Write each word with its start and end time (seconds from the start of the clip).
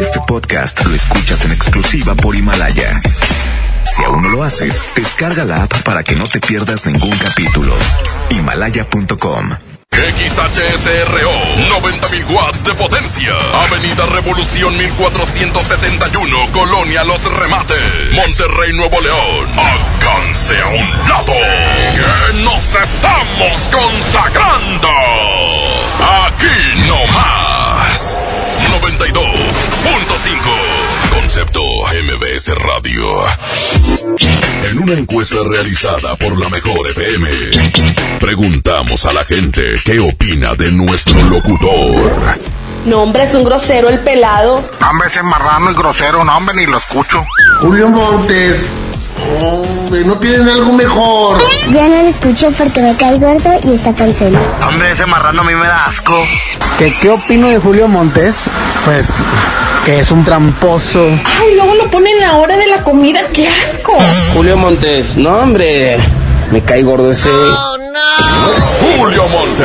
Este 0.00 0.18
podcast 0.26 0.82
lo 0.86 0.94
escuchas 0.94 1.44
en 1.44 1.52
exclusiva 1.52 2.14
por 2.14 2.34
Himalaya. 2.34 3.02
Si 3.84 4.02
aún 4.02 4.22
no 4.22 4.28
lo 4.30 4.42
haces, 4.42 4.82
descarga 4.94 5.44
la 5.44 5.64
app 5.64 5.82
para 5.82 6.02
que 6.02 6.16
no 6.16 6.24
te 6.24 6.40
pierdas 6.40 6.86
ningún 6.86 7.16
capítulo. 7.18 7.74
Himalaya.com 8.30 9.56
XHSRO, 9.90 11.32
90.000 11.80 12.30
watts 12.30 12.64
de 12.64 12.74
potencia. 12.74 13.34
Avenida 13.66 14.06
Revolución 14.06 14.76
1471, 14.78 16.52
Colonia 16.52 17.04
Los 17.04 17.24
Remates, 17.24 17.78
Monterrey, 18.12 18.72
Nuevo 18.74 19.00
León. 19.00 19.48
Alcance 19.58 20.60
a 20.60 20.68
un 20.68 21.08
lado. 21.08 21.32
Que 21.32 22.42
nos 22.42 22.74
estamos 22.74 23.68
consagrando. 23.70 24.88
Aquí 26.26 26.86
no 26.86 27.06
más. 27.12 28.16
92.5. 28.80 29.47
Concepto 31.10 31.60
MBS 31.60 32.48
Radio. 32.54 33.04
En 34.64 34.78
una 34.78 34.92
encuesta 34.94 35.36
realizada 35.48 36.16
por 36.16 36.38
la 36.38 36.48
Mejor 36.48 36.88
FM, 36.88 37.28
preguntamos 38.18 39.04
a 39.06 39.12
la 39.12 39.24
gente 39.24 39.74
qué 39.84 40.00
opina 40.00 40.54
de 40.54 40.72
nuestro 40.72 41.20
locutor. 41.24 42.38
No, 42.86 43.02
hombre, 43.02 43.24
es 43.24 43.34
un 43.34 43.44
grosero 43.44 43.88
el 43.88 43.98
pelado. 44.00 44.62
Hombre, 44.88 45.08
ese 45.08 45.22
marrano 45.22 45.70
y 45.70 45.74
grosero, 45.74 46.24
no, 46.24 46.36
hombre, 46.36 46.56
ni 46.56 46.66
lo 46.66 46.78
escucho. 46.78 47.24
Julio 47.60 47.88
Montes. 47.90 48.68
Hombre, 49.42 50.04
¿no 50.04 50.18
tienen 50.18 50.48
algo 50.48 50.72
mejor? 50.72 51.38
Ya 51.70 51.88
no 51.88 52.02
lo 52.02 52.08
escucho 52.08 52.50
porque 52.56 52.80
me 52.80 52.94
cae 52.96 53.18
gordo 53.18 53.50
y 53.64 53.74
está 53.74 53.94
cansado. 53.94 54.38
Hombre, 54.66 54.92
ese 54.92 55.06
marrano 55.06 55.42
a 55.42 55.44
mí 55.44 55.54
me 55.54 55.66
da 55.66 55.86
asco. 55.86 56.14
¿Qué, 56.78 56.92
¿Qué 57.00 57.10
opino 57.10 57.48
de 57.48 57.58
Julio 57.58 57.88
Montes? 57.88 58.44
Pues 58.84 59.06
que 59.84 59.98
es 60.00 60.10
un 60.10 60.24
tramposo. 60.24 61.08
Ay, 61.24 61.54
luego 61.54 61.74
lo 61.74 61.86
ponen 61.88 62.14
en 62.16 62.20
la 62.20 62.36
hora 62.36 62.56
de 62.56 62.66
la 62.66 62.82
comida, 62.82 63.20
qué 63.32 63.48
asco. 63.48 63.96
Julio 64.34 64.56
Montes, 64.56 65.16
no 65.16 65.30
hombre, 65.30 65.96
me 66.50 66.60
cae 66.62 66.82
gordo 66.82 67.10
ese. 67.10 67.30
Julio 68.96 69.26
Monte. 69.28 69.64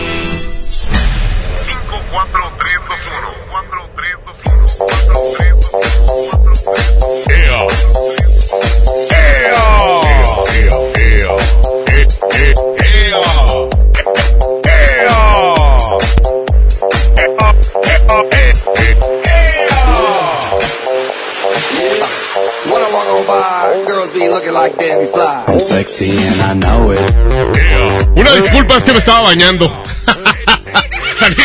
Una 28.15 28.35
disculpa 28.35 28.77
es 28.77 28.83
que 28.83 28.91
me 28.91 28.99
estaba 28.99 29.21
bañando. 29.21 29.65
salí, 31.19 31.35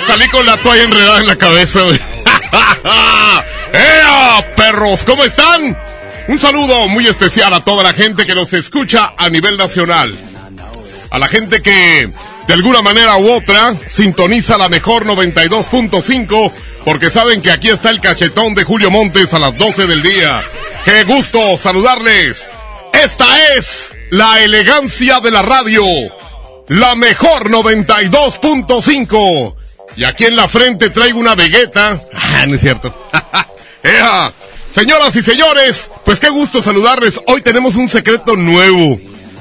salí 0.00 0.28
con 0.28 0.46
la 0.46 0.56
toalla 0.56 0.84
enredada 0.84 1.20
en 1.20 1.26
la 1.26 1.36
cabeza, 1.36 1.82
güey. 1.82 1.98
¡Ea, 3.72 4.54
perros! 4.56 5.04
¿Cómo 5.04 5.24
están? 5.24 5.76
Un 6.28 6.38
saludo 6.38 6.86
muy 6.88 7.06
especial 7.06 7.52
a 7.54 7.60
toda 7.60 7.82
la 7.82 7.92
gente 7.92 8.26
que 8.26 8.34
nos 8.34 8.52
escucha 8.52 9.14
a 9.16 9.28
nivel 9.28 9.56
nacional. 9.56 10.16
A 11.10 11.18
la 11.18 11.28
gente 11.28 11.62
que 11.62 12.10
de 12.46 12.54
alguna 12.54 12.82
manera 12.82 13.16
u 13.16 13.30
otra 13.30 13.74
sintoniza 13.88 14.58
la 14.58 14.68
mejor 14.68 15.06
92.5 15.06 16.52
porque 16.84 17.10
saben 17.10 17.42
que 17.42 17.50
aquí 17.50 17.68
está 17.68 17.90
el 17.90 18.00
cachetón 18.00 18.54
de 18.54 18.64
Julio 18.64 18.90
Montes 18.90 19.34
a 19.34 19.38
las 19.38 19.56
12 19.56 19.86
del 19.86 20.02
día. 20.02 20.42
¡Qué 20.84 21.04
gusto 21.04 21.56
saludarles! 21.56 22.50
Esta 22.92 23.54
es 23.54 23.94
la 24.10 24.40
elegancia 24.40 25.20
de 25.20 25.30
la 25.30 25.42
radio. 25.42 25.84
La 26.68 26.94
mejor 26.94 27.50
92.5. 27.50 29.56
Y 29.96 30.04
aquí 30.04 30.24
en 30.24 30.36
la 30.36 30.48
frente 30.48 30.90
traigo 30.90 31.18
una 31.18 31.34
vegueta. 31.34 32.00
Ah, 32.14 32.46
no 32.46 32.54
es 32.54 32.60
cierto. 32.60 32.94
¡Ea! 33.82 34.32
Señoras 34.74 35.16
y 35.16 35.22
señores, 35.22 35.90
pues 36.04 36.20
qué 36.20 36.28
gusto 36.28 36.62
saludarles. 36.62 37.20
Hoy 37.26 37.42
tenemos 37.42 37.74
un 37.76 37.88
secreto 37.88 38.36
nuevo. 38.36 39.00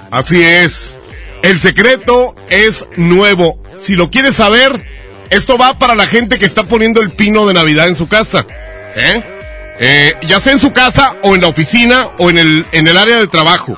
Así 0.10 0.42
es. 0.42 1.00
El 1.44 1.60
secreto 1.60 2.36
es 2.50 2.86
nuevo. 2.98 3.62
Si 3.78 3.96
lo 3.96 4.10
quieres 4.10 4.36
saber, 4.36 4.84
esto 5.30 5.58
va 5.58 5.78
para 5.78 5.96
la 5.96 6.08
gente 6.08 6.40
que 6.40 6.46
está 6.46 6.64
poniendo 6.64 7.02
el 7.02 7.12
pino 7.12 7.48
de 7.48 7.54
Navidad 7.54 7.88
en 7.88 7.96
su 7.96 8.08
casa. 8.08 8.46
¿Eh? 8.96 9.24
Eh, 9.80 10.16
ya 10.28 10.40
sea 10.40 10.54
en 10.54 10.60
su 10.60 10.74
casa 10.74 11.16
o 11.22 11.36
en 11.36 11.42
la 11.42 11.48
oficina 11.48 12.10
o 12.18 12.30
en 12.30 12.38
el, 12.38 12.66
en 12.72 12.88
el 12.88 12.98
área 12.98 13.18
de 13.18 13.28
trabajo. 13.28 13.78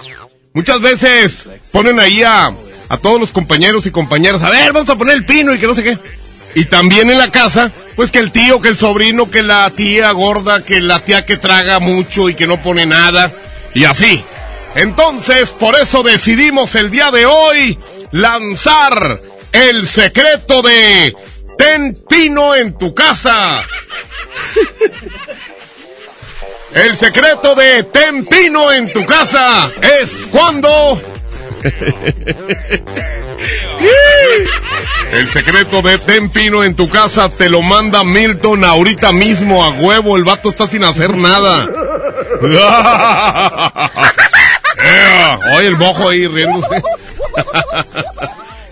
Muchas 0.54 0.82
veces 0.82 1.50
ponen 1.72 2.00
ahí 2.00 2.24
a, 2.24 2.52
a 2.90 2.98
todos 2.98 3.20
los 3.20 3.32
compañeros 3.32 3.86
y 3.86 3.92
compañeras, 3.92 4.42
a 4.42 4.50
ver, 4.50 4.74
vamos 4.74 4.90
a 4.90 4.98
poner 4.98 5.16
el 5.16 5.26
pino 5.26 5.54
y 5.54 5.60
que 5.60 5.68
no 5.68 5.76
sé 5.76 5.84
qué. 5.84 5.98
Y 6.56 6.66
también 6.66 7.10
en 7.10 7.18
la 7.18 7.32
casa, 7.32 7.72
pues 7.96 8.12
que 8.12 8.20
el 8.20 8.32
tío, 8.32 8.62
que 8.62 8.70
el 8.70 8.78
sobrino, 8.78 9.30
que 9.32 9.42
la 9.44 9.70
tía 9.70 10.12
gorda, 10.12 10.64
que 10.64 10.82
la 10.82 11.00
tía 11.00 11.26
que 11.26 11.38
traga 11.38 11.80
mucho 11.80 12.30
y 12.30 12.36
que 12.36 12.48
no 12.48 12.62
pone 12.62 12.86
nada. 12.86 13.32
Y 13.74 13.86
así. 13.86 14.24
Entonces, 14.76 15.50
por 15.50 15.76
eso 15.76 16.04
decidimos 16.04 16.76
el 16.76 16.92
día 16.92 17.12
de 17.12 17.26
hoy 17.26 17.78
lanzar 18.12 19.22
el 19.52 19.88
secreto 19.88 20.62
de 20.62 21.16
Ten 21.58 21.98
pino 22.10 22.56
en 22.56 22.78
tu 22.78 22.94
casa. 22.94 23.66
El 26.74 26.96
secreto 26.96 27.54
de 27.56 27.84
Ten 27.84 28.26
pino 28.26 28.72
en 28.72 28.92
tu 28.92 29.06
casa 29.06 29.70
es 30.00 30.28
cuando... 30.32 31.02
El 35.12 35.28
secreto 35.28 35.82
de 35.82 35.98
Ten 35.98 36.30
pino 36.30 36.64
en 36.64 36.76
tu 36.76 36.90
casa 36.90 37.30
te 37.30 37.50
lo 37.50 37.62
manda 37.62 38.04
Milton 38.04 38.64
ahorita 38.64 39.12
mismo 39.12 39.64
a 39.64 39.72
huevo. 39.72 40.16
El 40.18 40.24
vato 40.24 40.50
está 40.50 40.68
sin 40.68 40.84
hacer 40.84 41.18
nada. 41.18 41.68
Oye 45.56 45.68
el 45.68 45.78
mojo 45.78 46.10
ahí 46.10 46.28
riéndose. 46.28 46.82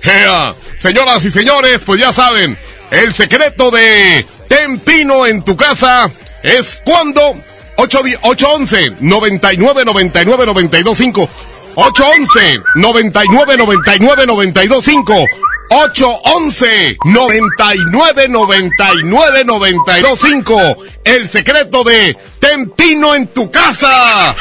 Señoras 0.79 1.23
y 1.25 1.31
señores, 1.31 1.81
pues 1.85 1.99
ya 1.99 2.13
saben, 2.13 2.57
el 2.89 3.13
secreto 3.13 3.69
de 3.69 4.25
Ten 4.47 4.79
pino 4.79 5.25
en 5.25 5.43
tu 5.43 5.57
casa 5.57 6.09
es 6.41 6.81
cuando 6.85 7.35
811 7.75 8.93
99 9.01 9.85
99 9.85 10.45
925 10.45 11.29
811 11.75 12.63
99 12.75 13.57
99 13.57 14.25
925 14.25 15.25
811 15.71 16.97
99 17.05 18.27
99 18.27 19.43
925 19.45 20.75
El 21.03 21.27
secreto 21.27 21.83
de 21.83 22.17
Ten 22.39 22.69
pino 22.71 23.13
en 23.15 23.27
tu 23.27 23.51
casa. 23.51 24.35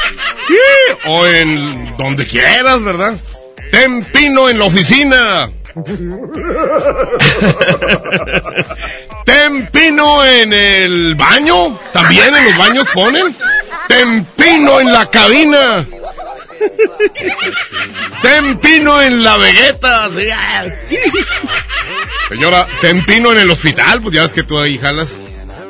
O 1.05 1.25
en 1.25 1.95
donde 1.95 2.25
quieras, 2.25 2.81
¿verdad? 2.81 3.15
Ten 3.71 4.03
pino 4.03 4.49
en 4.49 4.57
la 4.57 4.65
oficina. 4.65 5.51
Tempino 9.25 10.25
en 10.25 10.53
el 10.53 11.15
baño. 11.15 11.77
También 11.93 12.35
en 12.35 12.45
los 12.45 12.57
baños 12.57 12.87
ponen. 12.93 13.35
Tempino 13.87 14.79
en 14.79 14.91
la 14.91 15.05
cabina. 15.09 15.85
Tempino 18.21 19.01
en 19.01 19.23
la 19.23 19.37
vegueta. 19.37 20.09
Señora, 22.27 22.67
Tempino 22.81 23.31
en 23.31 23.39
el 23.39 23.51
hospital. 23.51 24.01
Pues 24.01 24.15
ya 24.15 24.23
ves 24.23 24.33
que 24.33 24.43
tú 24.43 24.59
ahí 24.59 24.77
jalas. 24.77 25.17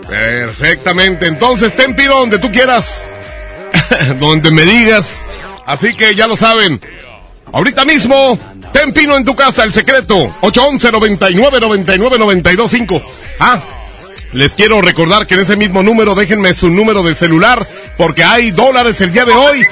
Perfectamente. 0.08 1.28
Entonces, 1.28 1.76
Tempino 1.76 2.16
donde 2.16 2.40
tú 2.40 2.52
quieras. 2.52 3.10
donde 4.20 4.52
me 4.52 4.64
digas. 4.64 5.06
Así 5.66 5.94
que 5.94 6.16
ya 6.16 6.28
lo 6.28 6.36
saben. 6.36 6.82
Ahorita 7.52 7.84
mismo, 7.86 8.38
ten 8.74 8.94
pino 8.94 9.16
en 9.16 9.26
tu 9.26 9.36
casa, 9.36 9.64
el 9.64 9.72
secreto. 9.72 10.16
811 10.42 10.92
99 10.92 11.60
99 11.60 12.18
925. 12.20 13.02
Ah, 13.40 13.60
Les 14.34 14.54
quiero 14.54 14.82
recordar 14.82 15.26
que 15.26 15.34
en 15.34 15.40
ese 15.42 15.56
mismo 15.56 15.82
número 15.82 16.14
déjenme 16.14 16.54
su 16.54 16.70
número 16.70 17.02
de 17.02 17.16
celular 17.16 17.68
porque 17.98 18.24
hay 18.24 18.52
dólares 18.52 19.02
el 19.02 19.12
día 19.12 19.26
de 19.26 19.32
hoy. 19.32 19.64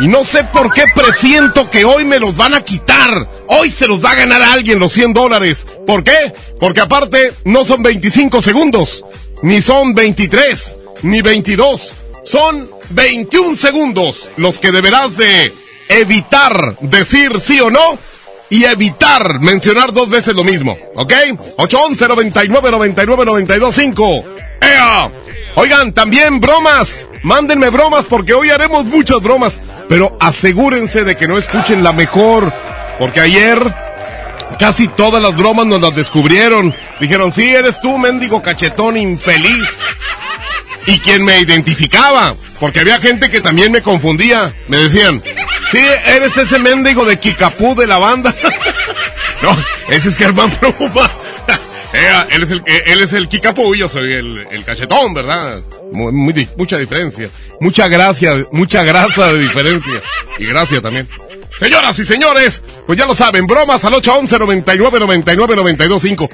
Y 0.00 0.08
no 0.08 0.24
sé 0.24 0.42
por 0.44 0.72
qué 0.72 0.84
presiento 0.94 1.70
que 1.70 1.84
hoy 1.84 2.04
me 2.04 2.18
los 2.18 2.36
van 2.36 2.54
a 2.54 2.64
quitar. 2.64 3.28
Hoy 3.46 3.70
se 3.70 3.86
los 3.86 4.04
va 4.04 4.10
a 4.10 4.16
ganar 4.16 4.42
a 4.42 4.52
alguien 4.52 4.78
los 4.80 4.92
100 4.92 5.12
dólares. 5.12 5.66
¿Por 5.86 6.02
qué? 6.02 6.32
Porque 6.58 6.80
aparte 6.80 7.32
no 7.44 7.64
son 7.64 7.82
25 7.82 8.42
segundos, 8.42 9.04
ni 9.42 9.62
son 9.62 9.94
23, 9.94 10.76
ni 11.02 11.22
22. 11.22 11.94
Son 12.24 12.68
21 12.90 13.56
segundos 13.56 14.30
los 14.36 14.58
que 14.58 14.72
deberás 14.72 15.16
de 15.16 15.52
evitar 15.88 16.76
decir 16.80 17.38
sí 17.38 17.60
o 17.60 17.70
no 17.70 17.98
y 18.50 18.64
evitar 18.64 19.38
mencionar 19.40 19.92
dos 19.92 20.10
veces 20.10 20.34
lo 20.34 20.42
mismo, 20.42 20.76
¿ok? 20.96 21.12
811 21.58 22.08
99 22.08 22.70
99 22.70 23.24
92 23.24 23.74
5. 23.74 24.24
¡Ea! 24.60 25.10
Oigan, 25.56 25.92
también 25.92 26.40
bromas. 26.40 27.06
Mándenme 27.22 27.70
bromas 27.70 28.06
porque 28.06 28.34
hoy 28.34 28.50
haremos 28.50 28.84
muchas 28.86 29.22
bromas. 29.22 29.60
Pero 29.88 30.16
asegúrense 30.20 31.04
de 31.04 31.16
que 31.16 31.28
no 31.28 31.38
escuchen 31.38 31.82
la 31.82 31.92
mejor. 31.92 32.52
Porque 32.98 33.20
ayer 33.20 33.58
casi 34.58 34.88
todas 34.88 35.22
las 35.22 35.36
bromas 35.36 35.66
nos 35.66 35.80
las 35.80 35.94
descubrieron. 35.94 36.74
Dijeron, 37.00 37.32
sí, 37.32 37.54
eres 37.54 37.80
tú, 37.80 37.98
mendigo 37.98 38.42
cachetón 38.42 38.96
infeliz. 38.96 39.68
Y 40.86 40.98
quien 40.98 41.24
me 41.24 41.38
identificaba. 41.40 42.34
Porque 42.60 42.80
había 42.80 42.98
gente 42.98 43.30
que 43.30 43.40
también 43.40 43.72
me 43.72 43.82
confundía. 43.82 44.52
Me 44.68 44.78
decían, 44.78 45.20
sí, 45.70 45.80
eres 46.06 46.36
ese 46.36 46.58
mendigo 46.58 47.04
de 47.04 47.18
Kikapú 47.18 47.74
de 47.74 47.86
la 47.86 47.98
banda. 47.98 48.34
no, 49.42 49.56
ese 49.88 50.08
es 50.10 50.16
Germán 50.16 50.50
Pluma. 50.50 51.10
Él 52.30 52.42
es 52.42 52.50
el, 52.50 52.58
eh, 52.66 52.82
él 52.86 53.00
es 53.02 53.12
el 53.12 53.28
Kikapú 53.28 53.74
y 53.74 53.78
yo 53.78 53.88
soy 53.88 54.12
el, 54.14 54.46
el 54.50 54.64
cachetón, 54.64 55.14
¿verdad? 55.14 55.62
Muy, 55.92 56.12
muy 56.12 56.32
di- 56.32 56.48
mucha 56.56 56.76
diferencia. 56.78 57.28
Mucha 57.60 57.86
gracia, 57.88 58.34
mucha 58.52 58.82
grasa 58.82 59.32
de 59.32 59.38
diferencia. 59.40 60.02
Y 60.38 60.46
gracia 60.46 60.80
también. 60.80 61.08
Señoras 61.58 61.96
y 62.00 62.04
señores, 62.04 62.62
pues 62.86 62.98
ya 62.98 63.06
lo 63.06 63.14
saben, 63.14 63.46
bromas 63.46 63.84
al 63.84 63.94
811 63.94 64.38
99 64.40 64.98
99 64.98 65.54
92 65.56 66.02
5. 66.02 66.30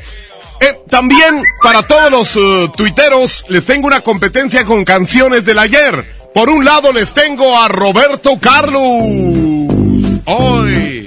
Eh, 0.63 0.79
también 0.89 1.43
para 1.63 1.83
todos 1.83 2.11
los 2.11 2.37
eh, 2.37 2.71
tuiteros 2.77 3.45
les 3.49 3.67
tengo 3.67 3.87
una 3.87 4.01
competencia 4.01 4.65
con 4.65 4.85
canciones 4.85 5.45
del 5.45 5.59
ayer. 5.59 6.21
Por 6.33 6.49
un 6.49 6.65
lado 6.65 6.93
les 6.93 7.13
tengo 7.13 7.59
a 7.61 7.69
Roberto 7.69 8.39
Carlos. 8.41 8.83
Hoy. 10.25 11.05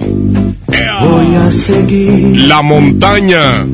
Ea. 0.72 0.98
Voy 1.02 1.34
a 1.36 1.50
seguir 1.52 2.46
La 2.46 2.62
montaña. 2.62 3.64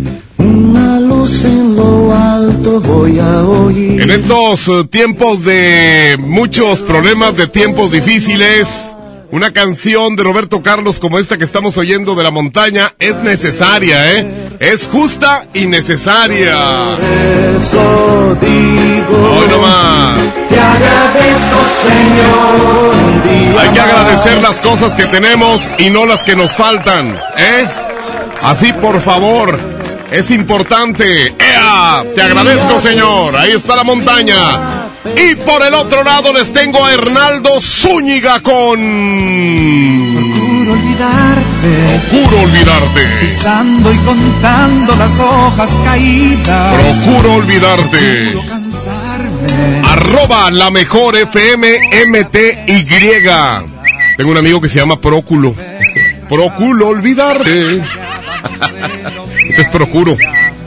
Una 0.41 1.01
luz 1.01 1.45
en 1.45 1.77
lo 1.77 2.15
alto, 2.15 2.81
voy 2.81 3.19
a 3.19 3.43
oír. 3.43 4.01
En 4.01 4.11
estos 4.11 4.69
eh, 4.69 4.85
tiempos 4.91 5.45
de 5.45 6.17
muchos 6.19 6.81
problemas, 6.81 7.37
de 7.37 7.47
tiempos 7.47 7.93
difíciles, 7.93 8.97
una 9.31 9.53
canción 9.53 10.17
de 10.17 10.25
Roberto 10.25 10.63
Carlos 10.63 10.99
como 10.99 11.19
esta 11.19 11.39
que 11.39 11.45
estamos 11.45 11.79
oyendo 11.79 12.15
de 12.15 12.25
la 12.25 12.31
montaña 12.31 12.95
es 12.99 13.15
necesaria, 13.17 14.13
¿eh? 14.13 14.51
Es 14.59 14.87
justa 14.87 15.47
y 15.55 15.67
necesaria. 15.67 16.99
Eso 17.57 18.37
digo. 18.41 19.39
Hoy 19.39 19.49
nomás. 19.49 20.19
Te 20.49 20.59
agradezco, 20.59 21.59
Señor. 21.87 23.61
Hay 23.61 23.69
que 23.71 23.81
agradecer 23.81 24.43
las 24.43 24.61
cosas 24.61 24.95
que 24.95 25.07
tenemos 25.07 25.71
y 25.79 25.91
no 25.91 26.07
las 26.07 26.25
que 26.25 26.35
nos 26.35 26.53
faltan, 26.53 27.17
¿eh? 27.37 27.69
Así, 28.43 28.73
por 28.73 29.01
favor, 29.01 29.61
es 30.11 30.31
importante. 30.31 31.29
¡Ea! 31.39 32.03
Te 32.15 32.23
agradezco, 32.23 32.81
señor. 32.81 33.37
Ahí 33.37 33.53
está 33.53 33.77
la 33.77 33.85
montaña. 33.85 34.89
Y 35.17 35.35
por 35.37 35.63
el 35.65 35.73
otro 35.75 36.05
lado 36.05 36.33
les 36.33 36.53
tengo 36.53 36.85
a 36.85 36.93
Hernaldo 36.93 37.61
Zúñiga 37.61 38.41
con... 38.41 38.79
Procuro 40.21 40.73
olvidarte, 40.73 42.01
Procuro 42.11 42.41
olvidarte. 42.43 43.07
pisando 43.21 43.93
y 43.93 43.97
contando 43.99 44.97
las 44.97 45.19
hojas 45.19 45.71
caídas. 45.85 46.75
Procuro 46.75 47.35
olvidarte. 47.35 48.31
Procuro 48.33 48.49
cansarme. 48.49 49.83
Arroba 49.89 50.51
la 50.51 50.71
mejor 50.71 51.17
FM 51.17 51.79
MTY. 52.09 52.87
Tengo 54.17 54.31
un 54.33 54.37
amigo 54.37 54.61
que 54.61 54.69
se 54.69 54.79
llama 54.79 55.01
Próculo. 55.01 55.55
Procuro 56.29 56.89
olvidarte. 56.89 57.81
Este 59.49 59.63
es 59.63 59.69
Procuro. 59.69 60.17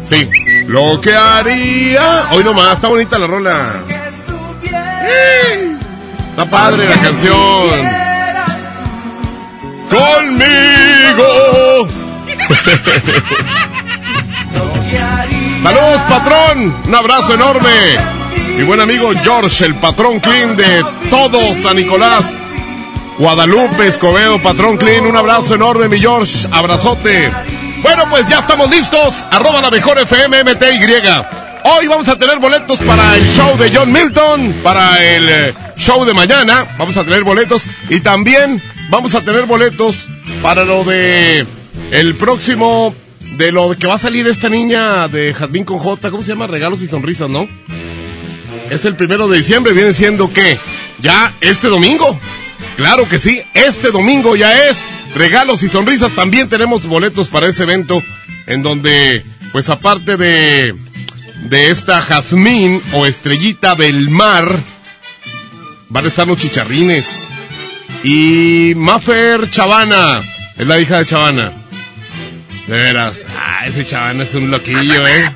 Sí. 0.06 0.30
Lo 0.68 1.00
que 1.02 1.16
haría. 1.16 2.28
Hoy 2.32 2.44
nomás, 2.44 2.76
está 2.76 2.88
bonita 2.88 3.18
la 3.18 3.28
rola. 3.28 3.74
Está 6.30 6.50
padre 6.50 6.90
la 6.90 6.96
canción. 6.96 8.04
Conmigo. 9.90 11.88
Saludos, 15.64 16.02
patrón. 16.10 16.76
Un 16.88 16.96
abrazo 16.96 17.34
enorme. 17.36 17.70
Mi 18.58 18.64
buen 18.64 18.82
amigo 18.82 19.12
George, 19.24 19.66
el 19.66 19.76
patrón 19.76 20.20
clean 20.20 20.56
de 20.56 20.84
todo 21.10 21.40
San 21.56 21.76
Nicolás. 21.76 22.34
Guadalupe, 23.18 23.88
Escobedo, 23.88 24.40
patrón 24.42 24.78
clean. 24.78 25.06
Un 25.06 25.16
abrazo 25.16 25.56
enorme, 25.56 25.88
mi 25.88 26.00
George. 26.00 26.48
Abrazote. 26.52 27.32
Bueno, 27.84 28.06
pues 28.10 28.30
ya 28.30 28.40
estamos 28.40 28.70
listos. 28.70 29.26
Arroba 29.30 29.62
la 29.62 29.70
mejor 29.70 30.00
FM 30.00 30.42
MTY. 30.46 30.80
Hoy 31.66 31.88
vamos 31.88 32.08
a 32.08 32.18
tener 32.18 32.40
boletos 32.40 32.80
para 32.80 33.18
el 33.18 33.30
show 33.30 33.58
de 33.58 33.70
John 33.76 33.92
Milton, 33.92 34.62
para 34.64 35.04
el 35.04 35.30
eh, 35.30 35.54
show 35.76 36.06
de 36.06 36.14
mañana. 36.14 36.66
Vamos 36.78 36.96
a 36.96 37.04
tener 37.04 37.26
boletos 37.26 37.64
y 37.90 38.00
también 38.00 38.64
vamos 38.90 39.14
a 39.16 39.22
tener 39.22 39.46
boletos 39.46 40.08
para 40.42 40.64
lo 40.64 40.86
de 40.86 41.46
el 41.92 42.16
próximo 42.16 42.96
de 43.38 43.52
lo 43.52 43.76
que 43.78 43.86
va 43.86 43.96
a 43.96 44.00
salir 44.00 44.28
esta 44.28 44.48
niña 44.48 45.10
de 45.10 45.34
Jazmín 45.34 45.66
con 45.66 45.78
J, 45.78 46.10
¿cómo 46.10 46.24
se 46.24 46.30
llama? 46.30 46.48
Regalos 46.48 46.82
y 46.82 46.88
sonrisas, 46.88 47.30
¿no? 47.30 47.50
Es 48.70 48.86
el 48.86 48.96
primero 48.96 49.28
de 49.28 49.40
diciembre, 49.40 49.74
viene 49.74 49.92
siendo 49.92 50.32
que 50.32 50.58
ya 51.02 51.34
este 51.42 51.68
domingo. 51.68 52.18
Claro 52.78 53.10
que 53.10 53.20
sí, 53.20 53.42
este 53.54 53.92
domingo 53.92 54.38
ya 54.38 54.68
es 54.70 54.86
regalos 55.16 55.64
y 55.64 55.70
sonrisas. 55.70 56.12
También 56.14 56.50
tenemos 56.50 56.86
boletos 56.86 57.28
para 57.28 57.48
ese 57.48 57.64
evento 57.64 58.02
en 58.48 58.62
donde, 58.64 59.24
pues 59.52 59.70
aparte 59.70 60.18
de 60.18 60.76
de 61.50 61.72
esta 61.72 62.02
Jazmín 62.02 62.82
o 62.94 63.06
Estrellita 63.06 63.76
del 63.76 64.10
Mar, 64.10 64.48
van 65.90 66.06
a 66.06 66.08
estar 66.08 66.28
los 66.28 66.38
chicharrines. 66.38 67.30
Y 68.04 68.74
Mafer 68.76 69.50
Chavana, 69.50 70.22
es 70.58 70.68
la 70.68 70.80
hija 70.80 71.00
de 71.00 71.06
Chavana. 71.06 71.52
De 72.68 72.74
veras, 72.74 73.26
ah, 73.38 73.66
ese 73.68 73.86
Chavana 73.86 74.24
es 74.24 74.34
un 74.36 74.52
loquillo, 74.52 75.08
¿eh? 75.08 75.32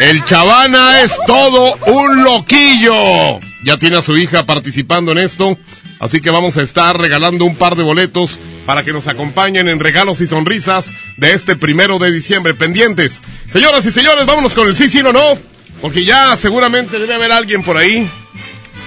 El 0.00 0.24
Chavana 0.24 1.00
es 1.02 1.12
todo 1.26 1.76
un 1.86 2.24
loquillo. 2.24 3.40
Ya 3.64 3.76
tiene 3.76 3.98
a 3.98 4.02
su 4.02 4.16
hija 4.16 4.44
participando 4.44 5.12
en 5.12 5.18
esto. 5.18 5.58
Así 5.98 6.22
que 6.22 6.30
vamos 6.30 6.56
a 6.56 6.62
estar 6.62 6.98
regalando 6.98 7.44
un 7.44 7.56
par 7.56 7.76
de 7.76 7.82
boletos 7.82 8.38
para 8.70 8.84
que 8.84 8.92
nos 8.92 9.08
acompañen 9.08 9.66
en 9.66 9.80
regalos 9.80 10.20
y 10.20 10.28
sonrisas 10.28 10.92
de 11.16 11.32
este 11.32 11.56
primero 11.56 11.98
de 11.98 12.12
diciembre. 12.12 12.54
Pendientes. 12.54 13.20
Señoras 13.48 13.84
y 13.84 13.90
señores, 13.90 14.26
vámonos 14.26 14.54
con 14.54 14.68
el 14.68 14.76
sí, 14.76 14.88
sí, 14.88 15.02
no, 15.02 15.12
no. 15.12 15.36
Porque 15.82 16.04
ya 16.04 16.36
seguramente 16.36 17.00
debe 17.00 17.14
haber 17.14 17.32
alguien 17.32 17.64
por 17.64 17.76
ahí. 17.76 18.08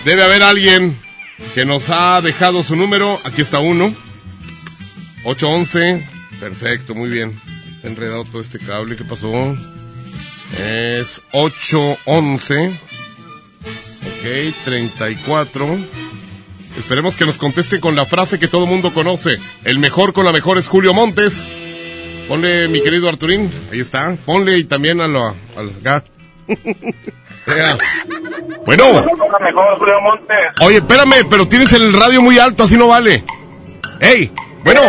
Debe 0.06 0.24
haber 0.24 0.42
alguien 0.42 0.98
que 1.54 1.66
nos 1.66 1.90
ha 1.90 2.22
dejado 2.22 2.63
su 2.63 2.78
número. 2.78 3.20
Aquí 3.25 3.42
está 3.42 3.60
uno. 3.60 3.94
811. 5.25 6.08
Perfecto, 6.40 6.96
muy 6.96 7.10
bien. 7.10 7.38
Está 7.75 7.90
enredado 7.90 8.24
todo 8.24 8.40
este 8.40 8.60
cable. 8.60 8.96
¿Qué 8.96 9.04
pasó? 9.04 9.54
Es 10.58 11.22
811. 11.34 12.68
Ok, 12.70 14.56
34. 14.63 15.78
Esperemos 16.77 17.15
que 17.15 17.25
nos 17.25 17.38
conteste 17.38 17.80
con 17.80 17.96
la 17.96 18.06
frase 18.06 18.39
que 18.39 18.48
todo 18.48 18.65
mundo 18.65 18.94
conoce. 18.94 19.38
El 19.63 19.80
mejor 19.80 20.13
con 20.13 20.25
la 20.25 20.32
mejor 20.32 20.58
es 20.58 20.68
Julio 20.68 20.94
Montes. 20.94 21.44
Ponle, 22.27 22.68
mi 22.68 22.82
querido 22.82 23.10
Arturín. 23.10 23.51
Ahí 23.72 23.80
está. 23.80 24.18
Ponle 24.25 24.58
y 24.58 24.63
también 24.63 25.01
a 25.01 25.08
lo, 25.08 25.27
al 25.56 25.72
gat. 25.82 26.06
Bueno. 28.65 29.03
Oye, 30.62 30.77
espérame, 30.77 31.27
pero 31.30 31.46
tienes 31.46 31.74
el 31.74 31.92
radio 31.92 32.22
muy 32.22 32.39
alto, 32.39 32.63
así 32.63 32.77
no 32.77 32.88
vale. 32.88 33.24
¡Ey! 34.00 34.32
Bueno. 34.63 34.82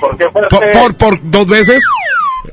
¿Por 0.00 0.16
qué 0.16 0.28
Por, 0.30 0.48
por, 0.48 0.96
por 0.96 1.30
dos 1.30 1.46
veces. 1.46 1.82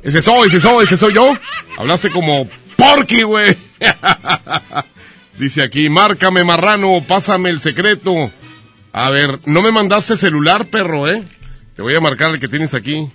Ese 0.04 0.22
soy, 0.22 0.48
ese 0.48 0.60
soy, 0.60 0.84
ese 0.84 0.98
soy 0.98 1.14
yo. 1.14 1.34
Hablaste 1.78 2.10
como 2.10 2.48
porky, 2.76 3.24
güey. 3.24 3.56
Dice 5.38 5.64
aquí, 5.64 5.90
márcame 5.90 6.44
marrano, 6.44 7.02
pásame 7.08 7.50
el 7.50 7.62
secreto. 7.62 8.30
A 8.91 9.10
ver, 9.10 9.39
no 9.46 9.62
me 9.62 9.72
mandaste 9.72 10.17
celular, 10.17 10.65
perro, 10.65 11.08
¿eh? 11.08 11.24
Te 11.75 11.81
voy 11.81 11.96
a 11.96 12.01
marcar 12.01 12.31
el 12.31 12.39
que 12.39 12.48
tienes 12.48 12.74
aquí. 12.74 13.10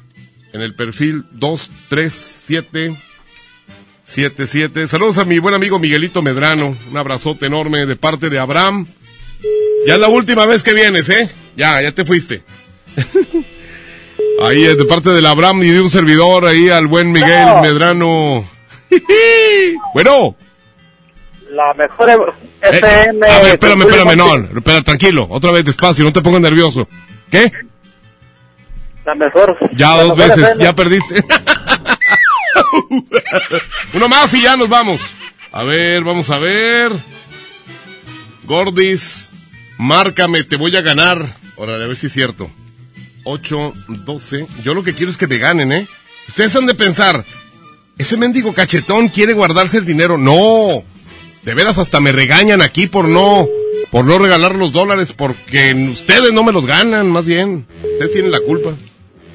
En 0.53 0.63
el 0.63 0.75
perfil 0.75 1.25
237 1.33 2.97
77. 4.05 4.87
Saludos 4.87 5.19
a 5.19 5.25
mi 5.25 5.39
buen 5.39 5.55
amigo 5.55 5.79
Miguelito 5.79 6.23
Medrano. 6.23 6.77
Un 6.91 6.97
abrazote 6.97 7.47
enorme 7.47 7.87
de 7.87 7.97
parte 7.97 8.31
de 8.31 8.39
Abraham. 8.39 8.87
Ya 9.87 9.95
es 9.95 10.01
la 10.01 10.09
última 10.09 10.47
vez 10.47 10.63
que 10.63 10.73
vienes, 10.73 11.09
¿eh? 11.09 11.29
Ya, 11.57 11.83
ya 11.83 11.93
te 11.93 12.05
fuiste. 12.05 12.43
ahí 14.43 14.65
es 14.65 14.79
de 14.79 14.85
parte 14.85 15.11
del 15.11 15.27
Abraham 15.27 15.63
y 15.63 15.71
de 15.71 15.81
un 15.81 15.91
servidor 15.91 16.47
ahí 16.47 16.69
al 16.69 16.87
buen 16.87 17.13
Miguel 17.13 17.49
Medrano. 17.63 18.45
bueno. 19.95 20.37
La 21.55 21.73
mejor 21.75 22.35
FM. 22.61 23.27
Eh, 23.27 23.31
a 23.31 23.41
ver, 23.41 23.53
espérame, 23.53 23.83
espérame, 23.83 24.17
no. 24.17 24.59
Espera, 24.59 24.83
tranquilo. 24.83 25.27
Otra 25.31 25.53
vez 25.53 25.65
despacio, 25.65 26.05
no 26.05 26.13
te 26.13 26.21
pongas 26.21 26.41
nervioso. 26.41 26.89
¿Qué? 27.31 27.53
La 29.05 29.15
mejor. 29.15 29.57
Ya 29.73 29.97
la 29.97 30.03
dos 30.03 30.17
mejor 30.17 30.37
veces, 30.37 30.51
FM. 30.51 30.65
ya 30.65 30.75
perdiste. 30.75 31.25
Uno 33.95 34.09
más 34.09 34.35
y 34.35 34.43
ya 34.43 34.57
nos 34.57 34.69
vamos. 34.69 35.01
A 35.53 35.63
ver, 35.63 36.03
vamos 36.03 36.29
a 36.31 36.39
ver. 36.39 36.91
Gordis, 38.43 39.31
márcame, 39.79 40.43
te 40.43 40.57
voy 40.57 40.77
a 40.77 40.81
ganar. 40.81 41.25
Órale, 41.57 41.85
a 41.85 41.87
ver 41.87 41.97
si 41.97 42.09
es 42.09 42.13
cierto. 42.13 42.51
8, 43.23 43.73
12. 43.89 44.47
Yo 44.65 44.75
lo 44.75 44.83
que 44.83 44.95
quiero 44.95 45.11
es 45.11 45.17
que 45.17 45.29
me 45.29 45.39
ganen, 45.39 45.71
¿eh? 45.71 45.87
Ustedes 46.27 46.57
han 46.57 46.67
de 46.67 46.75
pensar, 46.75 47.25
ese 47.97 48.17
mendigo 48.17 48.53
cachetón 48.53 49.09
quiere 49.09 49.35
guardarse 49.35 49.79
el 49.79 49.85
dinero. 49.85 50.19
No. 50.19 50.83
De 51.45 51.55
veras 51.55 51.79
hasta 51.79 52.01
me 52.01 52.11
regañan 52.11 52.63
aquí 52.63 52.87
por 52.87 53.07
no, 53.07 53.47
por 53.91 54.05
no 54.05 54.19
regalar 54.19 54.55
los 54.55 54.73
dólares 54.73 55.13
porque 55.13 55.75
ustedes 55.93 56.33
no 56.33 56.43
me 56.43 56.53
los 56.53 56.67
ganan, 56.67 57.11
más 57.11 57.27
bien. 57.27 57.67
Ustedes 57.83 58.13
tienen 58.13 58.31
la 58.31 58.41
culpa. 58.41 58.71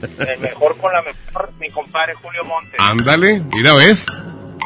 El 0.01 0.39
mejor 0.39 0.77
con 0.77 0.91
la 0.91 1.01
mejor, 1.01 1.51
mi 1.59 1.69
compadre 1.69 2.15
Julio 2.15 2.43
Montes. 2.45 2.79
Ándale, 2.79 3.43
mira, 3.53 3.73
¿ves? 3.73 4.05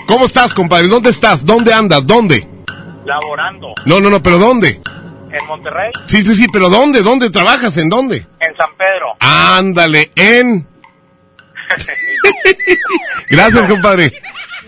¿Cómo 0.08 0.26
estás, 0.26 0.54
compadre? 0.54 0.88
¿Dónde 0.88 1.10
estás? 1.10 1.46
¿Dónde 1.46 1.74
andas? 1.74 2.06
¿Dónde? 2.06 2.48
Laborando. 3.06 3.74
No, 3.86 4.00
no, 4.00 4.10
no, 4.10 4.24
pero 4.24 4.38
¿dónde? 4.38 4.80
En 5.32 5.46
Monterrey. 5.48 5.92
Sí, 6.06 6.24
sí, 6.24 6.36
sí, 6.36 6.48
pero 6.54 6.70
¿dónde? 6.70 7.02
¿Dónde 7.02 7.30
trabajas? 7.30 7.76
¿En 7.78 7.90
dónde? 7.90 8.26
En 8.40 8.56
San 8.56 8.70
Pedro. 8.78 9.16
Ándale, 9.20 10.12
en... 10.16 10.68
Gracias, 13.30 13.68
compadre. 13.68 14.14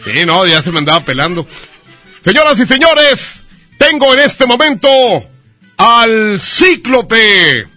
Sí, 0.04 0.26
no, 0.26 0.46
ya 0.46 0.62
se 0.62 0.72
me 0.72 0.80
andaba 0.80 1.02
pelando. 1.02 1.48
Señoras 2.26 2.60
y 2.60 2.66
señores, 2.66 3.44
tengo 3.78 4.12
en 4.16 4.22
este 4.22 4.48
momento 4.48 4.90
al 5.78 6.40
cíclope. 6.42 7.68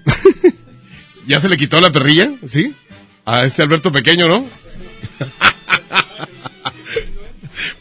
¿Ya 1.26 1.38
se 1.38 1.50
le 1.50 1.58
quitó 1.58 1.78
la 1.82 1.90
perrilla? 1.90 2.30
¿Sí? 2.48 2.74
A 3.26 3.44
este 3.44 3.60
Alberto 3.60 3.92
Pequeño, 3.92 4.26
¿no? 4.26 4.46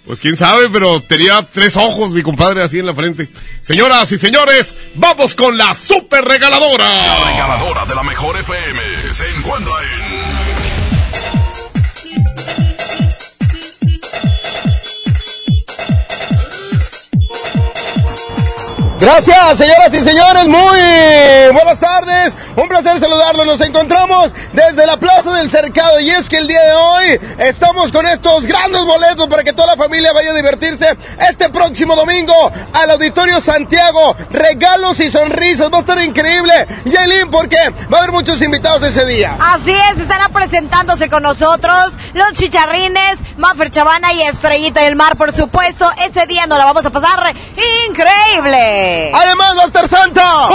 Pues 0.05 0.21
quién 0.21 0.37
sabe, 0.37 0.69
pero 0.69 1.01
tenía 1.01 1.43
tres 1.43 1.75
ojos 1.75 2.11
mi 2.11 2.23
compadre 2.23 2.63
así 2.63 2.79
en 2.79 2.85
la 2.85 2.95
frente. 2.95 3.29
Señoras 3.61 4.09
y 4.13 4.17
señores, 4.17 4.73
vamos 4.95 5.35
con 5.35 5.57
la 5.57 5.75
super 5.75 6.23
regaladora. 6.23 6.85
La 6.85 7.25
regaladora 7.25 7.85
de 7.85 7.95
la 7.95 8.03
mejor 8.03 8.39
FM 8.39 8.79
se 9.13 9.29
encuentra 9.35 9.73
en. 9.83 10.36
Gracias, 19.07 19.57
señoras 19.57 19.93
y 19.93 20.03
señores, 20.03 20.47
muy 20.49 21.53
buenas 21.53 21.79
tardes. 21.79 22.37
Un 22.57 22.67
placer 22.67 22.99
saludarlos. 22.99 23.45
Nos 23.45 23.61
encontramos 23.61 24.33
desde 24.51 24.85
la 24.85 24.97
Plaza 24.97 25.31
del 25.31 25.49
Cercado 25.49 26.01
y 26.01 26.09
es 26.09 26.27
que 26.27 26.35
el 26.35 26.47
día 26.47 26.61
de 26.61 26.73
hoy 26.73 27.19
estamos 27.37 27.93
con 27.93 28.05
estos 28.05 28.45
grandes 28.45 28.83
boletos 28.83 29.29
para 29.29 29.45
que 29.45 29.53
toda 29.53 29.67
la 29.67 29.77
familia 29.77 30.11
vaya 30.11 30.31
a 30.31 30.33
divertirse 30.33 30.97
este 31.29 31.47
próximo 31.49 31.95
domingo 31.95 32.33
al 32.73 32.91
Auditorio 32.91 33.39
Santiago. 33.39 34.13
Regalos 34.29 34.99
y 34.99 35.09
sonrisas, 35.09 35.71
va 35.71 35.77
a 35.77 35.81
estar 35.81 36.03
increíble. 36.03 36.67
Yailin, 36.83 37.29
porque 37.31 37.59
va 37.91 37.99
a 37.99 38.01
haber 38.01 38.11
muchos 38.11 38.41
invitados 38.41 38.83
ese 38.83 39.05
día. 39.05 39.37
Así 39.39 39.71
es, 39.71 39.99
estarán 40.01 40.33
presentándose 40.33 41.07
con 41.07 41.23
nosotros 41.23 41.93
los 42.13 42.33
chicharrines, 42.33 43.19
Maffer 43.37 43.71
Chavana 43.71 44.11
y 44.11 44.23
Estrellita 44.23 44.81
del 44.81 44.97
Mar, 44.97 45.15
por 45.15 45.31
supuesto. 45.31 45.89
Ese 46.05 46.25
día 46.25 46.45
nos 46.45 46.57
la 46.57 46.65
vamos 46.65 46.85
a 46.85 46.89
pasar 46.89 47.33
increíble. 47.87 48.96
Además 49.13 49.55
va 49.57 49.63
a 49.63 49.65
estar 49.65 49.87
Santa. 49.87 50.49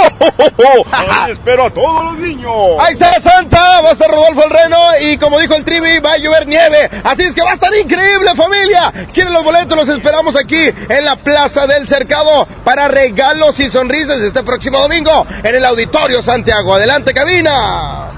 espero 1.30 1.64
a 1.64 1.70
todos 1.70 2.04
los 2.04 2.18
niños. 2.18 2.52
Ahí 2.80 2.94
está 2.94 3.20
Santa, 3.20 3.80
va 3.82 3.90
a 3.90 3.92
estar 3.92 4.10
Rodolfo 4.10 4.44
el 4.44 4.50
Reno 4.50 4.78
y 5.00 5.16
como 5.18 5.38
dijo 5.38 5.54
el 5.54 5.64
Trivi, 5.64 5.98
va 6.00 6.12
a 6.12 6.18
llover 6.18 6.46
nieve. 6.46 6.90
Así 7.04 7.22
es 7.22 7.34
que 7.34 7.42
va 7.42 7.50
a 7.50 7.54
estar 7.54 7.74
increíble 7.74 8.34
familia. 8.34 8.92
¿Quieren 9.12 9.32
los 9.32 9.44
boletos? 9.44 9.76
Los 9.76 9.88
esperamos 9.88 10.36
aquí 10.36 10.70
en 10.88 11.04
la 11.04 11.16
Plaza 11.16 11.66
del 11.66 11.88
Cercado 11.88 12.46
para 12.64 12.88
regalos 12.88 13.58
y 13.60 13.70
sonrisas 13.70 14.20
este 14.20 14.42
próximo 14.42 14.78
domingo 14.78 15.26
en 15.42 15.54
el 15.54 15.64
Auditorio 15.64 16.22
Santiago. 16.22 16.74
Adelante 16.74 17.14
cabina. 17.14 18.08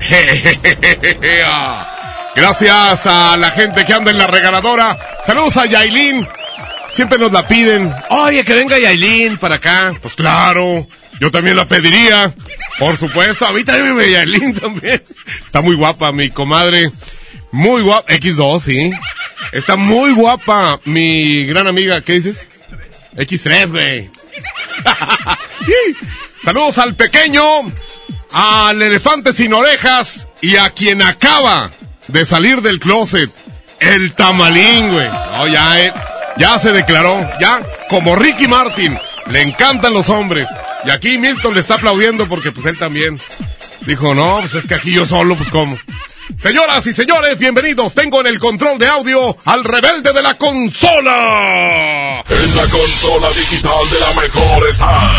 Gracias 2.36 3.06
a 3.06 3.36
la 3.36 3.50
gente 3.50 3.84
que 3.84 3.94
anda 3.94 4.10
en 4.10 4.18
la 4.18 4.26
regaladora. 4.26 4.96
Saludos 5.24 5.56
a 5.56 5.66
Yailin. 5.66 6.26
Siempre 6.94 7.18
nos 7.18 7.32
la 7.32 7.44
piden. 7.48 7.92
Oye, 8.10 8.44
que 8.44 8.54
venga 8.54 8.78
Yailin 8.78 9.36
para 9.36 9.56
acá. 9.56 9.92
Pues 10.00 10.14
claro, 10.14 10.86
yo 11.18 11.32
también 11.32 11.56
la 11.56 11.66
pediría. 11.66 12.32
Por 12.78 12.96
supuesto, 12.96 13.44
a 13.46 13.52
mí 13.52 13.64
también 13.64 13.96
me 13.96 14.08
Yailin 14.08 14.54
también. 14.54 15.02
Está 15.44 15.60
muy 15.60 15.74
guapa 15.74 16.12
mi 16.12 16.30
comadre. 16.30 16.92
Muy 17.50 17.82
guapa. 17.82 18.12
X2, 18.12 18.60
sí. 18.60 18.92
Está 19.50 19.74
muy 19.74 20.12
guapa 20.12 20.78
mi 20.84 21.44
gran 21.46 21.66
amiga. 21.66 22.00
¿Qué 22.00 22.12
dices? 22.12 22.46
X3, 23.16 23.70
güey. 23.72 24.10
Saludos 26.44 26.78
al 26.78 26.94
pequeño, 26.94 27.42
al 28.30 28.80
elefante 28.80 29.32
sin 29.32 29.52
orejas 29.52 30.28
y 30.40 30.54
a 30.54 30.70
quien 30.70 31.02
acaba 31.02 31.72
de 32.06 32.24
salir 32.24 32.62
del 32.62 32.78
closet. 32.78 33.32
El 33.80 34.12
tamalín, 34.12 34.92
güey. 34.92 35.08
No, 35.08 35.48
ya, 35.48 35.80
eh, 35.80 35.92
ya 36.36 36.58
se 36.58 36.72
declaró, 36.72 37.28
ya, 37.40 37.60
como 37.88 38.16
Ricky 38.16 38.48
Martin. 38.48 38.98
Le 39.26 39.42
encantan 39.42 39.94
los 39.94 40.08
hombres. 40.08 40.48
Y 40.84 40.90
aquí 40.90 41.16
Milton 41.18 41.54
le 41.54 41.60
está 41.60 41.74
aplaudiendo 41.74 42.28
porque 42.28 42.52
pues 42.52 42.66
él 42.66 42.78
también. 42.78 43.18
Dijo, 43.86 44.14
no, 44.14 44.38
pues 44.40 44.54
es 44.54 44.66
que 44.66 44.74
aquí 44.74 44.92
yo 44.92 45.06
solo, 45.06 45.36
pues 45.36 45.50
cómo. 45.50 45.76
Señoras 46.38 46.86
y 46.86 46.92
señores, 46.92 47.38
bienvenidos. 47.38 47.94
Tengo 47.94 48.20
en 48.20 48.26
el 48.26 48.38
control 48.38 48.78
de 48.78 48.86
audio 48.86 49.36
al 49.44 49.62
rebelde 49.62 50.12
de 50.12 50.22
la 50.22 50.34
consola. 50.38 52.22
En 52.28 52.56
la 52.56 52.62
consola 52.62 53.28
digital 53.28 53.90
de 53.90 54.00
la 54.00 54.20
mejor 54.20 54.68
está 54.68 55.12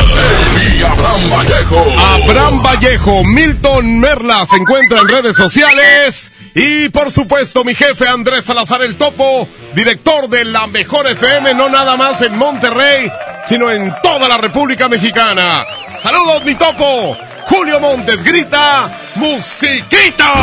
el 0.71 0.83
Abraham 0.83 1.29
Vallejo. 1.31 1.85
Abraham 2.23 2.63
Vallejo, 2.63 3.23
Milton 3.23 3.99
Merla 3.99 4.45
se 4.47 4.55
encuentra 4.55 5.01
en 5.01 5.07
redes 5.07 5.37
sociales. 5.37 6.31
Y 6.55 6.89
por 6.89 7.11
supuesto, 7.11 7.63
mi 7.63 7.75
jefe 7.75 8.07
Andrés 8.07 8.45
Salazar 8.45 8.81
el 8.81 8.97
Topo, 8.97 9.47
director 9.75 10.27
de 10.27 10.45
la 10.45 10.65
mejor 10.67 11.07
FM, 11.07 11.53
no 11.53 11.69
nada 11.69 11.97
más 11.97 12.21
en 12.21 12.35
Monterrey, 12.35 13.11
sino 13.47 13.69
en 13.69 13.93
toda 14.01 14.27
la 14.27 14.37
República 14.37 14.89
Mexicana. 14.89 15.65
Saludos, 16.01 16.43
mi 16.45 16.55
topo. 16.55 17.15
Julio 17.47 17.79
Montes 17.79 18.23
grita, 18.23 18.89
musiquita. 19.15 20.33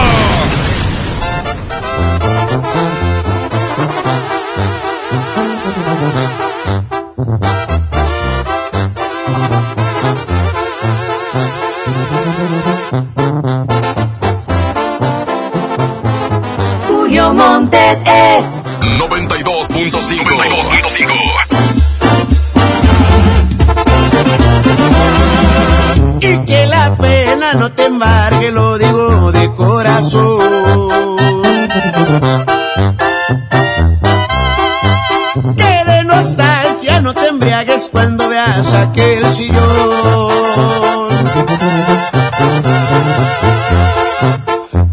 Julio 16.89 17.35
Montes 17.35 18.01
es 18.05 18.45
92.5. 18.99 19.67
92.5. 19.69 21.52
no 27.55 27.71
te 27.73 27.87
embargue, 27.87 28.51
lo 28.51 28.79
digo 28.79 29.33
de 29.33 29.53
corazón. 29.53 30.39
Que 35.57 35.85
de 35.85 36.05
nostalgia 36.05 37.01
no 37.01 37.15
te 37.15 37.29
embriagues 37.29 37.89
cuando 37.91 38.29
veas 38.29 38.73
aquel 38.73 39.27
sillón. 39.35 41.09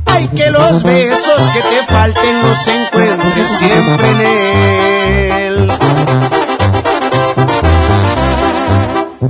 Ay, 0.05 0.27
que 0.29 0.49
los 0.49 0.83
besos 0.83 1.41
que 1.53 1.61
te 1.61 1.85
falten 1.85 2.41
los 2.41 2.67
encuentres 2.67 3.51
siempre 3.51 4.09
en 4.09 4.21
él. 4.21 5.71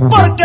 Porque 0.08 0.44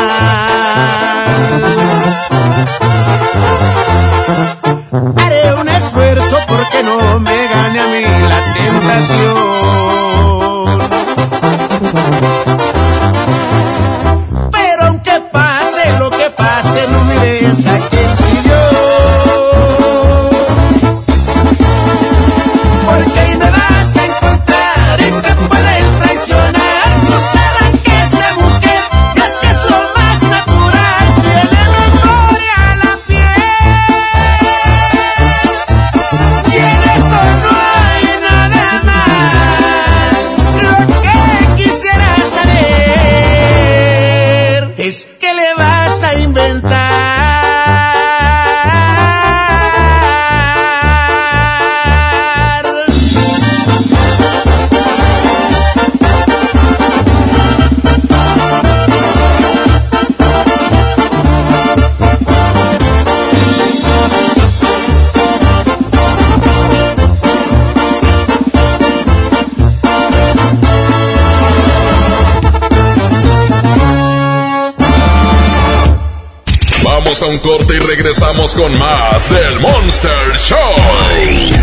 A 77.21 77.25
un 77.27 77.37
corte 77.37 77.75
y 77.75 77.79
regresamos 77.79 78.55
con 78.55 78.75
más 78.79 79.29
del 79.29 79.59
Monster 79.59 80.37
Show. 80.37 80.57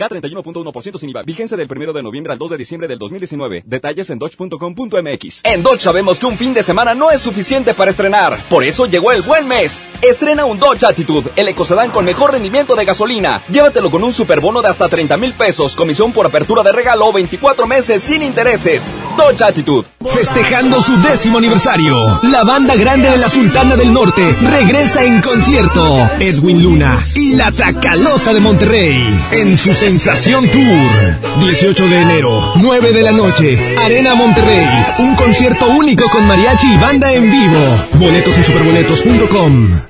K31.1% 0.00 0.98
sin 0.98 1.10
IVA. 1.10 1.22
Vigencia 1.22 1.56
del 1.56 1.68
1 1.70 1.92
de 1.92 2.02
noviembre 2.02 2.32
al 2.32 2.38
2 2.38 2.50
de 2.50 2.56
diciembre 2.56 2.88
del 2.88 2.98
2019. 2.98 3.64
Detalles 3.66 4.10
en 4.10 4.18
dodge.com.mx. 4.18 5.40
En 5.44 5.62
Dodge 5.62 5.80
sabemos 5.80 6.18
que 6.18 6.26
un 6.26 6.38
fin 6.38 6.54
de 6.54 6.62
semana 6.62 6.94
no 6.94 7.10
es 7.10 7.20
suficiente 7.20 7.74
para 7.74 7.90
estrenar. 7.90 8.38
Por 8.48 8.64
eso 8.64 8.86
llegó 8.86 9.12
el 9.12 9.22
buen 9.22 9.46
mes. 9.46 9.88
Estrena 10.02 10.44
un 10.44 10.58
Dodge 10.58 10.84
Attitude, 10.84 11.30
el 11.36 11.48
ecocedán 11.48 11.90
con 11.90 12.04
mejor 12.04 12.32
rendimiento 12.32 12.74
de 12.74 12.84
gasolina. 12.84 13.42
Llévatelo 13.48 13.90
con 13.90 14.02
un 14.02 14.12
superbono 14.12 14.62
de 14.62 14.68
hasta 14.68 14.88
30 14.88 15.16
mil 15.18 15.32
pesos, 15.34 15.76
comisión 15.76 16.12
por 16.12 16.26
apertura 16.26 16.62
de 16.62 16.72
regalo 16.72 17.06
o 17.06 17.12
24 17.12 17.66
meses 17.66 18.02
sin 18.02 18.22
intereses. 18.22 18.90
Dodge 19.16 19.42
Attitude. 19.42 19.86
Festejando 20.14 20.80
su 20.80 20.96
décimo 21.02 21.38
aniversario, 21.38 22.20
la 22.22 22.42
banda 22.42 22.74
grande 22.74 23.10
de 23.10 23.18
la 23.18 23.28
Sultana 23.28 23.76
del 23.76 23.92
Norte 23.92 24.22
regresa 24.40 25.04
en 25.04 25.20
concierto. 25.20 26.08
Edwin 26.18 26.62
Luna 26.62 27.04
y 27.14 27.34
la 27.34 27.52
Tracalosa 27.52 28.32
de 28.32 28.40
Monterrey 28.40 29.18
en 29.32 29.56
su 29.56 29.74
Sensación 29.90 30.48
Tour. 30.50 31.40
18 31.40 31.88
de 31.88 32.00
enero, 32.00 32.30
9 32.62 32.92
de 32.92 33.02
la 33.02 33.10
noche, 33.10 33.58
Arena 33.76 34.14
Monterrey. 34.14 34.64
Un 35.00 35.16
concierto 35.16 35.66
único 35.68 36.08
con 36.10 36.28
mariachi 36.28 36.68
y 36.72 36.78
banda 36.78 37.12
en 37.12 37.24
vivo. 37.28 37.58
Boletos 37.98 38.38
en 38.38 38.44
superboletos.com. 38.44 39.80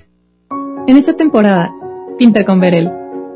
En 0.86 0.96
esta 0.96 1.18
temporada, 1.18 1.70
pinta 2.16 2.46
con 2.46 2.60
Verel. 2.60 2.90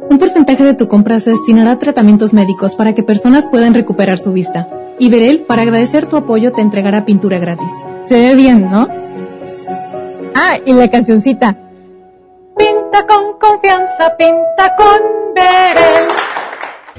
Un 0.08 0.16
porcentaje 0.18 0.64
de 0.64 0.72
tu 0.72 0.88
compra 0.88 1.20
se 1.20 1.32
destinará 1.32 1.72
a 1.72 1.78
tratamientos 1.78 2.32
médicos 2.32 2.74
para 2.76 2.94
que 2.94 3.02
personas 3.02 3.46
puedan 3.46 3.74
recuperar 3.74 4.18
su 4.18 4.32
vista. 4.32 4.66
Y 4.98 5.10
Verel, 5.10 5.40
para 5.40 5.60
agradecer 5.60 6.06
tu 6.06 6.16
apoyo, 6.16 6.54
te 6.54 6.62
entregará 6.62 7.04
pintura 7.04 7.38
gratis. 7.38 7.72
Se 8.04 8.18
ve 8.18 8.34
bien, 8.34 8.70
¿no? 8.70 8.88
Ah, 10.34 10.56
y 10.64 10.72
la 10.72 10.90
cancioncita. 10.90 11.58
Pinta 12.56 13.06
con 13.06 13.38
confianza, 13.38 14.16
pinta 14.16 14.74
con 14.78 15.34
Verel. 15.34 16.08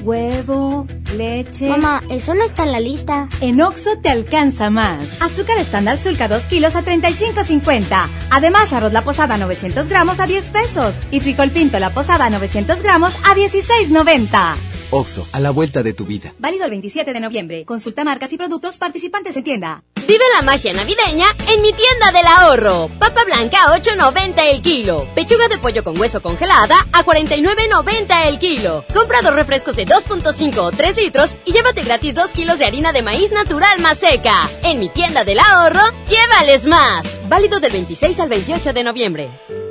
Huevo, 0.02 0.86
leche. 1.16 1.68
Mamá, 1.68 2.02
eso 2.10 2.34
no 2.34 2.44
está 2.44 2.64
en 2.64 2.72
la 2.72 2.80
lista. 2.80 3.28
En 3.40 3.60
Oxo 3.60 3.98
te 4.02 4.08
alcanza 4.08 4.70
más. 4.70 5.08
Azúcar 5.20 5.58
estándar 5.58 5.98
Sulca 5.98 6.28
2 6.28 6.42
kilos 6.44 6.76
a 6.76 6.84
35.50. 6.84 8.08
Además, 8.30 8.72
arroz 8.72 8.92
la 8.92 9.02
posada 9.02 9.36
900 9.36 9.88
gramos 9.88 10.20
a 10.20 10.26
10 10.26 10.48
pesos. 10.50 10.94
Y 11.10 11.20
frijol 11.20 11.50
pinto 11.50 11.78
la 11.78 11.90
posada 11.90 12.30
900 12.30 12.82
gramos 12.82 13.14
a 13.24 13.34
16.90. 13.34 14.75
Oxo, 14.90 15.26
a 15.32 15.40
la 15.40 15.50
vuelta 15.50 15.82
de 15.82 15.92
tu 15.92 16.06
vida. 16.06 16.32
Válido 16.38 16.64
el 16.64 16.70
27 16.70 17.12
de 17.12 17.20
noviembre. 17.20 17.64
Consulta 17.64 18.04
marcas 18.04 18.32
y 18.32 18.36
productos 18.36 18.76
participantes 18.76 19.36
en 19.36 19.44
tienda. 19.44 19.82
Vive 20.06 20.22
la 20.36 20.42
magia 20.42 20.72
navideña 20.72 21.26
en 21.48 21.62
mi 21.62 21.72
tienda 21.72 22.12
del 22.12 22.26
ahorro. 22.26 22.88
Papa 22.98 23.24
blanca 23.24 23.58
a 23.64 23.78
8.90 23.78 24.34
el 24.52 24.62
kilo. 24.62 25.06
Pechuga 25.16 25.48
de 25.48 25.58
pollo 25.58 25.82
con 25.82 25.98
hueso 25.98 26.22
congelada 26.22 26.76
a 26.92 27.04
49.90 27.04 28.26
el 28.28 28.38
kilo. 28.38 28.84
Compra 28.94 29.22
dos 29.22 29.34
refrescos 29.34 29.74
de 29.74 29.86
2.5 29.86 30.58
o 30.58 30.70
3 30.70 30.96
litros 30.96 31.34
y 31.44 31.52
llévate 31.52 31.82
gratis 31.82 32.14
2 32.14 32.32
kilos 32.32 32.58
de 32.58 32.66
harina 32.66 32.92
de 32.92 33.02
maíz 33.02 33.32
natural 33.32 33.80
más 33.80 33.98
seca. 33.98 34.48
En 34.62 34.78
mi 34.78 34.88
tienda 34.88 35.24
del 35.24 35.40
ahorro, 35.40 35.82
llévales 36.08 36.66
más. 36.66 37.20
Válido 37.28 37.58
del 37.58 37.72
26 37.72 38.20
al 38.20 38.28
28 38.28 38.72
de 38.72 38.84
noviembre. 38.84 39.30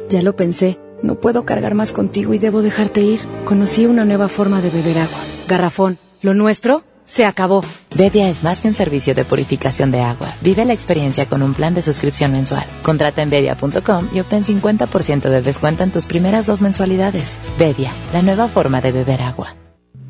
Ya 0.10 0.21
lo 0.21 0.36
pensé. 0.36 0.78
No 1.05 1.15
puedo 1.15 1.45
cargar 1.45 1.75
más 1.75 1.91
contigo 1.91 2.33
y 2.33 2.39
debo 2.39 2.63
dejarte 2.63 3.01
ir. 3.01 3.19
Conocí 3.45 3.85
una 3.85 4.05
nueva 4.05 4.27
forma 4.27 4.59
de 4.61 4.71
beber 4.71 4.97
agua. 4.97 5.19
Garrafón. 5.47 5.99
Lo 6.21 6.33
nuestro 6.33 6.83
se 7.05 7.25
acabó. 7.25 7.63
Bedia 7.95 8.27
es 8.27 8.43
más 8.43 8.59
que 8.59 8.67
un 8.67 8.73
servicio 8.73 9.13
de 9.13 9.23
purificación 9.23 9.91
de 9.91 10.01
agua. 10.01 10.33
Vive 10.41 10.65
la 10.65 10.73
experiencia 10.73 11.27
con 11.27 11.43
un 11.43 11.53
plan 11.53 11.75
de 11.75 11.83
suscripción 11.83 12.31
mensual. 12.31 12.65
Contrata 12.81 13.21
en 13.21 13.29
bedia.com 13.29 14.09
y 14.11 14.19
obtén 14.19 14.43
50% 14.43 15.29
de 15.29 15.41
descuento 15.43 15.83
en 15.83 15.91
tus 15.91 16.05
primeras 16.05 16.47
dos 16.47 16.61
mensualidades. 16.61 17.37
Bedia, 17.59 17.91
la 18.11 18.23
nueva 18.23 18.47
forma 18.47 18.81
de 18.81 18.91
beber 18.91 19.21
agua. 19.21 19.55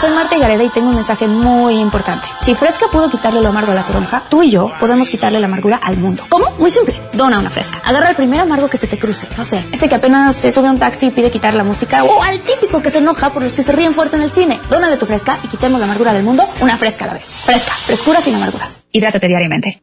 Soy 0.00 0.10
Marta 0.10 0.36
Gareda 0.36 0.64
y 0.64 0.68
tengo 0.68 0.88
un 0.88 0.96
mensaje 0.96 1.28
muy 1.28 1.78
importante. 1.78 2.26
Si 2.40 2.54
Fresca 2.54 2.86
pudo 2.90 3.08
quitarle 3.08 3.40
lo 3.40 3.50
amargo 3.50 3.70
a 3.70 3.74
la 3.74 3.84
toronja, 3.84 4.24
tú 4.28 4.42
y 4.42 4.50
yo 4.50 4.72
podemos 4.80 5.08
quitarle 5.08 5.38
la 5.38 5.46
amargura 5.46 5.78
al 5.82 5.96
mundo. 5.96 6.24
¿Cómo? 6.28 6.50
Muy 6.58 6.70
simple. 6.70 7.00
Dona 7.12 7.38
una 7.38 7.50
Fresca. 7.50 7.80
Agarra 7.84 8.10
el 8.10 8.16
primer 8.16 8.40
amargo 8.40 8.68
que 8.68 8.78
se 8.78 8.88
te 8.88 8.98
cruce. 8.98 9.28
No 9.36 9.44
sé, 9.44 9.58
este 9.72 9.88
que 9.88 9.94
apenas 9.94 10.34
se 10.34 10.50
sube 10.50 10.66
a 10.66 10.70
un 10.72 10.78
taxi 10.78 11.06
y 11.06 11.10
pide 11.10 11.30
quitar 11.30 11.54
la 11.54 11.62
música. 11.62 12.02
O 12.04 12.22
al 12.22 12.40
típico 12.40 12.82
que 12.82 12.90
se 12.90 12.98
enoja 12.98 13.30
por 13.30 13.42
los 13.42 13.52
que 13.52 13.62
se 13.62 13.70
ríen 13.72 13.94
fuerte 13.94 14.16
en 14.16 14.22
el 14.22 14.30
cine. 14.32 14.60
Dónale 14.68 14.96
tu 14.96 15.06
Fresca 15.06 15.38
y 15.44 15.46
quitemos 15.46 15.78
la 15.78 15.86
amargura 15.86 16.12
del 16.12 16.24
mundo 16.24 16.44
una 16.60 16.76
Fresca 16.76 17.04
a 17.04 17.08
la 17.08 17.14
vez. 17.14 17.26
Fresca. 17.26 17.72
Frescura 17.72 18.20
sin 18.20 18.34
amarguras. 18.34 18.82
Hidrátate 18.90 19.28
diariamente. 19.28 19.82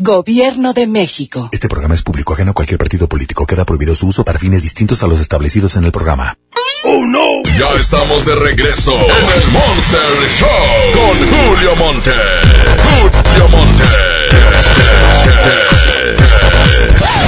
Gobierno 0.00 0.72
de 0.74 0.86
México. 0.86 1.48
Este 1.50 1.68
programa 1.68 1.94
es 1.94 2.02
público 2.02 2.32
ajeno 2.32 2.52
a 2.52 2.54
cualquier 2.54 2.78
partido 2.78 3.08
político. 3.08 3.46
Queda 3.46 3.64
prohibido 3.64 3.96
su 3.96 4.06
uso 4.06 4.24
para 4.24 4.38
fines 4.38 4.62
distintos 4.62 5.02
a 5.02 5.08
los 5.08 5.20
establecidos 5.20 5.76
en 5.76 5.84
el 5.84 5.92
programa. 5.92 6.38
¡Oh, 6.84 7.04
no! 7.04 7.42
Ya 7.58 7.72
estamos 7.80 8.24
de 8.24 8.36
regreso 8.36 8.94
en 8.94 9.00
el 9.00 9.48
Monster 9.50 10.00
Show 10.38 10.48
con 10.94 11.16
Julio 11.18 11.76
Monte. 11.76 12.12
Julio 13.00 13.48
Monte. 13.48 13.84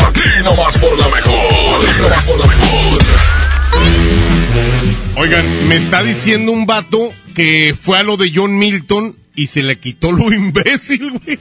Aquí 0.06 0.44
nomás 0.44 0.78
por 0.78 0.96
la 0.96 1.08
mejor. 1.08 1.88
Aquí 1.88 2.02
nomás 2.02 2.24
por 2.24 2.38
la 2.38 2.46
mejor. 2.46 3.02
Oigan, 5.16 5.68
me 5.68 5.76
está 5.76 6.02
diciendo 6.04 6.52
un 6.52 6.66
vato 6.66 7.12
que 7.34 7.76
fue 7.80 7.98
a 7.98 8.04
lo 8.04 8.16
de 8.16 8.30
John 8.32 8.56
Milton 8.56 9.16
y 9.34 9.48
se 9.48 9.62
le 9.62 9.78
quitó 9.78 10.12
lo 10.12 10.32
imbécil, 10.32 11.10
güey. 11.10 11.38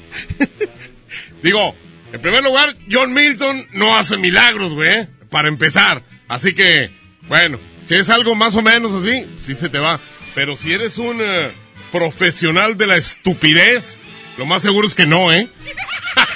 Digo, 1.41 1.75
en 2.11 2.21
primer 2.21 2.43
lugar, 2.43 2.75
John 2.91 3.13
Milton 3.13 3.67
no 3.73 3.97
hace 3.97 4.17
milagros, 4.17 4.73
güey, 4.73 5.07
para 5.29 5.47
empezar. 5.47 6.03
Así 6.27 6.53
que, 6.53 6.89
bueno, 7.27 7.59
si 7.87 7.95
es 7.95 8.09
algo 8.09 8.35
más 8.35 8.55
o 8.55 8.61
menos 8.61 8.91
así, 8.93 9.25
sí 9.41 9.55
se 9.55 9.69
te 9.69 9.79
va. 9.79 9.99
Pero 10.35 10.55
si 10.55 10.73
eres 10.73 10.97
un 10.97 11.21
eh, 11.21 11.51
profesional 11.91 12.77
de 12.77 12.87
la 12.87 12.97
estupidez, 12.97 13.99
lo 14.37 14.45
más 14.45 14.61
seguro 14.61 14.87
es 14.87 14.95
que 14.95 15.05
no, 15.05 15.33
¿eh? 15.33 15.49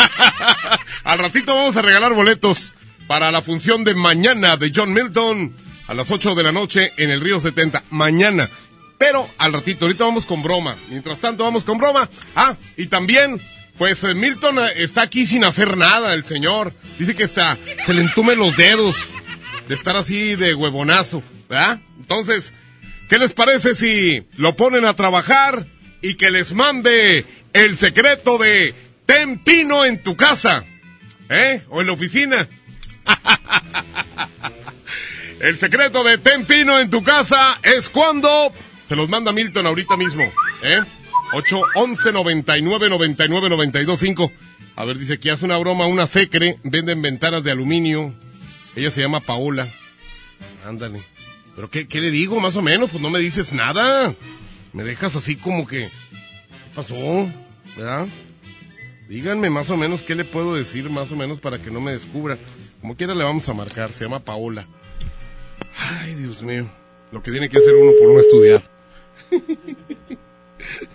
Al 1.04 1.20
ratito 1.20 1.56
vamos 1.56 1.76
a 1.78 1.82
regalar 1.82 2.14
boletos 2.14 2.76
para 3.08 3.32
la 3.32 3.42
función 3.42 3.84
de 3.84 3.94
mañana 3.94 4.58
de 4.58 4.72
John 4.74 4.94
Milton 4.94 5.54
a 5.88 5.94
las 5.94 6.10
8 6.10 6.36
de 6.36 6.44
la 6.44 6.52
noche 6.52 6.92
en 6.98 7.10
el 7.10 7.22
Río 7.22 7.40
70. 7.40 7.84
Mañana. 7.90 8.50
Pero 8.98 9.28
al 9.38 9.54
ratito, 9.54 9.86
ahorita 9.86 10.06
vamos 10.06 10.26
con 10.26 10.42
broma. 10.42 10.76
Mientras 10.90 11.20
tanto, 11.20 11.44
vamos 11.44 11.64
con 11.64 11.78
broma. 11.78 12.10
Ah, 12.36 12.56
y 12.78 12.88
también, 12.88 13.40
pues 13.78 14.04
eh, 14.04 14.14
Milton 14.14 14.60
eh, 14.60 14.72
está 14.78 15.04
aquí 15.04 15.26
sin 15.26 15.44
hacer 15.44 15.78
nada, 15.78 16.14
el 16.14 16.24
señor. 16.24 16.74
Dice 17.00 17.16
que 17.16 17.24
está, 17.24 17.58
se 17.86 17.94
le 17.94 18.02
entume 18.02 18.36
los 18.36 18.56
dedos 18.56 19.12
de 19.68 19.76
estar 19.76 19.96
así 19.96 20.36
de 20.36 20.54
huevonazo, 20.54 21.24
¿verdad? 21.50 21.80
Entonces, 21.98 22.54
¿qué 23.10 23.18
les 23.18 23.34
parece 23.34 23.76
si 23.76 24.26
lo 24.38 24.56
ponen 24.56 24.86
a 24.86 24.96
trabajar 24.96 25.68
y 26.02 26.16
que 26.16 26.32
les 26.32 26.54
mande 26.54 27.26
el 27.54 27.78
secreto 27.78 28.38
de 28.38 28.76
ten 29.06 29.40
pino 29.40 29.86
en 29.86 30.02
tu 30.04 30.16
casa? 30.16 30.66
¿Eh? 31.30 31.64
O 31.70 31.82
en 31.82 31.88
la 31.88 31.94
oficina. 31.94 32.48
El 35.40 35.58
secreto 35.58 36.06
de 36.06 36.18
ten 36.20 36.46
pino 36.46 36.80
en 36.80 36.90
tu 36.90 37.04
casa 37.04 37.60
es 37.64 37.90
cuando 37.90 38.54
se 38.88 38.96
los 38.96 39.10
manda 39.10 39.34
Milton 39.34 39.68
ahorita 39.68 39.98
mismo, 39.98 40.24
¿eh? 40.62 40.80
811 41.34 42.12
99 42.12 42.90
99 42.90 43.50
92 43.50 44.00
5. 44.00 44.32
A 44.76 44.86
ver, 44.86 44.98
dice 44.98 45.20
que 45.20 45.32
hace 45.32 45.46
una 45.46 45.58
broma, 45.58 45.88
una 45.88 46.06
secre, 46.06 46.60
venden 46.64 47.02
ventanas 47.02 47.44
de 47.44 47.52
aluminio. 47.52 48.14
Ella 48.76 48.92
se 48.92 49.02
llama 49.02 49.20
Paola. 49.20 49.68
Ándale. 50.66 51.02
¿Pero 51.56 51.70
qué, 51.70 51.88
qué 51.88 52.02
le 52.02 52.12
digo, 52.12 52.40
más 52.40 52.56
o 52.56 52.62
menos? 52.62 52.90
Pues 52.90 53.02
no 53.02 53.10
me 53.10 53.20
dices 53.20 53.54
nada. 53.54 54.14
Me 54.74 54.84
dejas 54.84 55.16
así 55.16 55.36
como 55.36 55.68
que... 55.68 55.86
¿Qué 55.86 56.76
pasó? 56.76 56.96
¿Verdad? 57.78 58.08
Díganme 59.08 59.50
más 59.50 59.70
o 59.70 59.78
menos 59.78 60.02
qué 60.02 60.16
le 60.16 60.26
puedo 60.26 60.56
decir, 60.56 60.90
más 60.90 61.12
o 61.12 61.16
menos, 61.16 61.40
para 61.40 61.60
que 61.60 61.70
no 61.70 61.82
me 61.82 61.92
descubra. 61.92 62.38
Como 62.82 62.96
quiera 62.96 63.14
le 63.14 63.24
vamos 63.24 63.48
a 63.50 63.54
marcar, 63.54 63.92
se 63.92 64.06
llama 64.06 64.20
Paola. 64.20 64.68
Ay, 65.78 66.16
Dios 66.16 66.42
mío. 66.42 66.68
Lo 67.12 67.22
que 67.22 67.32
tiene 67.32 67.50
que 67.50 67.58
hacer 67.58 67.76
uno 67.76 67.92
por 68.00 68.12
no 68.12 68.20
estudiar. 68.20 68.64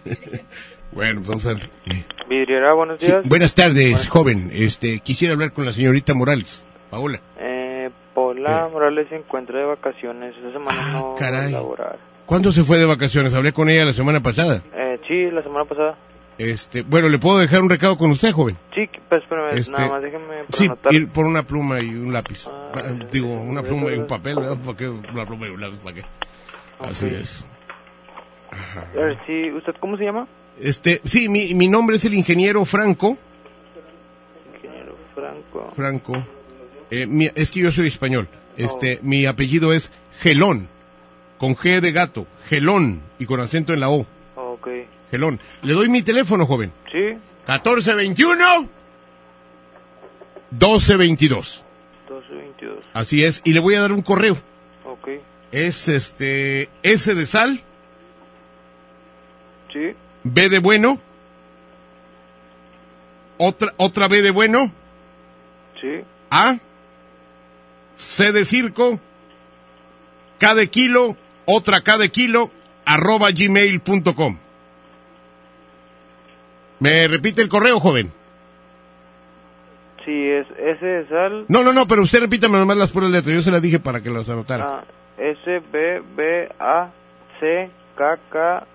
bueno, 0.93 1.21
pues 1.25 1.29
vamos 1.29 1.47
a 1.47 1.55
ver. 1.55 1.71
Vidriera, 2.29 2.73
buenos 2.75 2.99
días. 2.99 3.27
Buenas 3.29 3.55
tardes, 3.55 4.07
joven. 4.09 4.51
Este, 4.53 5.01
quisiera 5.01 5.35
hablar 5.35 5.53
con 5.53 5.65
la 5.65 5.73
señorita 5.73 6.15
Morales. 6.15 6.67
Paola. 6.91 7.21
Eh, 7.39 7.91
Paula 8.15 8.69
Morales 8.73 9.09
se 9.09 9.17
encuentra 9.17 9.59
de 9.59 9.65
vacaciones. 9.67 10.35
Esta 10.37 10.53
semana 10.53 10.93
no 10.93 11.09
va 11.09 11.13
a 11.13 11.17
caray. 11.17 11.53
laborar. 11.53 11.99
¿Cuándo 12.27 12.53
se 12.53 12.65
fue 12.65 12.79
de 12.79 12.85
vacaciones? 12.85 13.33
Hablé 13.35 13.53
con 13.53 13.71
ella 13.71 13.85
la 13.85 13.93
semana 13.93 14.21
pasada. 14.23 14.63
Eh, 14.75 14.99
sí, 15.07 15.31
la 15.31 15.43
semana 15.43 15.65
pasada. 15.65 15.97
Este, 16.37 16.83
bueno, 16.83 17.09
¿le 17.09 17.19
puedo 17.19 17.39
dejar 17.39 17.63
un 17.63 17.71
recado 17.71 17.97
con 17.97 18.11
usted, 18.13 18.31
joven? 18.31 18.57
Sí, 18.75 18.89
pues 19.09 19.23
espérame, 19.23 19.57
Este, 19.59 19.73
nada 19.73 19.89
más 19.89 20.03
déjeme 20.03 20.45
Sí, 20.51 20.69
ir 20.91 21.09
por 21.09 21.25
una 21.27 21.43
pluma 21.43 21.81
y 21.81 21.89
un 21.89 22.13
lápiz. 22.13 22.47
Ah, 22.49 22.95
Digo, 23.11 23.29
una 23.41 23.63
pluma 23.63 23.91
y 23.91 23.95
un 23.99 24.07
papel, 24.07 24.37
¿verdad? 24.37 24.57
¿Para 24.65 24.77
qué? 24.77 24.89
Una 24.89 25.27
pluma 25.27 25.49
y 25.49 25.51
un 25.51 25.61
lápiz, 25.61 25.79
¿para 25.79 25.95
qué? 25.97 26.03
Así 26.79 27.07
Ok. 27.07 27.13
A 28.51 28.97
ver, 29.01 29.19
sí, 29.27 29.51
¿usted 29.53 29.75
cómo 29.81 29.97
se 29.97 30.05
llama? 30.05 30.27
Este, 30.61 31.01
sí, 31.05 31.29
mi, 31.29 31.55
mi 31.55 31.69
nombre 31.69 31.97
es 31.97 32.05
el 32.05 32.15
ingeniero 32.15 32.65
Franco. 32.65 33.17
Ingeniero 34.55 34.97
Franco. 35.15 35.71
Franco. 35.75 36.27
Eh, 36.91 37.07
mi- 37.07 37.31
es 37.35 37.51
que 37.51 37.61
yo 37.61 37.71
soy 37.71 37.89
español. 37.89 38.29
Este, 38.57 38.99
mi 39.03 39.27
apellido 39.27 39.73
es 39.73 39.93
Gelón. 40.21 40.69
Con 41.39 41.55
G 41.55 41.81
de 41.81 41.93
gato. 41.93 42.27
Gelón. 42.49 43.01
Y 43.19 43.27
con 43.27 43.41
acento 43.41 43.73
en 43.73 43.81
la 43.81 43.91
O. 43.91 44.07
Ok. 44.35 44.69
Gelón. 45.11 45.39
Le 45.63 45.75
doy 45.75 45.89
mi 45.89 46.03
teléfono, 46.03 46.45
joven. 46.47 46.73
Sí, 46.91 46.99
1421 47.47 48.69
1222. 50.51 51.65
1222. 52.09 52.85
Así 52.95 53.25
es. 53.25 53.43
Y 53.45 53.53
le 53.53 53.61
voy 53.61 53.75
a 53.75 53.81
dar 53.83 53.93
un 53.93 54.03
correo. 54.03 54.37
Ok. 54.85 55.09
Es 55.53 55.89
este 55.89 56.69
S 56.83 57.15
de 57.15 57.27
sal, 57.27 57.63
Sí, 59.73 59.95
B 60.25 60.49
de 60.49 60.59
bueno, 60.59 60.99
otra 63.39 63.73
otra 63.77 64.09
B 64.09 64.23
de 64.23 64.31
bueno, 64.31 64.73
sí. 65.81 66.01
A, 66.31 66.59
C 67.97 68.33
de 68.33 68.45
circo, 68.45 68.99
K 70.39 70.55
de 70.55 70.69
kilo, 70.69 71.17
otra 71.47 71.83
K 71.83 71.99
de 71.99 72.11
kilo, 72.11 72.51
arroba 72.85 73.31
gmail.com. 73.31 74.39
¿Me 76.81 77.09
repite 77.09 77.43
el 77.43 77.49
correo, 77.49 77.81
joven? 77.81 78.13
Sí, 80.05 80.31
es 80.31 80.47
S 80.59 80.87
de 80.87 81.09
sal. 81.09 81.45
No, 81.49 81.63
no, 81.63 81.73
no, 81.73 81.87
pero 81.87 82.03
usted 82.03 82.21
repítame 82.21 82.57
nomás 82.59 82.77
las 82.77 82.93
puras 82.93 83.11
letras. 83.11 83.35
Yo 83.35 83.43
se 83.43 83.51
las 83.51 83.61
dije 83.61 83.79
para 83.79 84.01
que 84.01 84.11
las 84.11 84.29
anotara. 84.29 84.65
Ah, 84.65 84.85
S, 85.19 85.61
B, 85.73 86.03
B, 86.15 86.49
A, 86.59 86.91
C, 87.41 87.69
K, 87.97 88.19
K, 88.31 88.67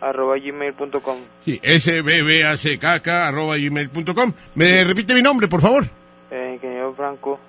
arroba 0.00 0.36
gmail.com. 0.38 1.18
Sí, 1.44 1.60
sbbackk 1.62 3.08
arroba 3.08 3.56
gmail.com. 3.56 4.32
¿Me 4.54 4.84
repite 4.84 5.14
mi 5.14 5.22
nombre, 5.22 5.48
por 5.48 5.60
favor? 5.60 5.84
Eh, 6.30 6.52
ingeniero 6.54 6.94
Franco. 6.94 7.40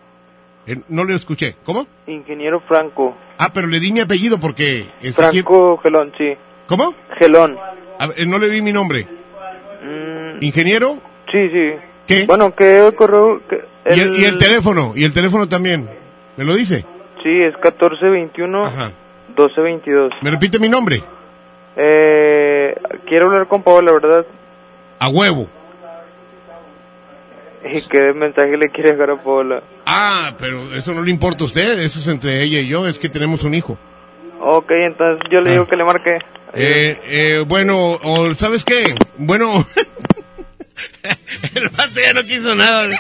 Eh, 0.66 0.78
no 0.90 1.04
lo 1.04 1.16
escuché. 1.16 1.56
¿Cómo? 1.64 1.88
Ingeniero 2.08 2.60
Franco. 2.62 3.16
Ah, 3.38 3.52
pero 3.54 3.68
le 3.68 3.80
di 3.80 3.92
mi 3.92 4.00
apellido 4.02 4.40
porque... 4.40 4.88
está 5.02 5.28
aquí- 5.30 5.42
Franco 5.42 5.78
Gelón, 5.78 6.12
sí. 6.18 6.34
¿Cómo? 6.68 6.94
Gelón. 7.18 7.58
A 8.00 8.08
ver, 8.08 8.28
no 8.28 8.38
le 8.38 8.50
di 8.50 8.62
mi 8.62 8.72
nombre. 8.74 9.08
Mm, 9.84 10.44
¿Ingeniero? 10.44 10.98
sí, 11.32 11.50
sí. 11.50 11.72
¿Qué? 12.08 12.26
Bueno, 12.26 12.56
que 12.56 12.88
el 12.88 12.96
correo... 12.96 13.42
Que 13.48 13.62
¿Y, 13.96 14.00
el, 14.00 14.16
y 14.20 14.24
el 14.26 14.38
teléfono, 14.38 14.94
y 14.96 15.04
el 15.04 15.14
teléfono 15.14 15.48
también. 15.48 15.90
¿Me 16.38 16.44
lo 16.44 16.56
dice? 16.56 16.86
Sí, 17.24 17.30
es 17.30 17.54
1421 17.56 18.62
1222. 19.30 20.12
¿Me 20.22 20.32
repite 20.32 20.60
mi 20.60 20.70
nombre? 20.70 21.04
Eh, 21.76 22.76
quiero 23.08 23.28
hablar 23.28 23.48
con 23.48 23.64
Paola, 23.64 23.94
¿verdad? 23.94 24.26
A 25.00 25.10
huevo. 25.10 25.48
¿Y 27.64 27.82
qué 27.82 28.14
mensaje 28.14 28.58
le 28.58 28.70
quiere 28.70 28.94
dejar 28.94 29.12
a 29.12 29.22
Paola? 29.22 29.64
Ah, 29.86 30.34
pero 30.38 30.74
eso 30.74 30.94
no 30.94 31.02
le 31.02 31.12
importa 31.12 31.44
a 31.44 31.48
usted, 31.48 31.80
eso 31.80 32.00
es 32.00 32.08
entre 32.08 32.42
ella 32.42 32.60
y 32.60 32.68
yo, 32.68 32.88
es 32.88 33.00
que 33.00 33.10
tenemos 33.10 33.44
un 33.44 33.54
hijo. 33.54 33.78
Ok, 34.42 34.72
entonces 34.72 35.22
yo 35.30 35.42
le 35.42 35.52
digo 35.52 35.68
que 35.68 35.76
le 35.76 35.84
marque. 35.84 36.18
Eh, 36.54 37.00
eh, 37.04 37.44
bueno, 37.46 38.00
o 38.02 38.34
¿sabes 38.34 38.64
qué? 38.64 38.96
Bueno, 39.18 39.66
el 41.56 41.70
vato 41.70 42.00
ya 42.00 42.14
no 42.14 42.24
quiso 42.24 42.56
nada. 42.56 42.88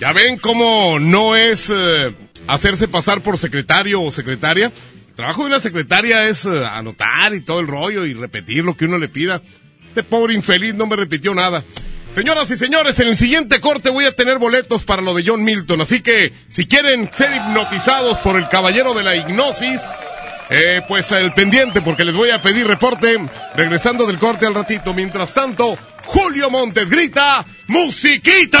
ya 0.00 0.12
ven 0.12 0.38
cómo 0.38 0.98
no 0.98 1.36
es 1.36 1.70
eh, 1.70 2.12
hacerse 2.46 2.88
pasar 2.88 3.20
por 3.20 3.36
secretario 3.36 4.00
o 4.00 4.10
secretaria. 4.10 4.72
Trabajo 5.18 5.42
de 5.42 5.48
una 5.48 5.58
secretaria 5.58 6.28
es 6.28 6.44
eh, 6.44 6.64
anotar 6.64 7.34
y 7.34 7.40
todo 7.40 7.58
el 7.58 7.66
rollo 7.66 8.06
y 8.06 8.14
repetir 8.14 8.62
lo 8.62 8.76
que 8.76 8.84
uno 8.84 8.98
le 8.98 9.08
pida. 9.08 9.42
Este 9.88 10.04
pobre 10.04 10.32
infeliz 10.32 10.76
no 10.76 10.86
me 10.86 10.94
repitió 10.94 11.34
nada. 11.34 11.64
Señoras 12.14 12.48
y 12.52 12.56
señores, 12.56 13.00
en 13.00 13.08
el 13.08 13.16
siguiente 13.16 13.60
corte 13.60 13.90
voy 13.90 14.04
a 14.04 14.14
tener 14.14 14.38
boletos 14.38 14.84
para 14.84 15.02
lo 15.02 15.14
de 15.14 15.24
John 15.26 15.42
Milton, 15.42 15.80
así 15.80 16.02
que 16.02 16.32
si 16.52 16.68
quieren 16.68 17.10
ser 17.12 17.34
hipnotizados 17.34 18.18
por 18.18 18.36
el 18.36 18.48
caballero 18.48 18.94
de 18.94 19.02
la 19.02 19.16
hipnosis, 19.16 19.80
eh, 20.50 20.82
pues 20.86 21.10
el 21.10 21.32
pendiente 21.32 21.80
porque 21.80 22.04
les 22.04 22.14
voy 22.14 22.30
a 22.30 22.40
pedir 22.40 22.68
reporte 22.68 23.18
regresando 23.56 24.06
del 24.06 24.18
corte 24.18 24.46
al 24.46 24.54
ratito. 24.54 24.94
Mientras 24.94 25.34
tanto, 25.34 25.76
Julio 26.04 26.48
Montes 26.48 26.88
grita, 26.88 27.44
¡Musiquita! 27.66 28.60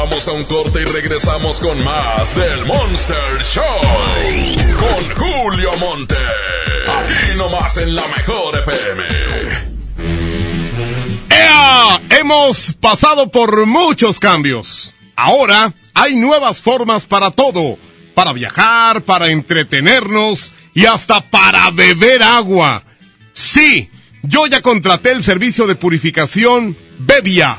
Vamos 0.00 0.28
a 0.28 0.32
un 0.32 0.44
corte 0.44 0.80
y 0.80 0.84
regresamos 0.84 1.58
con 1.58 1.82
más 1.82 2.32
del 2.32 2.66
Monster 2.66 3.42
Show. 3.42 3.64
Con 4.78 5.16
Julio 5.16 5.70
Monte. 5.80 6.14
Aquí 6.14 7.36
nomás 7.36 7.76
en 7.78 7.96
la 7.96 8.04
mejor 8.16 8.60
FM. 8.60 9.04
¡Ea! 11.30 12.00
Hemos 12.10 12.74
pasado 12.74 13.28
por 13.28 13.66
muchos 13.66 14.20
cambios. 14.20 14.94
Ahora 15.16 15.74
hay 15.94 16.14
nuevas 16.14 16.62
formas 16.62 17.04
para 17.04 17.32
todo. 17.32 17.76
Para 18.14 18.32
viajar, 18.32 19.02
para 19.02 19.26
entretenernos 19.26 20.52
y 20.74 20.86
hasta 20.86 21.28
para 21.28 21.72
beber 21.72 22.22
agua. 22.22 22.84
Sí, 23.32 23.90
yo 24.22 24.46
ya 24.46 24.62
contraté 24.62 25.10
el 25.10 25.24
servicio 25.24 25.66
de 25.66 25.74
purificación 25.74 26.76
Bebia. 27.00 27.58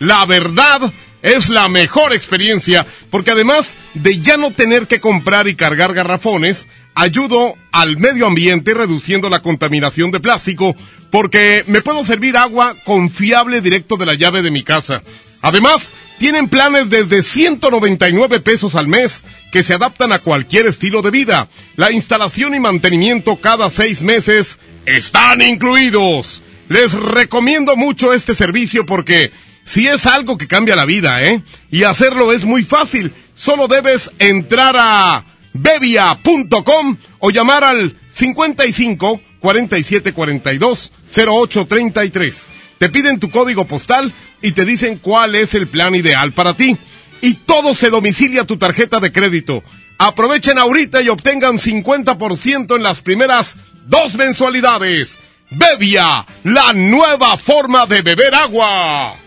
La 0.00 0.26
verdad 0.26 0.92
es 1.22 1.48
la 1.48 1.68
mejor 1.68 2.12
experiencia 2.12 2.86
porque 3.10 3.30
además 3.30 3.68
de 3.94 4.20
ya 4.20 4.36
no 4.36 4.50
tener 4.50 4.86
que 4.86 5.00
comprar 5.00 5.48
y 5.48 5.54
cargar 5.56 5.94
garrafones, 5.94 6.68
ayudo 6.94 7.54
al 7.72 7.96
medio 7.96 8.26
ambiente 8.26 8.74
reduciendo 8.74 9.28
la 9.28 9.40
contaminación 9.40 10.10
de 10.10 10.20
plástico 10.20 10.74
porque 11.10 11.64
me 11.66 11.82
puedo 11.82 12.04
servir 12.04 12.36
agua 12.36 12.74
confiable 12.84 13.60
directo 13.60 13.96
de 13.96 14.06
la 14.06 14.14
llave 14.14 14.42
de 14.42 14.50
mi 14.50 14.62
casa. 14.62 15.02
Además, 15.42 15.90
tienen 16.18 16.48
planes 16.48 16.88
desde 16.88 17.22
199 17.22 18.40
pesos 18.40 18.74
al 18.74 18.88
mes 18.88 19.22
que 19.52 19.62
se 19.62 19.74
adaptan 19.74 20.12
a 20.12 20.18
cualquier 20.18 20.66
estilo 20.66 21.02
de 21.02 21.10
vida. 21.10 21.48
La 21.76 21.92
instalación 21.92 22.54
y 22.54 22.60
mantenimiento 22.60 23.36
cada 23.36 23.70
seis 23.70 24.02
meses 24.02 24.58
están 24.86 25.42
incluidos. 25.42 26.42
Les 26.68 26.92
recomiendo 26.92 27.76
mucho 27.76 28.12
este 28.12 28.34
servicio 28.34 28.86
porque 28.86 29.30
si 29.66 29.88
es 29.88 30.06
algo 30.06 30.38
que 30.38 30.46
cambia 30.46 30.76
la 30.76 30.84
vida, 30.84 31.22
¿eh? 31.24 31.42
Y 31.70 31.82
hacerlo 31.82 32.32
es 32.32 32.44
muy 32.44 32.62
fácil. 32.62 33.12
Solo 33.34 33.66
debes 33.66 34.12
entrar 34.20 34.76
a 34.78 35.24
bebia.com 35.52 36.96
o 37.18 37.30
llamar 37.30 37.64
al 37.64 37.98
55 38.12 39.20
47 39.40 40.12
42 40.12 40.92
08 41.14 41.66
33. 41.66 42.46
Te 42.78 42.88
piden 42.88 43.18
tu 43.18 43.28
código 43.30 43.66
postal 43.66 44.12
y 44.40 44.52
te 44.52 44.64
dicen 44.64 44.98
cuál 44.98 45.34
es 45.34 45.52
el 45.54 45.66
plan 45.66 45.96
ideal 45.96 46.32
para 46.32 46.54
ti. 46.54 46.76
Y 47.20 47.34
todo 47.34 47.74
se 47.74 47.90
domicilia 47.90 48.44
tu 48.44 48.58
tarjeta 48.58 49.00
de 49.00 49.10
crédito. 49.10 49.64
Aprovechen 49.98 50.58
ahorita 50.58 51.02
y 51.02 51.08
obtengan 51.08 51.58
50% 51.58 52.76
en 52.76 52.82
las 52.84 53.00
primeras 53.00 53.56
dos 53.86 54.14
mensualidades. 54.14 55.18
Bebia, 55.50 56.24
la 56.44 56.72
nueva 56.72 57.36
forma 57.36 57.86
de 57.86 58.02
beber 58.02 58.32
agua. 58.34 59.25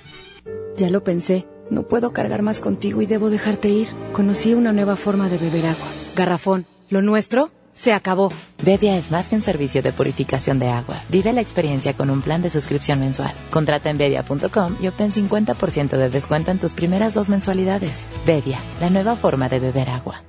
Ya 0.79 0.89
lo 0.89 1.03
pensé. 1.03 1.45
No 1.69 1.83
puedo 1.83 2.13
cargar 2.13 2.41
más 2.41 2.61
contigo 2.61 3.01
y 3.01 3.05
debo 3.05 3.29
dejarte 3.29 3.67
ir. 3.67 3.89
Conocí 4.13 4.53
una 4.53 4.71
nueva 4.71 4.95
forma 4.95 5.27
de 5.27 5.37
beber 5.37 5.65
agua. 5.65 5.87
Garrafón. 6.15 6.65
Lo 6.89 7.01
nuestro 7.01 7.51
se 7.73 7.91
acabó. 7.91 8.31
Bebia 8.63 8.97
es 8.97 9.11
más 9.11 9.27
que 9.27 9.35
un 9.35 9.41
servicio 9.41 9.81
de 9.81 9.91
purificación 9.91 10.57
de 10.57 10.69
agua. 10.69 10.95
Vive 11.09 11.33
la 11.33 11.41
experiencia 11.41 11.93
con 11.93 12.09
un 12.09 12.21
plan 12.21 12.41
de 12.41 12.49
suscripción 12.49 13.01
mensual. 13.01 13.33
Contrata 13.51 13.89
en 13.89 13.97
bebia.com 13.97 14.77
y 14.81 14.87
obtén 14.87 15.11
50% 15.11 15.97
de 15.97 16.09
descuento 16.09 16.51
en 16.51 16.59
tus 16.59 16.73
primeras 16.73 17.13
dos 17.13 17.27
mensualidades. 17.27 18.05
Bebia, 18.25 18.59
la 18.79 18.89
nueva 18.89 19.17
forma 19.17 19.49
de 19.49 19.59
beber 19.59 19.89
agua. 19.89 20.23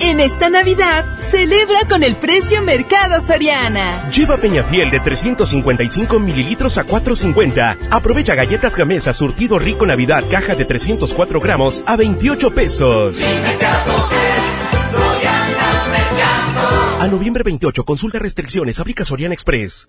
En 0.00 0.20
esta 0.20 0.50
Navidad, 0.50 1.04
celebra 1.20 1.80
con 1.88 2.02
el 2.02 2.16
precio 2.16 2.62
Mercado 2.62 3.20
Soriana. 3.20 4.10
Lleva 4.10 4.36
Peñafiel 4.36 4.90
de 4.90 5.00
355 5.00 6.18
mililitros 6.18 6.78
a 6.78 6.86
4.50. 6.86 7.88
Aprovecha 7.90 8.34
galletas 8.34 8.76
Gamesa 8.76 9.12
surtido 9.12 9.58
rico 9.58 9.86
Navidad 9.86 10.24
caja 10.30 10.54
de 10.54 10.64
304 10.64 11.40
gramos 11.40 11.82
a 11.86 11.96
28 11.96 12.54
pesos. 12.54 13.16
A 17.00 17.08
noviembre 17.08 17.42
28, 17.42 17.84
consulta 17.84 18.18
restricciones, 18.18 18.78
aplica 18.78 19.04
Soriana 19.04 19.34
Express. 19.34 19.88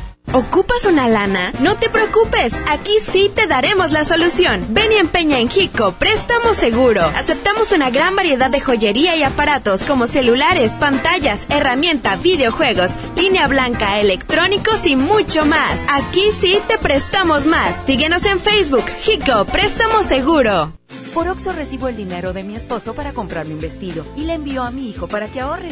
¿Ocupas 0.33 0.85
una 0.85 1.09
lana? 1.09 1.51
No 1.59 1.75
te 1.75 1.89
preocupes, 1.89 2.55
aquí 2.69 2.93
sí 3.01 3.29
te 3.35 3.47
daremos 3.47 3.91
la 3.91 4.05
solución. 4.05 4.65
Ven 4.69 4.93
y 4.93 4.95
empeña 4.95 5.39
en 5.39 5.49
Hico, 5.53 5.91
préstamo 5.91 6.53
seguro. 6.53 7.01
Aceptamos 7.01 7.73
una 7.73 7.89
gran 7.89 8.15
variedad 8.15 8.49
de 8.49 8.61
joyería 8.61 9.17
y 9.17 9.23
aparatos 9.23 9.83
como 9.83 10.07
celulares, 10.07 10.71
pantallas, 10.79 11.47
herramienta, 11.49 12.15
videojuegos, 12.15 12.91
línea 13.17 13.47
blanca, 13.49 13.99
electrónicos 13.99 14.85
y 14.85 14.95
mucho 14.95 15.45
más. 15.45 15.77
Aquí 15.89 16.23
sí 16.31 16.57
te 16.69 16.77
prestamos 16.77 17.45
más. 17.45 17.83
Síguenos 17.85 18.23
en 18.23 18.39
Facebook, 18.39 18.85
Hico, 19.05 19.43
préstamo 19.45 20.01
seguro. 20.01 20.71
Por 21.13 21.27
Oxo 21.27 21.51
recibo 21.51 21.89
el 21.89 21.97
dinero 21.97 22.31
de 22.31 22.43
mi 22.43 22.55
esposo 22.55 22.93
para 22.93 23.11
comprarme 23.11 23.53
un 23.53 23.59
vestido 23.59 24.05
y 24.15 24.21
le 24.21 24.35
envío 24.35 24.63
a 24.63 24.71
mi 24.71 24.89
hijo 24.89 25.09
para 25.09 25.27
que 25.27 25.41
ahorre. 25.41 25.71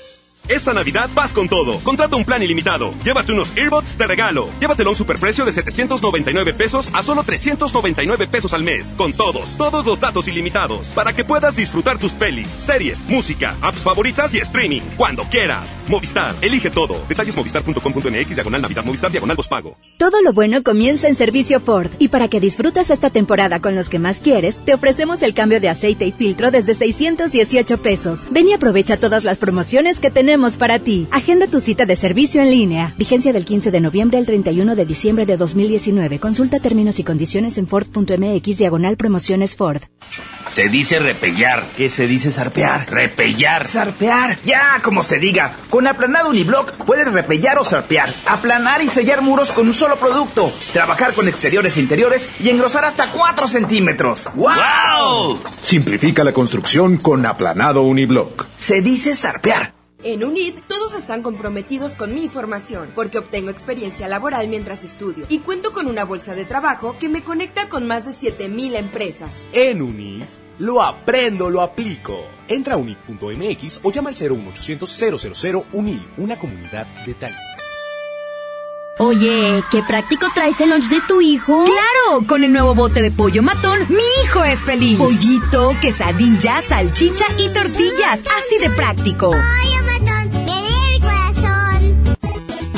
Esta 0.51 0.73
Navidad 0.73 1.09
vas 1.15 1.31
con 1.31 1.47
todo. 1.47 1.79
Contrata 1.79 2.17
un 2.17 2.25
plan 2.25 2.43
ilimitado. 2.43 2.93
Llévate 3.05 3.31
unos 3.31 3.55
earbuds 3.55 3.97
de 3.97 4.05
regalo. 4.05 4.49
Llévatelo 4.59 4.89
a 4.89 4.91
un 4.91 4.97
superprecio 4.97 5.45
de 5.45 5.53
799 5.53 6.53
pesos 6.53 6.89
a 6.91 7.01
solo 7.01 7.23
399 7.23 8.27
pesos 8.27 8.51
al 8.53 8.61
mes. 8.61 8.93
Con 8.97 9.13
todos, 9.13 9.55
todos 9.55 9.85
los 9.85 10.01
datos 10.01 10.27
ilimitados. 10.27 10.87
Para 10.87 11.13
que 11.13 11.23
puedas 11.23 11.55
disfrutar 11.55 11.99
tus 11.99 12.11
pelis, 12.11 12.49
series, 12.49 13.07
música, 13.07 13.55
apps 13.61 13.79
favoritas 13.79 14.33
y 14.33 14.39
streaming. 14.39 14.81
Cuando 14.97 15.23
quieras. 15.23 15.69
Movistar, 15.87 16.35
elige 16.41 16.69
todo. 16.69 17.01
Detalles 17.07 17.33
movistar.com.mx, 17.33 18.35
diagonal 18.35 18.61
Navidad, 18.61 18.83
Movistar, 18.83 19.09
diagonal 19.09 19.37
pago. 19.49 19.77
Todo 19.97 20.21
lo 20.21 20.33
bueno 20.33 20.63
comienza 20.63 21.07
en 21.07 21.15
servicio 21.15 21.61
Ford. 21.61 21.89
Y 21.97 22.09
para 22.09 22.27
que 22.27 22.41
disfrutes 22.41 22.89
esta 22.89 23.09
temporada 23.09 23.61
con 23.61 23.73
los 23.73 23.87
que 23.87 23.99
más 23.99 24.19
quieres, 24.19 24.59
te 24.65 24.73
ofrecemos 24.73 25.23
el 25.23 25.33
cambio 25.33 25.61
de 25.61 25.69
aceite 25.69 26.05
y 26.05 26.11
filtro 26.11 26.51
desde 26.51 26.73
618 26.73 27.77
pesos. 27.81 28.27
Ven 28.31 28.49
y 28.49 28.53
aprovecha 28.53 28.97
todas 28.97 29.23
las 29.23 29.37
promociones 29.37 30.01
que 30.01 30.11
tenemos 30.11 30.40
para 30.57 30.79
ti. 30.79 31.07
Agenda 31.11 31.47
tu 31.47 31.59
cita 31.61 31.85
de 31.85 31.95
servicio 31.95 32.41
en 32.41 32.51
línea. 32.51 32.93
Vigencia 32.97 33.31
del 33.31 33.45
15 33.45 33.71
de 33.71 33.79
noviembre 33.79 34.17
al 34.17 34.25
31 34.25 34.75
de 34.75 34.85
diciembre 34.85 35.25
de 35.25 35.37
2019. 35.37 36.19
Consulta 36.19 36.59
términos 36.59 36.99
y 36.99 37.03
condiciones 37.03 37.57
en 37.57 37.67
Ford.mx 37.67 38.57
diagonal 38.57 38.97
promociones 38.97 39.55
Ford. 39.55 39.81
Se 40.51 40.67
dice 40.67 40.99
repellar. 40.99 41.63
¿Qué 41.77 41.87
se 41.87 42.07
dice 42.07 42.29
zarpear? 42.31 42.89
Repellar. 42.89 43.67
Zarpear. 43.67 44.37
Ya, 44.43 44.81
como 44.83 45.01
se 45.03 45.17
diga. 45.17 45.55
Con 45.69 45.87
aplanado 45.87 46.29
uniblock 46.29 46.73
puedes 46.85 47.09
repellar 47.11 47.57
o 47.57 47.63
zarpear. 47.63 48.13
Aplanar 48.25 48.81
y 48.81 48.89
sellar 48.89 49.21
muros 49.21 49.51
con 49.53 49.67
un 49.67 49.73
solo 49.73 49.95
producto. 49.95 50.51
Trabajar 50.73 51.13
con 51.13 51.29
exteriores 51.29 51.77
e 51.77 51.79
interiores 51.79 52.27
y 52.43 52.49
engrosar 52.49 52.83
hasta 52.83 53.11
4 53.11 53.47
centímetros. 53.47 54.29
¡Wow! 54.35 55.39
Simplifica 55.61 56.23
la 56.23 56.33
construcción 56.33 56.97
con 56.97 57.25
aplanado 57.25 57.83
uniblock. 57.83 58.45
Se 58.57 58.81
dice 58.81 59.15
zarpear. 59.15 59.80
En 60.03 60.23
UNID 60.23 60.55
todos 60.67 60.95
están 60.95 61.21
comprometidos 61.21 61.93
con 61.93 62.15
mi 62.15 62.27
formación 62.27 62.91
porque 62.95 63.19
obtengo 63.19 63.51
experiencia 63.51 64.07
laboral 64.07 64.47
mientras 64.47 64.83
estudio 64.83 65.25
y 65.29 65.39
cuento 65.39 65.71
con 65.71 65.87
una 65.87 66.05
bolsa 66.05 66.33
de 66.33 66.45
trabajo 66.45 66.95
que 66.99 67.07
me 67.07 67.23
conecta 67.23 67.69
con 67.69 67.85
más 67.85 68.05
de 68.05 68.13
7000 68.13 68.75
empresas. 68.75 69.29
En 69.53 69.81
UNID 69.81 70.23
lo 70.57 70.81
aprendo, 70.81 71.49
lo 71.49 71.61
aplico. 71.61 72.19
Entra 72.47 72.75
a 72.75 72.77
unid.mx 72.77 73.79
o 73.83 73.91
llama 73.91 74.09
al 74.09 74.15
01800 74.15 75.31
000 75.31 75.65
UNID, 75.71 76.01
una 76.17 76.37
comunidad 76.37 76.87
de 77.05 77.13
taxis. 77.13 77.71
Oye, 78.99 79.63
qué 79.71 79.81
práctico 79.87 80.27
traes 80.35 80.59
el 80.61 80.69
lunch 80.69 80.89
de 80.89 81.01
tu 81.07 81.21
hijo. 81.21 81.63
¡Claro! 81.63 82.27
Con 82.27 82.43
el 82.43 82.53
nuevo 82.53 82.75
bote 82.75 83.01
de 83.01 83.09
pollo 83.09 83.41
matón, 83.41 83.79
mi 83.89 84.03
hijo 84.23 84.43
es 84.43 84.59
feliz. 84.59 84.99
Pollito, 84.99 85.75
quesadilla, 85.81 86.61
salchicha 86.61 87.25
y 87.39 87.49
tortillas. 87.49 88.21
Así 88.37 88.59
de 88.59 88.69
práctico. 88.69 89.31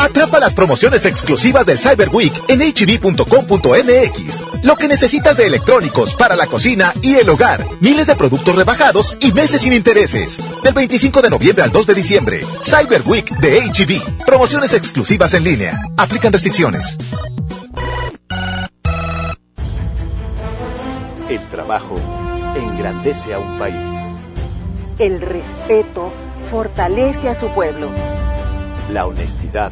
Atrapa 0.04 0.38
las 0.38 0.54
promociones 0.54 1.06
exclusivas 1.06 1.66
del 1.66 1.80
Cyber 1.80 2.10
Week 2.10 2.34
en 2.49 2.60
hb.com.mx. 2.60 4.43
Lo 4.62 4.76
que 4.76 4.89
necesitas 4.89 5.38
de 5.38 5.47
electrónicos 5.47 6.16
para 6.16 6.36
la 6.36 6.45
cocina 6.45 6.91
y 7.01 7.16
el 7.16 7.30
hogar. 7.30 7.66
Miles 7.80 8.08
de 8.08 8.16
productos 8.18 8.54
rebajados 8.54 9.16
y 9.22 9.32
meses 9.32 9.62
sin 9.62 9.72
intereses. 9.72 10.39
Del 10.62 10.74
25 10.74 11.22
de 11.22 11.30
noviembre 11.30 11.64
al 11.64 11.72
2 11.72 11.88
de 11.88 11.93
diciembre. 11.93 12.45
Cyber 12.66 13.01
Week 13.06 13.30
de 13.38 13.62
HB. 13.62 14.26
Promociones 14.26 14.74
exclusivas 14.74 15.34
en 15.36 15.45
línea. 15.45 15.80
Aplican 15.95 16.34
restricciones. 16.34 16.97
El 21.30 21.47
trabajo 21.49 21.97
engrandece 22.58 23.34
a 23.34 23.39
un 23.39 23.58
país. 23.58 23.76
El 24.99 25.22
respeto 25.22 26.12
fortalece 26.51 27.30
a 27.30 27.36
su 27.36 27.47
pueblo. 27.54 27.89
La 28.91 29.06
honestidad 29.06 29.72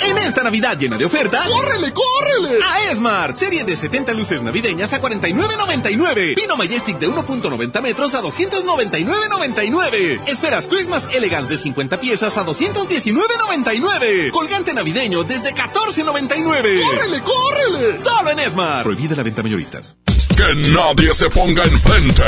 En 0.00 0.16
esta 0.18 0.42
Navidad 0.42 0.78
llena 0.78 0.96
de 0.96 1.04
ofertas, 1.04 1.46
¡córrele, 1.46 1.92
córrele! 1.92 2.64
A 2.64 2.90
Esmart, 2.90 3.36
serie 3.36 3.62
de 3.64 3.76
70 3.76 4.14
luces 4.14 4.42
navideñas 4.42 4.92
a 4.94 5.02
49.99. 5.02 6.34
Pino 6.34 6.56
Majestic 6.56 6.98
de 6.98 7.08
1.90 7.08 7.82
metros 7.82 8.14
a 8.14 8.22
299.99. 8.22 10.22
Esferas 10.26 10.66
Christmas 10.68 11.08
Elegance 11.12 11.50
de 11.52 11.58
50 11.58 12.00
piezas 12.00 12.38
a 12.38 12.46
219.99. 12.46 14.30
Colgante 14.30 14.72
navideño 14.72 15.24
desde 15.24 15.54
14.99. 15.54 16.80
¡Córrele, 16.82 17.22
córrele! 17.22 17.98
Solo 17.98 18.30
en 18.30 18.38
Esmart. 18.40 18.84
Prohibida 18.84 19.14
la 19.14 19.22
venta 19.22 19.42
mayoristas. 19.42 19.98
Que 20.34 20.54
nadie 20.70 21.12
se 21.14 21.28
ponga 21.28 21.64
enfrente. 21.64 22.22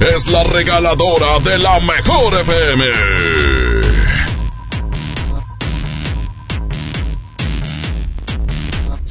Es 0.00 0.26
la 0.28 0.42
regaladora 0.44 1.40
de 1.40 1.58
la 1.58 1.78
mejor 1.80 2.40
FM. 2.40 3.83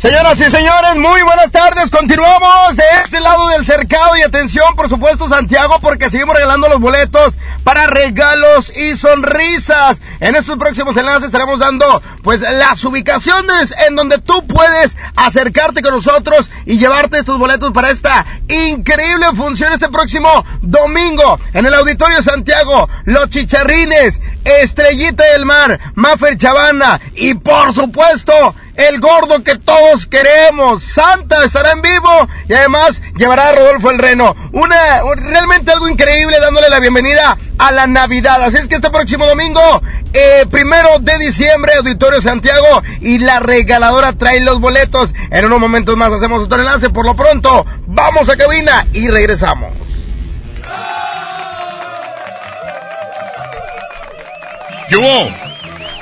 Señoras 0.04 0.38
y 0.42 0.52
señores, 0.52 0.98
muy 0.98 1.22
buenas 1.22 1.50
tardes. 1.50 1.90
Continuamos 1.90 2.76
de 2.76 2.84
este 3.06 3.22
lado 3.22 3.48
del 3.48 3.66
cercado 3.66 4.18
y 4.18 4.22
atención, 4.22 4.76
por 4.76 4.90
supuesto, 4.90 5.30
Santiago, 5.30 5.80
porque 5.80 6.12
seguimos 6.12 6.36
regalando 6.36 6.68
los 6.68 6.82
boletos 6.82 7.38
para 7.64 7.88
regalos 7.88 8.76
y 8.76 8.98
sonrisas. 8.98 10.02
En 10.20 10.36
estos 10.36 10.58
próximos 10.58 10.98
enlaces 10.98 11.28
estaremos 11.28 11.58
dando 11.58 12.02
pues 12.22 12.42
las 12.42 12.84
ubicaciones 12.84 13.74
en 13.88 13.96
donde 13.96 14.18
tú 14.18 14.46
puedes 14.46 14.98
acercarte 15.16 15.82
con 15.82 15.96
nosotros 15.96 16.52
y 16.66 16.80
llevarte 16.80 17.20
estos 17.20 17.40
boletos 17.40 17.72
para 17.72 17.90
esta 17.90 18.26
increíble 18.50 19.28
función 19.38 19.72
este 19.72 19.88
próximo 19.88 20.30
domingo 20.62 21.40
en 21.54 21.66
el 21.66 21.74
Auditorio 21.76 22.22
Santiago. 22.22 22.90
Los 23.06 23.30
Chicharrines, 23.30 24.20
Estrellita 24.44 25.24
del 25.32 25.46
Mar, 25.46 25.80
Mafer 25.96 26.36
Chavana 26.36 27.00
y 27.16 27.36
por 27.36 27.74
supuesto 27.74 28.54
el 28.76 29.00
gordo 29.00 29.44
que 29.44 29.58
todos 29.58 30.08
queremos. 30.08 30.84
Santa 30.84 31.44
estará 31.44 31.72
en 31.72 31.82
vivo 31.82 32.28
y 32.48 32.54
además 32.54 33.02
llevará 33.16 33.50
a 33.50 33.52
Rodolfo 33.54 33.92
el 33.92 34.00
Reno. 34.00 34.36
Una, 34.52 35.02
realmente 35.16 35.72
algo 35.72 35.88
increíble 35.88 36.38
dándole 36.40 36.70
la 36.70 36.80
bienvenida 36.80 37.38
a 37.58 37.72
la 37.72 37.88
Navidad. 37.88 38.42
Así 38.44 38.58
es 38.58 38.68
que 38.68 38.76
este 38.76 38.90
próximo 38.90 39.26
domingo, 39.26 39.82
eh, 40.14 40.46
primero 40.50 41.00
de 41.00 41.18
diciembre, 41.20 41.74
Auditorio 41.78 42.22
Santiago 42.22 42.84
y 43.02 43.20
la 43.20 43.40
regaladora 43.40 44.14
trae 44.14 44.40
los 44.42 44.60
boletos. 44.60 45.14
En 45.30 45.46
unos 45.46 45.60
momentos 45.60 45.96
más 45.96 46.12
hacemos 46.12 46.44
otro 46.44 46.60
enlace. 46.60 46.90
Por 46.90 47.06
lo 47.06 47.16
pronto, 47.16 47.66
vamos 47.88 48.30
a 48.30 48.38
cabina 48.38 48.88
y 48.94 49.08
regresamos. 49.08 49.72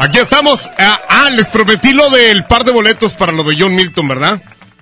Aquí 0.01 0.17
estamos. 0.17 0.67
Ah, 0.79 0.99
ah, 1.09 1.29
les 1.29 1.47
prometí 1.47 1.93
lo 1.93 2.09
del 2.09 2.43
par 2.45 2.63
de 2.63 2.71
boletos 2.71 3.13
para 3.13 3.31
lo 3.31 3.43
de 3.43 3.55
John 3.55 3.75
Milton, 3.75 4.07
¿verdad? 4.07 4.41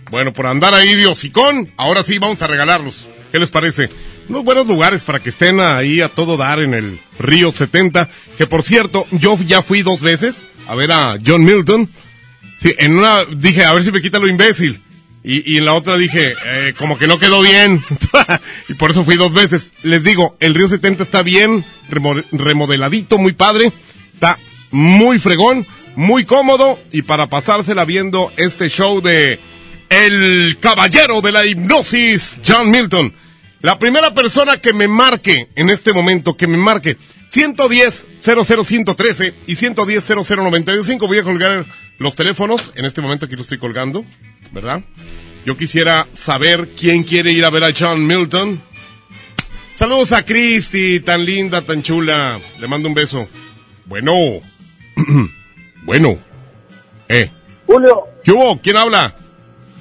Bueno, 0.09 0.31
por 0.31 0.47
andar 0.47 0.73
ahí 0.73 0.95
de 0.95 1.07
hocicón, 1.07 1.73
ahora 1.75 2.03
sí 2.03 2.19
vamos 2.19 2.41
a 2.41 2.47
regalarlos. 2.47 3.09
¿Qué 3.29 3.37
les 3.37 3.49
parece? 3.51 3.89
Unos 4.29 4.45
buenos 4.45 4.65
lugares 4.65 5.03
para 5.03 5.19
que 5.19 5.27
estén 5.27 5.59
ahí 5.59 5.99
a 5.99 6.07
todo 6.07 6.37
dar 6.37 6.59
en 6.59 6.73
el 6.73 7.01
Río 7.19 7.51
70. 7.51 8.07
Que 8.37 8.47
por 8.47 8.63
cierto, 8.63 9.05
yo 9.11 9.37
ya 9.45 9.61
fui 9.61 9.81
dos 9.81 9.99
veces 9.99 10.47
a 10.69 10.75
ver 10.75 10.93
a 10.93 11.17
John 11.23 11.43
Milton. 11.43 11.89
Sí, 12.61 12.73
en 12.77 12.95
una 12.95 13.25
dije, 13.25 13.65
a 13.65 13.73
ver 13.73 13.83
si 13.83 13.91
me 13.91 14.01
quita 14.01 14.19
lo 14.19 14.27
imbécil. 14.29 14.81
Y, 15.21 15.53
y 15.53 15.57
en 15.57 15.65
la 15.65 15.73
otra 15.73 15.97
dije, 15.97 16.33
eh, 16.45 16.73
como 16.77 16.97
que 16.97 17.07
no 17.07 17.19
quedó 17.19 17.41
bien. 17.41 17.83
y 18.69 18.73
por 18.75 18.91
eso 18.91 19.03
fui 19.03 19.17
dos 19.17 19.33
veces. 19.33 19.71
Les 19.83 20.01
digo, 20.01 20.37
el 20.39 20.55
Río 20.55 20.69
70 20.69 21.03
está 21.03 21.23
bien, 21.23 21.65
remodeladito, 22.31 23.17
muy 23.17 23.33
padre. 23.33 23.73
Está 24.13 24.39
muy 24.71 25.19
fregón, 25.19 25.65
muy 25.95 26.25
cómodo 26.25 26.79
y 26.91 27.01
para 27.01 27.27
pasársela 27.27 27.85
viendo 27.85 28.31
este 28.37 28.69
show 28.69 29.01
de 29.01 29.39
El 29.89 30.57
Caballero 30.59 31.21
de 31.21 31.31
la 31.31 31.45
Hipnosis, 31.45 32.41
John 32.45 32.69
Milton. 32.69 33.13
La 33.61 33.77
primera 33.77 34.13
persona 34.13 34.61
que 34.61 34.73
me 34.73 34.87
marque 34.87 35.49
en 35.55 35.69
este 35.69 35.91
momento, 35.91 36.37
que 36.37 36.47
me 36.47 36.57
marque 36.57 36.97
110 37.31 38.07
00113 38.23 39.33
y 39.47 39.55
110 39.55 40.05
00925. 40.05 41.07
Voy 41.07 41.19
a 41.19 41.23
colgar 41.23 41.65
los 41.97 42.15
teléfonos. 42.15 42.71
En 42.75 42.85
este 42.85 43.01
momento 43.01 43.25
aquí 43.25 43.35
lo 43.35 43.41
estoy 43.41 43.57
colgando, 43.57 44.05
¿verdad? 44.51 44.81
Yo 45.45 45.57
quisiera 45.57 46.07
saber 46.13 46.69
quién 46.77 47.03
quiere 47.03 47.31
ir 47.31 47.43
a 47.43 47.49
ver 47.49 47.63
a 47.65 47.73
John 47.77 48.05
Milton. 48.05 48.61
Saludos 49.75 50.11
a 50.11 50.23
Christy, 50.23 50.99
tan 50.99 51.25
linda, 51.25 51.61
tan 51.61 51.83
chula. 51.83 52.39
Le 52.59 52.67
mando 52.67 52.87
un 52.87 52.93
beso. 52.93 53.27
Bueno. 53.85 54.13
Bueno. 55.83 56.17
Eh. 57.07 57.31
Julio. 57.65 58.03
¿Qué 58.23 58.31
hubo? 58.31 58.59
¿Quién 58.61 58.77
habla? 58.77 59.13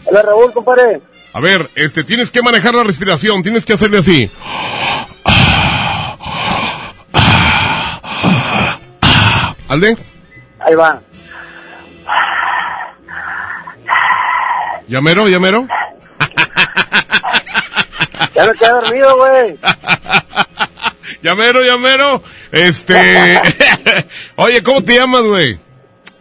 Hola 0.04 0.22
Raúl, 0.22 0.52
compadre. 0.52 1.00
A 1.32 1.40
ver, 1.40 1.70
este, 1.74 2.04
tienes 2.04 2.30
que 2.30 2.42
manejar 2.42 2.74
la 2.74 2.84
respiración, 2.84 3.42
tienes 3.42 3.64
que 3.64 3.74
hacerle 3.74 3.98
así. 3.98 4.30
¿Alde? 9.68 9.96
Ahí 10.60 10.74
va. 10.74 11.00
¿Llamero, 14.88 15.28
llamero? 15.28 15.68
Ya 18.34 18.46
me 18.46 18.52
quedé 18.54 18.70
dormido, 18.70 19.16
güey. 19.16 19.58
llamero, 21.22 21.60
llamero. 21.62 22.22
Este. 22.52 23.42
Oye, 24.36 24.62
¿cómo 24.62 24.82
te 24.82 24.94
llamas, 24.94 25.22
güey? 25.24 25.58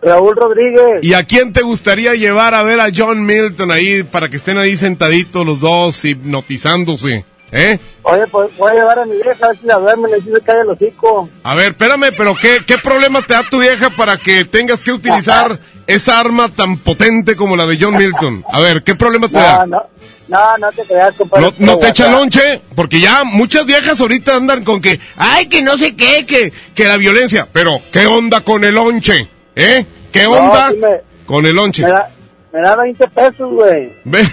Raúl 0.07 0.35
Rodríguez. 0.35 1.03
¿Y 1.03 1.13
a 1.13 1.23
quién 1.23 1.53
te 1.53 1.61
gustaría 1.61 2.13
llevar 2.15 2.53
a 2.55 2.63
ver 2.63 2.79
a 2.79 2.87
John 2.95 3.25
Milton 3.25 3.71
ahí 3.71 4.03
para 4.03 4.29
que 4.29 4.37
estén 4.37 4.57
ahí 4.57 4.75
sentaditos 4.77 5.45
los 5.45 5.59
dos 5.59 6.03
hipnotizándose? 6.05 7.25
¿Eh? 7.51 7.79
Oye, 8.03 8.27
pues 8.27 8.49
voy 8.57 8.71
a 8.71 8.75
llevar 8.75 8.99
a 8.99 9.05
mi 9.05 9.15
vieja 9.15 9.45
a 9.45 9.47
ver 9.49 9.57
si 9.59 9.65
la 9.65 9.75
duerme, 9.75 10.09
le 10.09 10.17
dice 10.19 10.41
cae 10.45 10.61
el 10.61 10.69
hocico. 10.69 11.29
A 11.43 11.55
ver, 11.55 11.67
espérame, 11.69 12.11
pero 12.17 12.35
¿qué, 12.35 12.59
¿qué 12.67 12.77
problema 12.77 13.21
te 13.21 13.33
da 13.35 13.43
tu 13.49 13.59
vieja 13.59 13.89
para 13.89 14.17
que 14.17 14.43
tengas 14.43 14.83
que 14.83 14.91
utilizar 14.91 15.57
esa 15.87 16.19
arma 16.19 16.49
tan 16.49 16.77
potente 16.77 17.37
como 17.37 17.55
la 17.55 17.65
de 17.65 17.77
John 17.79 17.95
Milton? 17.95 18.43
A 18.51 18.59
ver, 18.59 18.83
¿qué 18.83 18.95
problema 18.95 19.29
te 19.29 19.35
No, 19.35 19.39
da? 19.39 19.65
no, 19.65 19.81
no, 20.27 20.57
no 20.57 20.71
te 20.73 20.83
creas, 20.83 21.15
compadre. 21.15 21.53
¿No, 21.59 21.65
no 21.65 21.77
te 21.79 21.87
echa 21.87 22.11
lonche? 22.11 22.59
Porque 22.75 22.99
ya 22.99 23.23
muchas 23.23 23.65
viejas 23.65 24.01
ahorita 24.01 24.35
andan 24.35 24.65
con 24.65 24.81
que, 24.81 24.99
ay, 25.15 25.47
que 25.47 25.61
no 25.61 25.77
sé 25.77 25.95
qué, 25.95 26.25
que, 26.25 26.51
que 26.75 26.83
la 26.83 26.97
violencia. 26.97 27.47
Pero, 27.53 27.79
¿qué 27.93 28.07
onda 28.07 28.41
con 28.41 28.65
el 28.65 28.75
lonche? 28.75 29.25
¿Eh? 29.55 29.85
¿Qué 30.17 30.27
onda 30.27 30.71
me- 30.71 31.01
con 31.25 31.45
el 31.45 31.55
lonche? 31.55 31.83
Me 31.83 31.89
da, 31.89 32.09
me 32.53 32.61
da 32.61 32.75
20 32.75 33.07
pesos, 33.09 33.51
güey. 33.51 33.93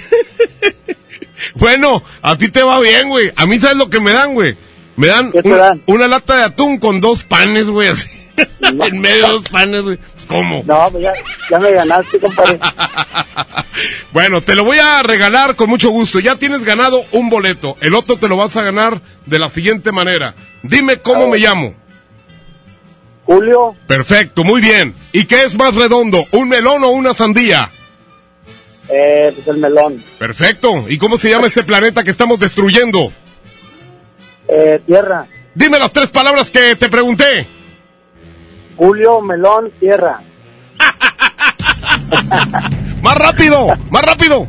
Bueno, 1.56 2.02
a 2.22 2.36
ti 2.38 2.48
te 2.48 2.62
va 2.62 2.80
bien, 2.80 3.08
güey. 3.08 3.30
A 3.36 3.46
mí, 3.46 3.58
¿sabes 3.58 3.76
lo 3.76 3.90
que 3.90 4.00
me 4.00 4.12
dan, 4.12 4.34
güey? 4.34 4.56
Me 4.96 5.08
dan, 5.08 5.30
¿Qué 5.30 5.42
te 5.42 5.48
una, 5.48 5.58
dan? 5.58 5.82
una 5.86 6.08
lata 6.08 6.36
de 6.36 6.42
atún 6.44 6.78
con 6.78 7.00
dos 7.00 7.22
panes, 7.24 7.68
güey, 7.68 7.88
así. 7.88 8.08
en 8.60 9.00
medio 9.00 9.26
de 9.26 9.32
dos 9.32 9.44
panes, 9.50 9.82
güey. 9.82 9.98
¿Cómo? 10.26 10.62
No, 10.66 10.88
pues 10.90 11.02
ya, 11.04 11.12
ya 11.50 11.58
me 11.58 11.72
ganaste, 11.72 12.18
compadre. 12.18 12.58
Bueno, 14.12 14.40
te 14.40 14.54
lo 14.54 14.62
voy 14.64 14.78
a 14.78 15.02
regalar 15.02 15.56
con 15.56 15.68
mucho 15.68 15.90
gusto. 15.90 16.20
Ya 16.20 16.36
tienes 16.36 16.64
ganado 16.64 17.04
un 17.10 17.28
boleto. 17.28 17.76
El 17.80 17.94
otro 17.96 18.16
te 18.16 18.28
lo 18.28 18.36
vas 18.36 18.56
a 18.56 18.62
ganar 18.62 19.02
de 19.26 19.38
la 19.40 19.50
siguiente 19.50 19.90
manera. 19.90 20.34
Dime 20.62 20.98
cómo 20.98 21.26
me 21.26 21.38
llamo. 21.38 21.74
Julio, 23.26 23.74
Perfecto, 23.86 24.44
muy 24.44 24.60
bien. 24.60 24.94
¿Y 25.12 25.24
qué 25.24 25.44
es 25.44 25.56
más 25.56 25.74
redondo, 25.74 26.24
un 26.32 26.48
melón 26.48 26.84
o 26.84 26.90
una 26.90 27.14
sandía? 27.14 27.70
eh, 28.90 29.32
pues 29.34 29.48
el 29.48 29.56
melón. 29.56 30.02
Perfecto. 30.18 30.84
¿Y 30.88 30.98
cómo 30.98 31.16
se 31.16 31.30
llama 31.30 31.46
este 31.46 31.64
planeta 31.64 32.04
que 32.04 32.10
estamos 32.10 32.38
destruyendo? 32.38 33.10
Eh, 34.46 34.78
tierra. 34.86 35.26
Dime 35.54 35.78
las 35.78 35.90
tres 35.90 36.10
palabras 36.10 36.50
que 36.50 36.76
te 36.76 36.90
pregunté. 36.90 37.46
Julio 38.76 39.22
Melón 39.22 39.70
Tierra. 39.80 40.20
Más 43.02 43.14
rápido, 43.16 43.66
más 43.90 44.02
rápido. 44.02 44.46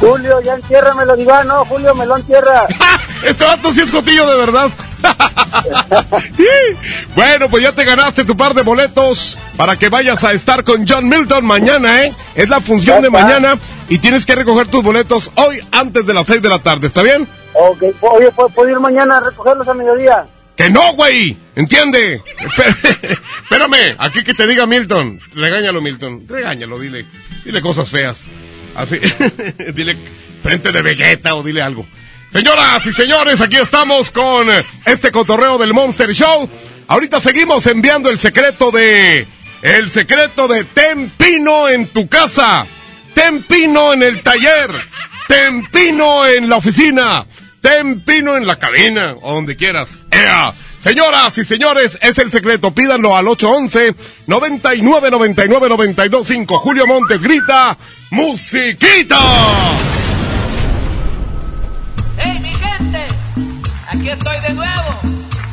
Julio, 0.00 0.40
ya 0.40 0.54
entiérramelo, 0.54 1.16
divano. 1.16 1.64
Julio 1.64 1.94
Melón 1.94 2.22
Tierra. 2.24 2.66
Este 3.24 3.44
vato 3.44 3.72
sí 3.72 3.80
es 3.80 3.90
cotillo 3.90 4.28
de 4.30 4.36
verdad. 4.36 4.70
bueno, 7.14 7.48
pues 7.48 7.62
ya 7.62 7.72
te 7.72 7.84
ganaste 7.84 8.24
tu 8.24 8.36
par 8.36 8.54
de 8.54 8.62
boletos 8.62 9.38
para 9.56 9.76
que 9.76 9.88
vayas 9.88 10.22
a 10.24 10.32
estar 10.32 10.64
con 10.64 10.86
John 10.86 11.08
Milton 11.08 11.44
mañana, 11.44 12.04
¿eh? 12.04 12.12
Es 12.34 12.48
la 12.48 12.60
función 12.60 13.02
de 13.02 13.10
mañana 13.10 13.58
y 13.88 13.98
tienes 13.98 14.24
que 14.26 14.34
recoger 14.34 14.68
tus 14.68 14.82
boletos 14.82 15.30
hoy 15.36 15.60
antes 15.72 16.06
de 16.06 16.14
las 16.14 16.26
6 16.26 16.42
de 16.42 16.48
la 16.48 16.58
tarde, 16.58 16.86
¿está 16.86 17.02
bien? 17.02 17.28
Ok, 17.54 17.82
oye, 18.00 18.30
¿puedo, 18.32 18.48
puedo 18.50 18.70
ir 18.70 18.80
mañana 18.80 19.18
a 19.18 19.20
recogerlos 19.20 19.66
a 19.68 19.74
mediodía? 19.74 20.24
Que 20.56 20.70
no, 20.70 20.92
güey, 20.94 21.36
¿entiende? 21.56 22.22
Espé- 22.38 23.18
Espérame, 23.42 23.96
aquí 23.98 24.22
que 24.22 24.34
te 24.34 24.46
diga 24.46 24.66
Milton. 24.66 25.18
Regáñalo, 25.34 25.80
Milton. 25.82 26.24
Regáñalo, 26.28 26.78
dile. 26.78 27.06
Dile 27.44 27.60
cosas 27.60 27.90
feas. 27.90 28.26
Así. 28.76 28.98
dile 29.74 29.96
frente 30.42 30.70
de 30.72 30.82
Vegeta 30.82 31.34
o 31.34 31.42
dile 31.42 31.60
algo. 31.62 31.84
Señoras 32.34 32.84
y 32.84 32.92
señores, 32.92 33.40
aquí 33.40 33.58
estamos 33.58 34.10
con 34.10 34.48
este 34.86 35.12
cotorreo 35.12 35.56
del 35.56 35.72
Monster 35.72 36.12
Show. 36.12 36.50
Ahorita 36.88 37.20
seguimos 37.20 37.64
enviando 37.68 38.10
el 38.10 38.18
secreto 38.18 38.72
de... 38.72 39.24
El 39.62 39.88
secreto 39.88 40.48
de 40.48 40.64
Ten 40.64 41.10
Pino 41.10 41.68
en 41.68 41.86
tu 41.86 42.08
casa. 42.08 42.66
Ten 43.14 43.44
Pino 43.44 43.92
en 43.92 44.02
el 44.02 44.24
taller. 44.24 44.68
Ten 45.28 45.64
Pino 45.66 46.26
en 46.26 46.48
la 46.48 46.56
oficina. 46.56 47.24
Ten 47.60 48.00
Pino 48.00 48.36
en 48.36 48.48
la 48.48 48.58
cabina. 48.58 49.14
O 49.22 49.34
donde 49.34 49.54
quieras. 49.54 50.04
¡Ea! 50.10 50.52
Señoras 50.80 51.38
y 51.38 51.44
señores, 51.44 51.96
es 52.02 52.18
el 52.18 52.32
secreto. 52.32 52.74
Pídanlo 52.74 53.16
al 53.16 53.28
811 53.28 53.94
99 54.26 55.10
99 55.12 55.68
92 55.68 56.26
5. 56.26 56.58
Julio 56.58 56.84
Montes 56.88 57.22
grita 57.22 57.78
¡Musiquita! 58.10 59.20
Estoy 64.14 64.40
de 64.40 64.54
nuevo, 64.54 65.00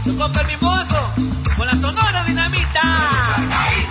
su 0.03 0.15
compa 0.17 0.41
el 0.41 0.47
mimoso, 0.47 1.13
con 1.57 1.67
la 1.67 1.73
sonora 1.73 2.23
dinamita. 2.25 3.90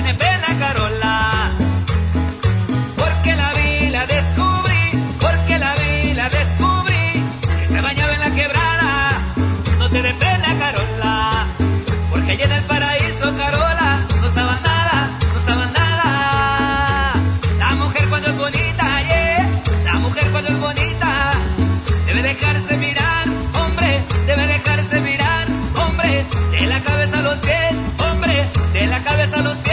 Tiene 0.00 0.14
pena, 0.14 0.48
Carola. 0.60 1.50
Porque 2.96 3.34
la 3.34 3.52
vi, 3.54 3.88
la 3.88 4.06
descubrí. 4.06 4.84
Porque 5.18 5.58
la 5.58 5.74
vi, 5.74 6.14
la 6.14 6.28
descubrí. 6.28 7.06
Que 7.58 7.66
se 7.66 7.80
bañaba 7.80 8.14
en 8.14 8.20
la 8.20 8.30
quebrada. 8.30 9.10
No 9.80 9.90
te 9.90 10.00
dé 10.00 10.14
pena, 10.14 10.48
Carola. 10.62 11.46
Porque 12.10 12.30
allá 12.30 12.44
en 12.44 12.52
el 12.52 12.64
paraíso, 12.64 13.24
Carola, 13.42 13.90
no 14.22 14.28
saben 14.28 14.62
nada, 14.62 15.10
no 15.34 15.40
saben 15.48 15.72
nada. 15.72 17.12
La 17.58 17.74
mujer 17.74 18.08
cuando 18.08 18.28
es 18.28 18.36
bonita, 18.36 19.02
yeah. 19.02 19.48
La 19.84 19.94
mujer 19.94 20.30
cuando 20.30 20.50
es 20.50 20.60
bonita. 20.60 21.32
Debe 22.06 22.22
dejarse 22.22 22.76
mirar, 22.76 23.26
hombre, 23.60 24.00
debe 24.28 24.46
dejarse 24.46 25.00
mirar, 25.00 25.46
hombre, 25.82 26.24
de 26.52 26.66
la 26.66 26.80
cabeza 26.82 27.18
a 27.18 27.22
los 27.22 27.38
pies, 27.38 27.74
hombre, 27.98 28.48
de 28.72 28.86
la 28.86 29.02
cabeza 29.02 29.38
a 29.38 29.42
los 29.42 29.58
pies, 29.58 29.67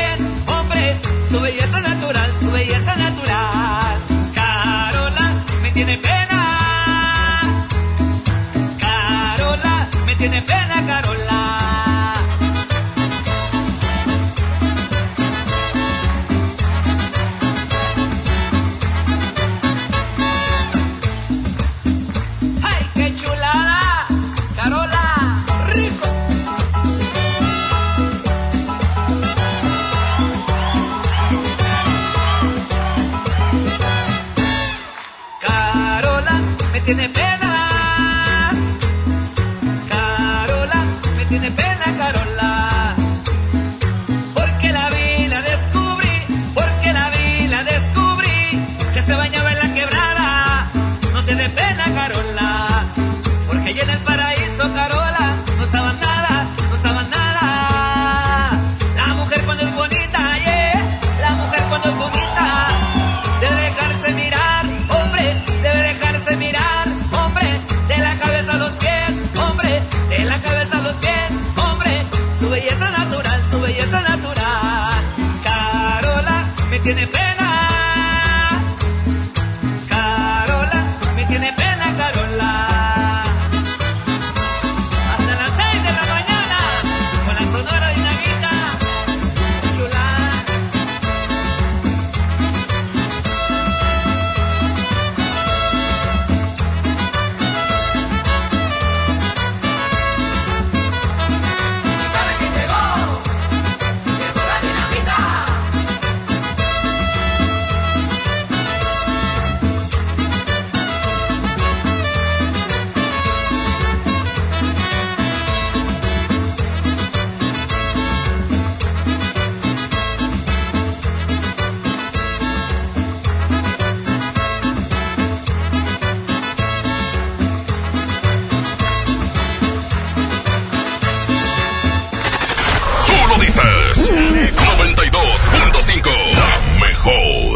Cold. 137.06 137.55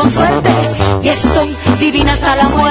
Con 0.00 0.10
suerte 0.10 0.50
y 1.02 1.08
estoy 1.08 1.54
divina 1.78 2.12
hasta 2.12 2.34
la 2.36 2.48
muerte. 2.48 2.69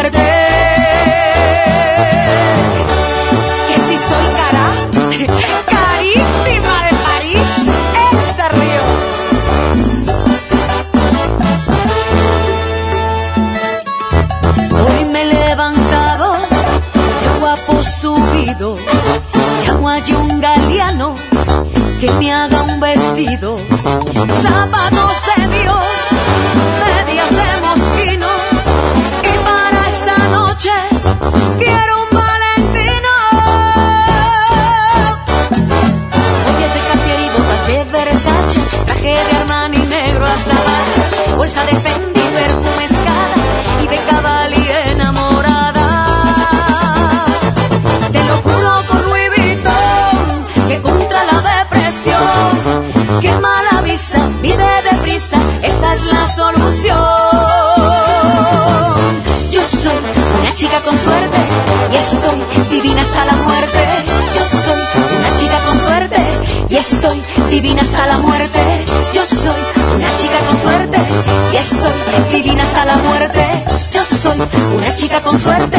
Con 75.29 75.37
suerte 75.37 75.77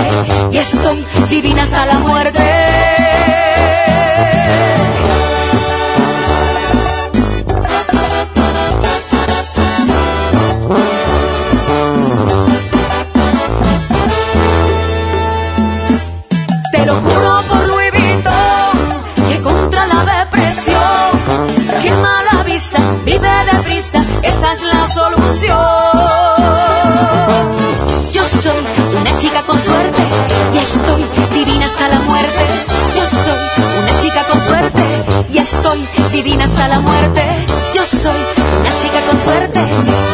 y 0.53 0.59
estoy 0.59 1.05
divina 1.29 1.65
hasta 1.65 1.85
la 1.85 1.99
muerte. 1.99 2.60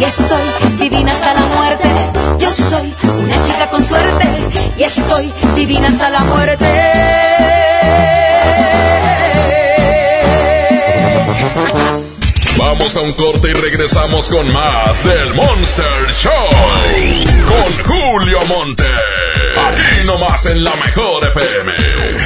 Y 0.00 0.04
estoy 0.04 0.78
divina 0.78 1.12
hasta 1.12 1.34
la 1.34 1.40
muerte. 1.40 1.88
Yo 2.38 2.50
soy 2.50 2.94
una 3.02 3.42
chica 3.44 3.68
con 3.70 3.84
suerte 3.84 4.26
y 4.78 4.82
estoy 4.82 5.32
divina 5.54 5.88
hasta 5.88 6.10
la 6.10 6.20
muerte. 6.24 6.66
Vamos 12.58 12.96
a 12.96 13.00
un 13.00 13.12
corte 13.12 13.50
y 13.50 13.52
regresamos 13.52 14.28
con 14.28 14.52
más 14.52 15.02
del 15.04 15.34
Monster 15.34 16.12
Show. 16.12 16.32
Con 17.46 17.84
Julio 17.84 18.40
Monte. 18.46 18.84
Aquí 18.84 20.06
nomás 20.06 20.46
en 20.46 20.64
la 20.64 20.74
mejor 20.76 21.26
FM. 21.28 22.25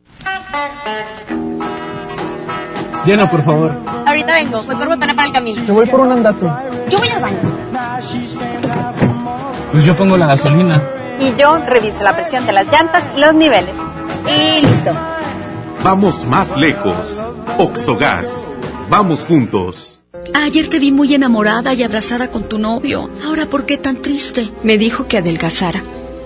Llena, 3.05 3.29
por 3.29 3.41
favor. 3.43 3.73
Ahorita 4.05 4.33
vengo, 4.33 4.61
voy 4.61 4.75
por 4.75 4.87
botana 4.87 5.15
para 5.15 5.27
el 5.27 5.33
camino. 5.33 5.63
Yo 5.63 5.73
voy 5.73 5.85
por 5.87 5.99
un 6.01 6.11
andate. 6.11 6.45
Yo 6.89 6.99
voy 6.99 7.09
al 7.09 7.21
baño. 7.21 7.37
Pues 9.71 9.85
yo 9.85 9.95
pongo 9.95 10.17
la 10.17 10.27
gasolina. 10.27 10.81
Y 11.19 11.33
yo 11.35 11.57
reviso 11.57 12.03
la 12.03 12.15
presión 12.15 12.45
de 12.45 12.51
las 12.51 12.67
llantas 12.67 13.03
y 13.15 13.19
los 13.19 13.33
niveles. 13.33 13.73
Y 14.27 14.65
listo. 14.65 14.91
Vamos 15.83 16.25
más 16.25 16.57
lejos. 16.57 17.25
Oxogas. 17.57 18.51
Vamos 18.89 19.25
juntos. 19.25 20.01
Ayer 20.33 20.69
te 20.69 20.77
vi 20.77 20.91
muy 20.91 21.13
enamorada 21.15 21.73
y 21.73 21.83
abrazada 21.83 22.29
con 22.29 22.43
tu 22.43 22.59
novio. 22.59 23.09
Ahora, 23.25 23.45
¿por 23.47 23.65
qué 23.65 23.77
tan 23.77 24.01
triste? 24.01 24.51
Me 24.63 24.77
dijo 24.77 25.07
que 25.07 25.17
adelgazara. 25.17 25.81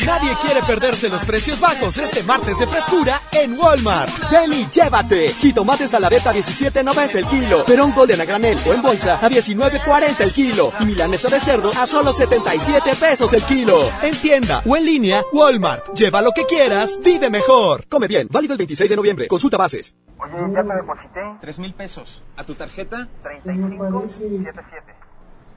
Nadie 0.00 0.32
quiere 0.42 0.60
perderse 0.62 1.08
los 1.08 1.24
precios 1.24 1.60
bajos 1.60 1.96
este 1.98 2.24
martes 2.24 2.58
de 2.58 2.66
frescura 2.66 3.20
en 3.30 3.56
Walmart. 3.56 4.10
Ven 4.28 4.52
y 4.52 4.66
llévate. 4.68 5.28
Jitomates 5.28 5.94
a 5.94 6.00
la 6.00 6.08
beta 6.08 6.32
17.90 6.32 7.14
el 7.14 7.26
kilo. 7.26 7.64
Perón 7.64 7.92
Golden 7.94 8.20
a 8.20 8.24
granel 8.24 8.58
o 8.68 8.74
en 8.74 8.82
bolsa 8.82 9.14
a 9.14 9.30
19.40 9.30 10.20
el 10.20 10.32
kilo. 10.32 10.72
Y 10.80 10.86
milanesa 10.86 11.28
de 11.28 11.38
cerdo 11.38 11.70
a 11.80 11.86
solo 11.86 12.12
77 12.12 12.96
pesos 12.96 13.32
el 13.34 13.42
kilo. 13.44 13.88
En 14.02 14.16
tienda 14.16 14.62
o 14.66 14.76
en 14.76 14.84
línea, 14.84 15.22
Walmart. 15.32 15.94
Lleva 15.94 16.20
lo 16.22 16.32
que 16.32 16.44
quieras, 16.44 16.98
vive 17.02 17.30
mejor. 17.30 17.86
Come 17.88 18.08
bien. 18.08 18.26
Válido 18.28 18.54
el 18.54 18.58
26 18.58 18.90
de 18.90 18.96
noviembre. 18.96 19.28
Consulta 19.28 19.56
bases. 19.56 19.94
Oye, 20.18 20.32
ya 20.52 20.62
te 20.64 20.74
deposité. 20.74 21.20
Tres 21.40 21.58
mil 21.60 21.72
pesos. 21.72 22.20
¿A 22.36 22.42
tu 22.42 22.54
tarjeta? 22.56 23.08
3577. 23.22 24.94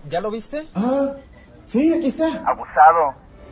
¿Ya 0.07 0.21
lo 0.21 0.29
viste? 0.29 0.67
Ah, 0.75 1.13
sí, 1.65 1.91
aquí 1.91 2.07
está. 2.07 2.27
Abusado. 2.45 3.26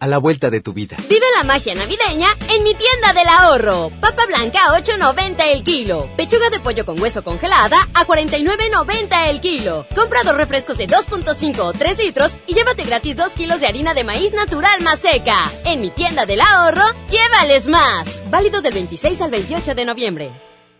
a 0.00 0.06
la 0.06 0.18
vuelta 0.18 0.50
de 0.50 0.60
tu 0.60 0.72
vida. 0.72 0.96
Vive 1.08 1.26
la 1.36 1.44
magia 1.44 1.74
navideña 1.74 2.28
en 2.50 2.64
mi 2.64 2.74
tienda 2.74 3.12
del 3.12 3.28
ahorro. 3.28 3.90
Papa 4.00 4.26
blanca 4.26 4.58
a 4.66 4.80
8.90 4.80 5.36
el 5.46 5.62
kilo. 5.62 6.08
Pechuga 6.16 6.50
de 6.50 6.58
pollo 6.58 6.84
con 6.84 7.00
hueso 7.00 7.22
congelada 7.22 7.88
a 7.94 8.06
49.90 8.06 9.28
el 9.28 9.40
kilo. 9.40 9.86
Compra 9.94 10.22
dos 10.24 10.36
refrescos 10.36 10.78
de 10.78 10.88
2.5 10.88 11.58
o 11.60 11.72
3 11.72 11.98
litros 11.98 12.32
y 12.46 12.54
llévate 12.54 12.84
gratis 12.84 13.16
2 13.16 13.32
kilos 13.34 13.60
de 13.60 13.66
harina 13.66 13.94
de 13.94 14.04
maíz 14.04 14.32
natural 14.32 14.80
más 14.82 15.00
seca. 15.00 15.50
En 15.64 15.80
mi 15.80 15.90
tienda 15.90 16.24
del 16.24 16.40
ahorro, 16.40 16.84
llévales 17.10 17.68
más. 17.68 18.22
Válido 18.30 18.60
del 18.62 18.74
26 18.74 19.20
al 19.20 19.30
28 19.30 19.74
de 19.74 19.84
noviembre. 19.84 20.49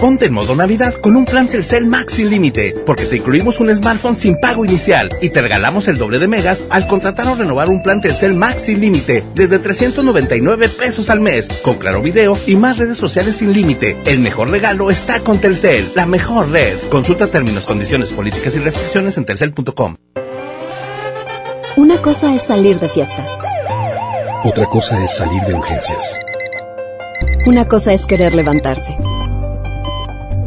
Ponte 0.00 0.24
en 0.24 0.32
modo 0.32 0.56
Navidad 0.56 0.94
con 0.94 1.14
un 1.14 1.26
plan 1.26 1.46
Telcel 1.46 1.84
Max 1.84 2.14
sin 2.14 2.30
límite, 2.30 2.74
porque 2.86 3.04
te 3.04 3.16
incluimos 3.16 3.60
un 3.60 3.68
smartphone 3.76 4.16
sin 4.16 4.40
pago 4.40 4.64
inicial 4.64 5.10
y 5.20 5.28
te 5.28 5.42
regalamos 5.42 5.88
el 5.88 5.98
doble 5.98 6.18
de 6.18 6.26
megas 6.26 6.64
al 6.70 6.86
contratar 6.86 7.26
o 7.26 7.34
renovar 7.34 7.68
un 7.68 7.82
plan 7.82 8.00
Telcel 8.00 8.32
Max 8.32 8.62
sin 8.62 8.80
límite 8.80 9.22
desde 9.34 9.58
399 9.58 10.70
pesos 10.70 11.10
al 11.10 11.20
mes, 11.20 11.48
con 11.62 11.76
claro 11.76 12.00
video 12.00 12.34
y 12.46 12.56
más 12.56 12.78
redes 12.78 12.96
sociales 12.96 13.36
sin 13.36 13.52
límite. 13.52 13.94
El 14.06 14.20
mejor 14.20 14.48
regalo 14.48 14.90
está 14.90 15.20
con 15.20 15.38
Telcel, 15.38 15.92
la 15.94 16.06
mejor 16.06 16.50
red. 16.50 16.78
Consulta 16.88 17.26
términos, 17.26 17.66
condiciones, 17.66 18.10
políticas 18.10 18.56
y 18.56 18.60
restricciones 18.60 19.18
en 19.18 19.26
telcel.com. 19.26 19.96
Una 21.76 22.00
cosa 22.00 22.34
es 22.34 22.44
salir 22.44 22.80
de 22.80 22.88
fiesta. 22.88 23.26
Otra 24.44 24.64
cosa 24.64 25.04
es 25.04 25.10
salir 25.14 25.42
de 25.42 25.52
urgencias. 25.52 26.18
Una 27.44 27.68
cosa 27.68 27.92
es 27.92 28.06
querer 28.06 28.34
levantarse. 28.34 28.96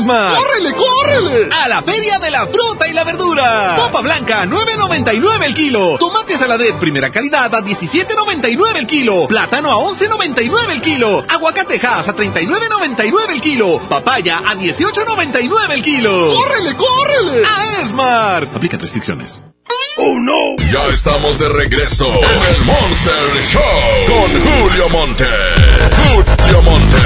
¡Córrele, 0.00 0.72
córrele! 0.74 1.48
A 1.52 1.68
la 1.68 1.82
Feria 1.82 2.18
de 2.18 2.30
la 2.30 2.46
Fruta 2.46 2.88
y 2.88 2.92
la 2.94 3.04
Verdura. 3.04 3.76
Papa 3.76 4.00
blanca, 4.00 4.44
9.99 4.46 5.44
el 5.44 5.54
kilo. 5.54 5.96
Tomate 5.98 6.38
saladet 6.38 6.76
primera 6.76 7.10
calidad 7.10 7.54
a 7.54 7.60
17.99 7.60 8.76
el 8.78 8.86
kilo. 8.86 9.28
Plátano 9.28 9.70
a 9.70 9.76
11.99 9.76 10.70
el 10.70 10.80
kilo. 10.80 11.24
Aguacatejas 11.28 12.08
a 12.08 12.16
39.99 12.16 13.32
el 13.32 13.40
kilo. 13.40 13.80
Papaya 13.88 14.38
a 14.38 14.54
18.99 14.54 15.70
el 15.72 15.82
kilo. 15.82 16.32
¡Córrele, 16.32 16.74
córrele! 16.76 17.46
A 17.46 17.82
Esmar. 17.82 18.44
Aplica 18.54 18.78
restricciones. 18.78 19.42
¡Oh, 19.98 20.18
no! 20.18 20.56
Ya 20.72 20.86
estamos 20.86 21.38
de 21.38 21.48
regreso 21.50 22.06
en 22.06 22.54
el 22.54 22.62
Monster 22.64 23.44
Show 23.50 24.06
con 24.06 24.30
Julio 24.40 24.88
Monte. 24.88 25.26
Julio 26.14 26.62
Monte. 26.62 26.96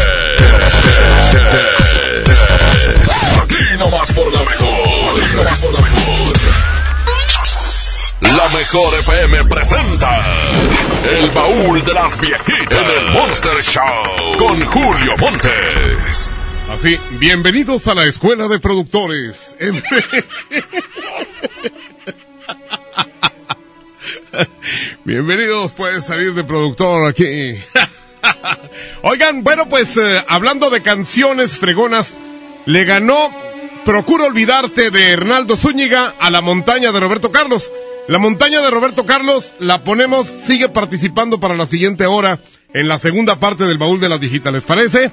Aquí 3.42 3.56
nomás 3.78 4.12
por 4.12 4.32
la 4.32 4.40
mejor. 4.40 4.68
Por 5.60 5.72
la 5.72 5.80
mejor. 5.80 6.36
La 8.20 8.48
mejor 8.48 8.94
FM 9.00 9.44
presenta 9.44 10.20
El 11.04 11.30
baúl 11.30 11.84
de 11.84 11.92
las 11.92 12.18
viejitas 12.18 12.78
en 12.78 12.84
el 12.84 13.12
Monster 13.12 13.60
Show 13.60 14.38
con 14.38 14.64
Julio 14.64 15.16
Montes. 15.18 16.30
Así, 16.70 16.98
bienvenidos 17.18 17.86
a 17.88 17.94
la 17.94 18.04
Escuela 18.04 18.48
de 18.48 18.58
Productores. 18.58 19.56
Bienvenidos, 25.04 25.72
puedes 25.72 26.04
salir 26.04 26.34
de 26.34 26.44
productor 26.44 27.06
aquí. 27.08 27.58
Oigan, 29.02 29.42
bueno, 29.44 29.68
pues 29.68 29.96
eh, 29.96 30.24
hablando 30.28 30.70
de 30.70 30.82
canciones 30.82 31.56
fregonas, 31.56 32.18
le 32.66 32.84
ganó 32.84 33.30
Procura 33.86 34.24
olvidarte 34.24 34.90
de 34.90 35.12
Hernaldo 35.12 35.56
Zúñiga 35.56 36.16
a 36.18 36.28
la 36.32 36.40
montaña 36.40 36.90
de 36.90 36.98
Roberto 36.98 37.30
Carlos. 37.30 37.72
La 38.08 38.18
montaña 38.18 38.60
de 38.60 38.68
Roberto 38.68 39.06
Carlos 39.06 39.54
la 39.60 39.84
ponemos, 39.84 40.26
sigue 40.26 40.68
participando 40.68 41.38
para 41.38 41.54
la 41.54 41.66
siguiente 41.66 42.04
hora 42.04 42.40
en 42.74 42.88
la 42.88 42.98
segunda 42.98 43.38
parte 43.38 43.62
del 43.62 43.78
baúl 43.78 44.00
de 44.00 44.08
las 44.08 44.20
digitales, 44.20 44.64
¿parece? 44.64 45.12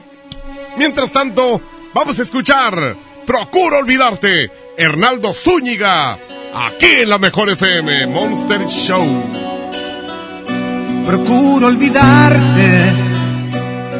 Mientras 0.75 1.11
tanto, 1.11 1.61
vamos 1.93 2.17
a 2.17 2.23
escuchar 2.23 2.97
Procura 3.27 3.77
olvidarte, 3.77 4.51
Hernaldo 4.75 5.33
Zúñiga, 5.33 6.17
aquí 6.55 7.01
en 7.01 7.09
la 7.09 7.19
mejor 7.19 7.51
FM, 7.51 8.07
Monster 8.07 8.65
Show. 8.65 9.05
Procuro 11.05 11.67
olvidarte, 11.67 13.12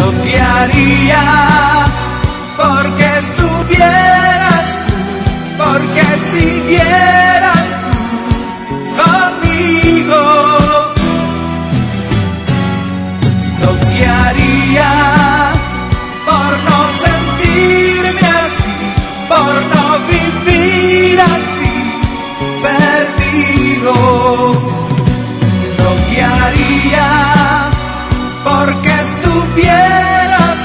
lo 0.00 0.22
que 0.22 0.40
haría 0.40 1.22
porque 2.56 3.06
estuvieras 3.18 4.66
porque 5.60 6.04
siguieras 6.32 7.66
tú 7.90 8.80
conmigo, 9.00 10.22
lo 13.62 13.72
que 13.88 14.06
haría 14.06 14.92
por 16.24 16.52
no 16.68 16.78
sentirme 17.04 18.26
así, 18.44 18.76
por 19.28 19.54
no 19.72 19.84
vivir 20.10 21.20
así, 21.20 21.72
perdido, 22.64 23.94
lo 25.78 25.92
que 26.08 26.22
haría 26.22 27.39
porque 28.60 28.90
estuvieras 28.90 30.58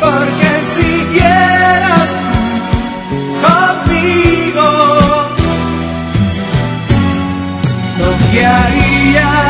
porque 0.00 0.50
siguieras 0.76 2.08
conmigo, 3.42 4.68
lo 7.98 8.10
que 8.30 8.46
haría 8.46 9.49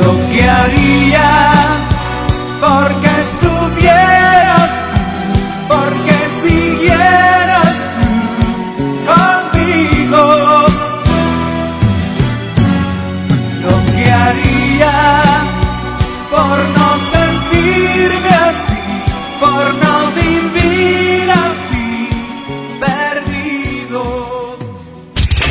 Lo 0.00 0.12
que 0.30 0.42
haría 0.48 1.28
porque 2.60 3.10
estuvieras 3.26 4.72
tú, 4.90 5.74
porque 5.74 6.16
siguieras 6.42 7.74
tú 7.96 8.10
conmigo. 9.10 10.24
Lo 13.64 13.76
que 13.94 14.04
haría 14.12 14.96
por 16.30 16.58
no 16.76 16.88
sentirme 17.12 18.32
así, 18.50 18.80
por 19.40 19.64
no 19.74 19.85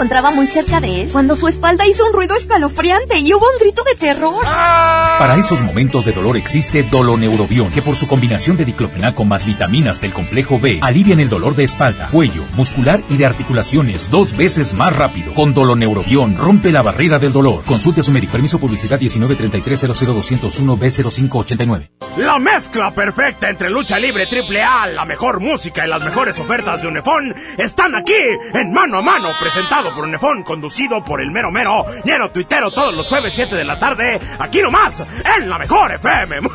Encontraba 0.00 0.30
muy 0.30 0.46
cerca 0.46 0.80
de 0.80 1.02
él 1.02 1.10
cuando 1.12 1.36
su 1.36 1.46
espalda 1.46 1.86
hizo 1.86 2.06
un 2.06 2.14
ruido 2.14 2.34
escalofriante 2.34 3.18
y 3.18 3.34
hubo 3.34 3.44
un 3.44 3.58
grito 3.60 3.82
de 3.84 3.94
terror. 3.96 4.42
Para 4.42 5.36
esos 5.36 5.60
momentos 5.60 6.06
de 6.06 6.12
dolor 6.12 6.38
existe 6.38 6.82
Doloneurobion, 6.84 7.70
que 7.70 7.82
por 7.82 7.96
su 7.96 8.08
combinación 8.08 8.56
de 8.56 8.64
diclofenaco 8.64 9.26
más 9.26 9.44
vitaminas 9.44 10.00
del 10.00 10.14
complejo 10.14 10.58
B 10.58 10.78
alivian 10.80 11.20
el 11.20 11.28
dolor 11.28 11.54
de 11.54 11.64
espalda, 11.64 12.08
cuello, 12.10 12.46
muscular 12.54 13.04
y 13.10 13.18
de 13.18 13.26
articulaciones 13.26 14.10
dos 14.10 14.34
veces 14.34 14.72
más 14.72 14.96
rápido. 14.96 15.34
Con 15.34 15.52
Doloneurobion 15.52 16.38
rompe 16.38 16.72
la 16.72 16.80
barrera 16.80 17.18
del 17.18 17.34
dolor. 17.34 17.62
Consulte 17.66 18.00
a 18.00 18.02
su 18.02 18.10
médico. 18.10 18.32
Permiso 18.32 18.58
publicidad 18.58 18.98
1933-00201-B0589. 19.00 21.90
La 22.16 22.38
mezcla 22.38 22.90
perfecta 22.90 23.50
entre 23.50 23.68
lucha 23.68 23.98
libre 23.98 24.26
triple 24.26 24.62
A, 24.62 24.86
la 24.86 25.04
mejor 25.04 25.40
música 25.40 25.84
y 25.84 25.90
las 25.90 26.02
mejores 26.02 26.38
ofertas 26.38 26.80
de 26.80 26.88
Unefón 26.88 27.34
están 27.58 27.94
aquí 27.94 28.14
en 28.54 28.72
Mano 28.72 28.98
a 28.98 29.02
Mano, 29.02 29.28
presentado 29.38 29.89
por 29.94 30.04
Unefón, 30.04 30.42
conducido 30.42 31.04
por 31.04 31.20
el 31.20 31.30
mero 31.30 31.50
mero, 31.50 31.84
lleno 32.04 32.30
tuitero 32.30 32.70
todos 32.70 32.94
los 32.94 33.08
jueves 33.08 33.32
7 33.34 33.54
de 33.54 33.64
la 33.64 33.78
tarde, 33.78 34.20
aquí 34.38 34.60
nomás, 34.62 35.02
en 35.36 35.48
la 35.48 35.58
mejor 35.58 35.92
FM. 35.92 36.40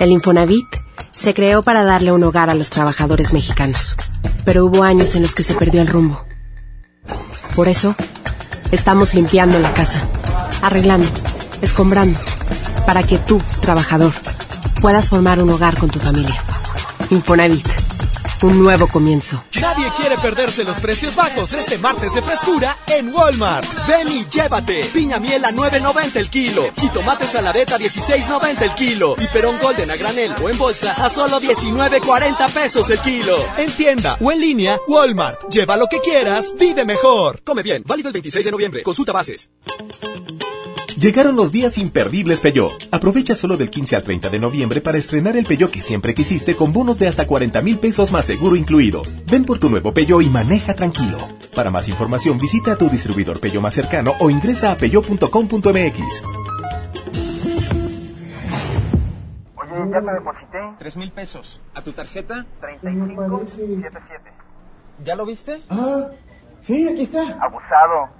El 0.00 0.10
Infonavit 0.12 0.76
se 1.12 1.34
creó 1.34 1.62
para 1.62 1.84
darle 1.84 2.12
un 2.12 2.24
hogar 2.24 2.48
a 2.48 2.54
los 2.54 2.70
trabajadores 2.70 3.34
mexicanos, 3.34 3.96
pero 4.46 4.64
hubo 4.64 4.82
años 4.82 5.14
en 5.14 5.22
los 5.22 5.34
que 5.34 5.42
se 5.42 5.54
perdió 5.54 5.82
el 5.82 5.88
rumbo. 5.88 6.24
Por 7.54 7.68
eso, 7.68 7.94
estamos 8.70 9.12
limpiando 9.12 9.58
la 9.58 9.74
casa, 9.74 10.00
arreglando, 10.62 11.06
escombrando, 11.60 12.18
para 12.86 13.02
que 13.02 13.18
tú, 13.18 13.42
trabajador, 13.60 14.14
puedas 14.80 15.10
formar 15.10 15.42
un 15.42 15.50
hogar 15.50 15.76
con 15.76 15.90
tu 15.90 15.98
familia. 15.98 16.42
Infonavit, 17.10 17.68
un 18.42 18.62
nuevo 18.62 18.86
comienzo. 18.88 19.42
Nadie 19.60 19.90
quiere 19.96 20.16
perderse 20.18 20.64
los 20.64 20.78
precios 20.78 21.14
bajos 21.14 21.52
este 21.52 21.78
martes 21.78 22.14
de 22.14 22.22
frescura 22.22 22.76
en 22.86 23.12
Walmart. 23.14 23.66
Ven 23.86 24.08
y 24.08 24.24
llévate. 24.26 24.84
Piña 24.92 25.18
miel 25.18 25.44
a 25.44 25.52
9.90 25.52 26.16
el 26.16 26.30
kilo. 26.30 26.64
Jitomate 26.76 27.26
saladeta 27.26 27.76
a 27.76 27.78
16.90 27.78 28.62
el 28.62 28.74
kilo. 28.74 29.14
Y 29.18 29.26
perón 29.26 29.58
golden 29.60 29.90
a 29.90 29.96
granel 29.96 30.32
o 30.42 30.48
en 30.48 30.58
bolsa 30.58 30.92
a 30.92 31.10
solo 31.10 31.40
19.40 31.40 32.50
pesos 32.50 32.90
el 32.90 32.98
kilo. 33.00 33.36
En 33.58 33.70
tienda 33.72 34.16
o 34.20 34.32
en 34.32 34.40
línea, 34.40 34.80
Walmart. 34.88 35.48
Lleva 35.50 35.76
lo 35.76 35.86
que 35.86 36.00
quieras, 36.00 36.54
vive 36.58 36.84
mejor. 36.84 37.42
Come 37.44 37.62
bien, 37.62 37.82
válido 37.86 38.08
el 38.08 38.14
26 38.14 38.44
de 38.44 38.50
noviembre. 38.50 38.82
Consulta 38.82 39.12
bases. 39.12 39.50
Llegaron 41.00 41.34
los 41.34 41.50
días 41.50 41.78
imperdibles 41.78 42.40
Peugeot. 42.40 42.72
Aprovecha 42.92 43.34
solo 43.34 43.56
del 43.56 43.70
15 43.70 43.96
al 43.96 44.02
30 44.02 44.28
de 44.28 44.38
noviembre 44.38 44.82
para 44.82 44.98
estrenar 44.98 45.34
el 45.34 45.46
Peugeot 45.46 45.70
que 45.70 45.80
siempre 45.80 46.12
quisiste 46.14 46.54
con 46.54 46.74
bonos 46.74 46.98
de 46.98 47.08
hasta 47.08 47.26
40 47.26 47.62
mil 47.62 47.78
pesos 47.78 48.12
más 48.12 48.26
seguro 48.26 48.54
incluido. 48.54 49.00
Ven 49.26 49.46
por 49.46 49.58
tu 49.58 49.70
nuevo 49.70 49.94
Peugeot 49.94 50.22
y 50.22 50.28
maneja 50.28 50.74
tranquilo. 50.74 51.16
Para 51.56 51.70
más 51.70 51.88
información 51.88 52.36
visita 52.36 52.72
a 52.72 52.76
tu 52.76 52.90
distribuidor 52.90 53.40
Peugeot 53.40 53.62
más 53.62 53.72
cercano 53.72 54.12
o 54.20 54.28
ingresa 54.28 54.72
a 54.72 54.76
peugeot.com.mx. 54.76 56.22
Oye, 59.56 59.90
ya 59.90 60.00
te 60.02 60.12
deposité. 60.12 60.58
Tres 60.78 60.98
mil 60.98 61.12
pesos. 61.12 61.62
¿A 61.74 61.80
tu 61.80 61.92
tarjeta? 61.92 62.44
3577. 62.60 64.30
¿Ya 65.02 65.16
lo 65.16 65.24
viste? 65.24 65.62
Ah, 65.70 66.08
sí, 66.60 66.86
aquí 66.86 67.04
está. 67.04 67.22
Abusado. 67.40 68.19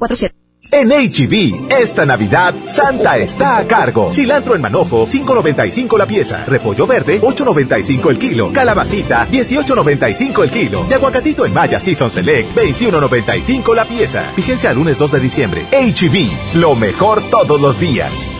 1447. 0.00 0.40
En 0.72 0.88
HB, 0.90 1.72
esta 1.80 2.06
Navidad, 2.06 2.54
Santa 2.68 3.18
está 3.18 3.58
a 3.58 3.66
cargo. 3.66 4.12
Cilantro 4.12 4.54
en 4.54 4.60
manojo, 4.60 5.04
5.95 5.06 5.98
la 5.98 6.06
pieza. 6.06 6.44
Repollo 6.44 6.86
verde, 6.86 7.20
8.95 7.20 8.10
el 8.10 8.18
kilo. 8.18 8.52
Calabacita, 8.52 9.26
18.95 9.28 10.44
el 10.44 10.50
kilo. 10.50 10.84
De 10.84 10.94
aguacatito 10.94 11.44
en 11.44 11.54
Maya 11.54 11.80
Season 11.80 12.10
Select, 12.10 12.56
21.95 12.56 13.74
la 13.74 13.84
pieza. 13.84 14.30
Vigencia 14.36 14.70
al 14.70 14.76
lunes 14.76 14.96
2 14.96 15.10
de 15.10 15.20
diciembre. 15.20 15.66
HB, 15.72 16.58
lo 16.60 16.76
mejor 16.76 17.20
todos 17.30 17.60
los 17.60 17.80
días. 17.80 18.30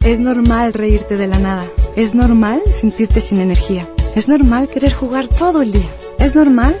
Es 0.00 0.18
normal 0.20 0.72
reírte 0.72 1.16
de 1.16 1.26
la 1.26 1.38
nada. 1.38 1.66
Es 1.96 2.14
normal 2.14 2.62
sentirte 2.72 3.20
sin 3.20 3.40
energía. 3.40 3.86
Es 4.16 4.26
normal 4.26 4.68
querer 4.68 4.92
jugar 4.92 5.28
todo 5.28 5.60
el 5.62 5.70
día. 5.70 5.88
Es 6.18 6.34
normal 6.34 6.80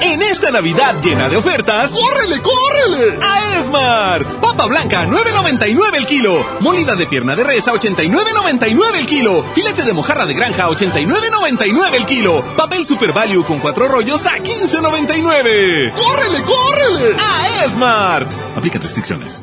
En 0.00 0.22
esta 0.22 0.50
Navidad 0.50 0.96
llena 1.02 1.28
de 1.28 1.36
ofertas, 1.36 1.92
¡córrele, 1.92 2.40
córrele! 2.40 3.18
A 3.22 3.58
Esmar. 3.58 4.24
Papa 4.40 4.66
blanca, 4.66 5.06
9.99 5.06 5.96
el 5.96 6.06
kilo. 6.06 6.46
Molida 6.60 6.94
de 6.94 7.06
pierna 7.06 7.36
de 7.36 7.44
res 7.44 7.68
a 7.68 7.72
89.99 7.72 8.98
el 8.98 9.06
kilo. 9.06 9.44
Filete 9.54 9.82
de 9.82 9.92
mojarra 9.92 10.26
de 10.26 10.34
granja, 10.34 10.68
89.99 10.68 11.94
el 11.94 12.06
kilo. 12.06 12.42
Papel 12.56 12.86
Super 12.86 13.12
Value 13.12 13.44
con 13.44 13.58
cuatro 13.58 13.88
rollos 13.88 14.24
a 14.26 14.38
15.99. 14.38 15.92
¡Córrele, 15.92 16.42
córrele! 16.42 17.16
A 17.20 17.64
Esmart. 17.64 18.30
Aplica 18.56 18.78
restricciones. 18.78 19.42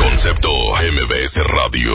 Concepto 0.00 0.48
MBS 0.48 1.44
Radio. 1.44 1.92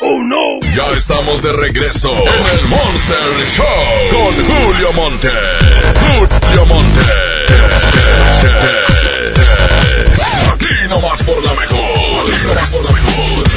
¡Oh 0.00 0.22
no! 0.22 0.60
Ya 0.74 0.90
estamos 0.96 1.42
de 1.42 1.52
regreso 1.52 2.10
en 2.10 2.58
el 2.58 2.66
Monster 2.68 3.16
Show 3.54 3.64
con 4.10 4.34
Julio 4.46 4.92
Monte. 4.94 5.30
Julio 6.18 6.66
Monte. 6.66 7.00
Aquí 10.52 10.88
nomás 10.88 11.22
por 11.22 11.44
la 11.44 11.54
mejor. 11.54 11.78
Aquí 12.34 12.46
nomás 12.46 12.70
por 12.70 12.84
la 12.84 12.90
mejor. 12.90 13.50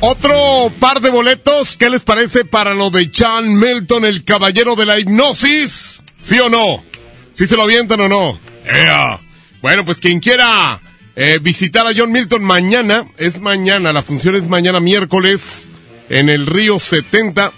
Otro 0.00 0.72
par 0.80 1.00
de 1.00 1.10
boletos, 1.10 1.76
¿qué 1.76 1.90
les 1.90 2.02
parece 2.02 2.44
para 2.44 2.74
lo 2.74 2.90
de 2.90 3.10
John 3.14 3.58
Milton, 3.58 4.04
el 4.04 4.24
caballero 4.24 4.74
de 4.74 4.86
la 4.86 4.98
hipnosis? 4.98 6.02
¿Sí 6.18 6.38
o 6.40 6.48
no? 6.48 6.82
¿Sí 7.34 7.46
se 7.46 7.56
lo 7.56 7.62
avientan 7.64 8.00
o 8.00 8.08
no? 8.08 8.38
¡Ea! 8.64 9.18
Bueno, 9.60 9.84
pues 9.84 9.98
quien 9.98 10.20
quiera 10.20 10.80
eh, 11.16 11.38
visitar 11.40 11.86
a 11.86 11.92
John 11.96 12.10
Milton 12.10 12.42
mañana, 12.42 13.06
es 13.18 13.40
mañana, 13.40 13.92
la 13.92 14.02
función 14.02 14.34
es 14.34 14.48
mañana 14.48 14.80
miércoles 14.80 15.70
en 16.08 16.28
el 16.28 16.46
Río 16.46 16.78
70. 16.78 17.52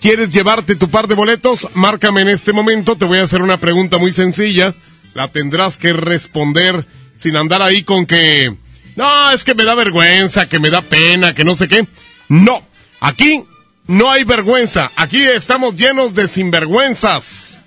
¿Quieres 0.00 0.30
llevarte 0.30 0.76
tu 0.76 0.88
par 0.88 1.08
de 1.08 1.14
boletos? 1.14 1.68
Márcame 1.74 2.22
en 2.22 2.28
este 2.28 2.52
momento, 2.52 2.96
te 2.96 3.04
voy 3.04 3.18
a 3.18 3.22
hacer 3.22 3.42
una 3.42 3.58
pregunta 3.58 3.98
muy 3.98 4.12
sencilla. 4.12 4.74
La 5.14 5.28
tendrás 5.28 5.76
que 5.76 5.92
responder 5.92 6.86
sin 7.16 7.36
andar 7.36 7.62
ahí 7.62 7.84
con 7.84 8.06
que... 8.06 8.56
No, 8.96 9.30
es 9.30 9.44
que 9.44 9.54
me 9.54 9.64
da 9.64 9.74
vergüenza, 9.74 10.48
que 10.48 10.58
me 10.58 10.70
da 10.70 10.82
pena, 10.82 11.34
que 11.34 11.44
no 11.44 11.54
sé 11.54 11.68
qué. 11.68 11.86
No, 12.28 12.66
aquí 13.00 13.44
no 13.86 14.10
hay 14.10 14.24
vergüenza, 14.24 14.90
aquí 14.96 15.22
estamos 15.22 15.76
llenos 15.76 16.14
de 16.14 16.28
sinvergüenzas. 16.28 17.64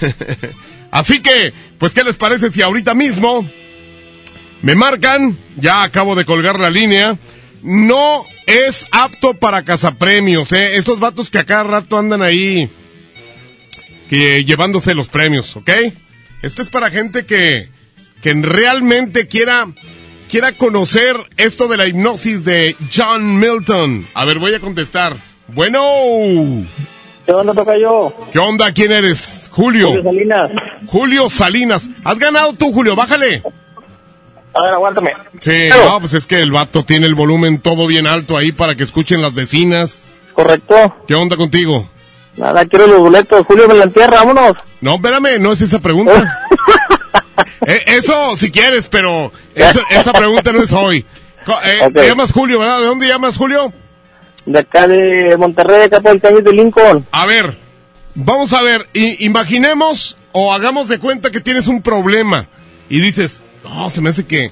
Así 0.90 1.20
que, 1.20 1.52
pues, 1.78 1.94
¿qué 1.94 2.04
les 2.04 2.16
parece 2.16 2.50
si 2.50 2.62
ahorita 2.62 2.94
mismo 2.94 3.44
me 4.62 4.74
marcan? 4.74 5.36
Ya 5.56 5.82
acabo 5.82 6.14
de 6.14 6.24
colgar 6.24 6.58
la 6.58 6.70
línea. 6.70 7.18
No 7.62 8.24
es 8.46 8.86
apto 8.90 9.34
para 9.34 9.64
cazapremios, 9.64 10.52
¿eh? 10.52 10.76
Esos 10.76 10.98
vatos 10.98 11.30
que 11.30 11.38
a 11.38 11.44
cada 11.44 11.64
rato 11.64 11.98
andan 11.98 12.22
ahí 12.22 12.70
que 14.08 14.44
llevándose 14.44 14.94
los 14.94 15.08
premios, 15.08 15.56
¿ok? 15.56 15.70
Esto 16.42 16.60
es 16.60 16.68
para 16.68 16.90
gente 16.90 17.24
que, 17.24 17.70
que 18.20 18.34
realmente 18.34 19.26
quiera, 19.26 19.68
quiera 20.28 20.52
conocer 20.52 21.16
esto 21.38 21.66
de 21.66 21.78
la 21.78 21.86
hipnosis 21.86 22.44
de 22.44 22.76
John 22.94 23.38
Milton. 23.38 24.06
A 24.12 24.26
ver, 24.26 24.38
voy 24.38 24.52
a 24.52 24.60
contestar. 24.60 25.16
Bueno. 25.48 25.82
¿Qué 27.24 27.32
onda, 27.32 27.54
toca 27.54 27.78
yo? 27.78 28.12
¿Qué 28.30 28.38
onda? 28.38 28.72
¿Quién 28.72 28.92
eres? 28.92 29.48
Julio. 29.50 29.88
Julio 29.88 30.02
Salinas. 30.04 30.50
Julio 30.86 31.30
Salinas. 31.30 31.90
¿Has 32.04 32.18
ganado 32.18 32.52
tú, 32.52 32.70
Julio? 32.72 32.94
Bájale. 32.94 33.42
A 34.54 34.62
ver, 34.62 34.74
aguántame. 34.74 35.12
Sí, 35.40 35.68
no, 35.70 36.00
pues 36.00 36.14
es 36.14 36.26
que 36.26 36.40
el 36.40 36.52
vato 36.52 36.84
tiene 36.84 37.06
el 37.06 37.14
volumen 37.14 37.60
todo 37.60 37.86
bien 37.86 38.06
alto 38.06 38.36
ahí 38.36 38.52
para 38.52 38.74
que 38.74 38.82
escuchen 38.82 39.22
las 39.22 39.34
vecinas. 39.34 40.12
Correcto. 40.34 40.96
¿Qué 41.06 41.14
onda 41.14 41.36
contigo? 41.36 41.88
Nada, 42.36 42.64
quiero 42.66 42.86
los 42.86 43.00
boletos. 43.00 43.46
Julio 43.46 43.68
me 43.68 43.74
la 43.74 43.84
entierra, 43.84 44.18
vámonos. 44.18 44.54
No, 44.80 44.96
espérame, 44.96 45.38
no 45.40 45.52
es 45.52 45.60
esa 45.60 45.78
pregunta. 45.78 46.48
Eh, 47.64 47.80
eso 47.86 48.36
si 48.36 48.50
quieres, 48.50 48.88
pero 48.88 49.32
esa, 49.54 49.82
esa 49.90 50.12
pregunta 50.12 50.52
no 50.52 50.62
es 50.62 50.72
hoy. 50.72 51.06
Eh. 51.64 51.90
Te 51.94 52.08
llamas 52.08 52.32
Julio, 52.32 52.58
¿verdad? 52.58 52.80
¿De 52.80 52.86
dónde 52.86 53.06
llamas 53.06 53.36
Julio? 53.36 53.72
De 54.44 54.58
acá 54.58 54.88
de 54.88 55.36
Monterrey, 55.36 55.82
acá 55.84 56.00
por 56.00 56.12
el 56.12 56.20
calle 56.20 56.42
de 56.42 56.52
Lincoln. 56.52 57.06
A 57.12 57.24
ver, 57.26 57.56
vamos 58.14 58.52
a 58.52 58.62
ver, 58.62 58.88
imaginemos 58.92 60.18
o 60.32 60.52
hagamos 60.52 60.88
de 60.88 60.98
cuenta 60.98 61.30
que 61.30 61.40
tienes 61.40 61.68
un 61.68 61.82
problema 61.82 62.48
y 62.88 63.00
dices, 63.00 63.46
no, 63.64 63.90
se 63.90 64.00
me 64.00 64.10
hace 64.10 64.26
que, 64.26 64.50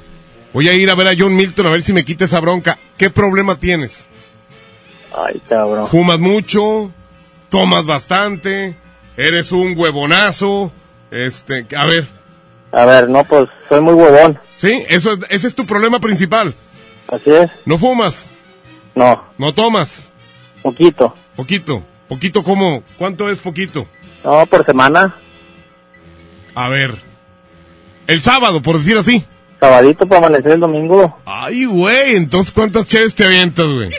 Voy 0.52 0.68
a 0.68 0.74
ir 0.74 0.90
a 0.90 0.94
ver 0.94 1.08
a 1.08 1.14
John 1.16 1.34
Milton 1.34 1.66
a 1.66 1.70
ver 1.70 1.82
si 1.82 1.92
me 1.92 2.04
quita 2.04 2.24
esa 2.24 2.40
bronca. 2.40 2.78
¿Qué 2.96 3.08
problema 3.08 3.56
tienes? 3.56 4.08
Ay, 5.16 5.40
cabrón. 5.48 5.86
¿Fumas 5.86 6.18
mucho? 6.18 6.90
¿Tomas 7.48 7.86
bastante? 7.86 8.76
¿Eres 9.16 9.52
un 9.52 9.78
huevonazo? 9.78 10.72
Este, 11.10 11.66
a 11.76 11.86
ver. 11.86 12.06
A 12.72 12.84
ver, 12.84 13.08
no, 13.08 13.24
pues 13.24 13.48
soy 13.68 13.80
muy 13.80 13.94
huevón. 13.94 14.40
¿Sí? 14.56 14.82
Eso, 14.88 15.18
ese 15.28 15.46
es 15.46 15.54
tu 15.54 15.66
problema 15.66 16.00
principal. 16.00 16.52
Así 17.08 17.30
es. 17.30 17.50
¿No 17.64 17.78
fumas? 17.78 18.30
No. 18.94 19.24
¿No 19.38 19.54
tomas? 19.54 20.14
Poquito. 20.62 21.14
Poquito. 21.36 21.82
¿Poquito 22.08 22.42
cómo? 22.42 22.82
¿Cuánto 22.98 23.28
es 23.28 23.38
poquito? 23.38 23.86
No, 24.24 24.44
por 24.46 24.64
semana. 24.64 25.14
A 26.54 26.68
ver. 26.68 27.09
El 28.10 28.20
sábado, 28.20 28.60
por 28.60 28.76
decir 28.76 28.98
así. 28.98 29.22
Sabadito 29.60 30.04
para 30.04 30.26
amanecer 30.26 30.50
el 30.50 30.60
domingo. 30.60 31.16
Ay, 31.24 31.64
güey, 31.64 32.16
entonces 32.16 32.52
¿cuántas 32.52 32.88
cheves 32.88 33.14
te 33.14 33.24
avientas, 33.24 33.66
güey? 33.66 33.90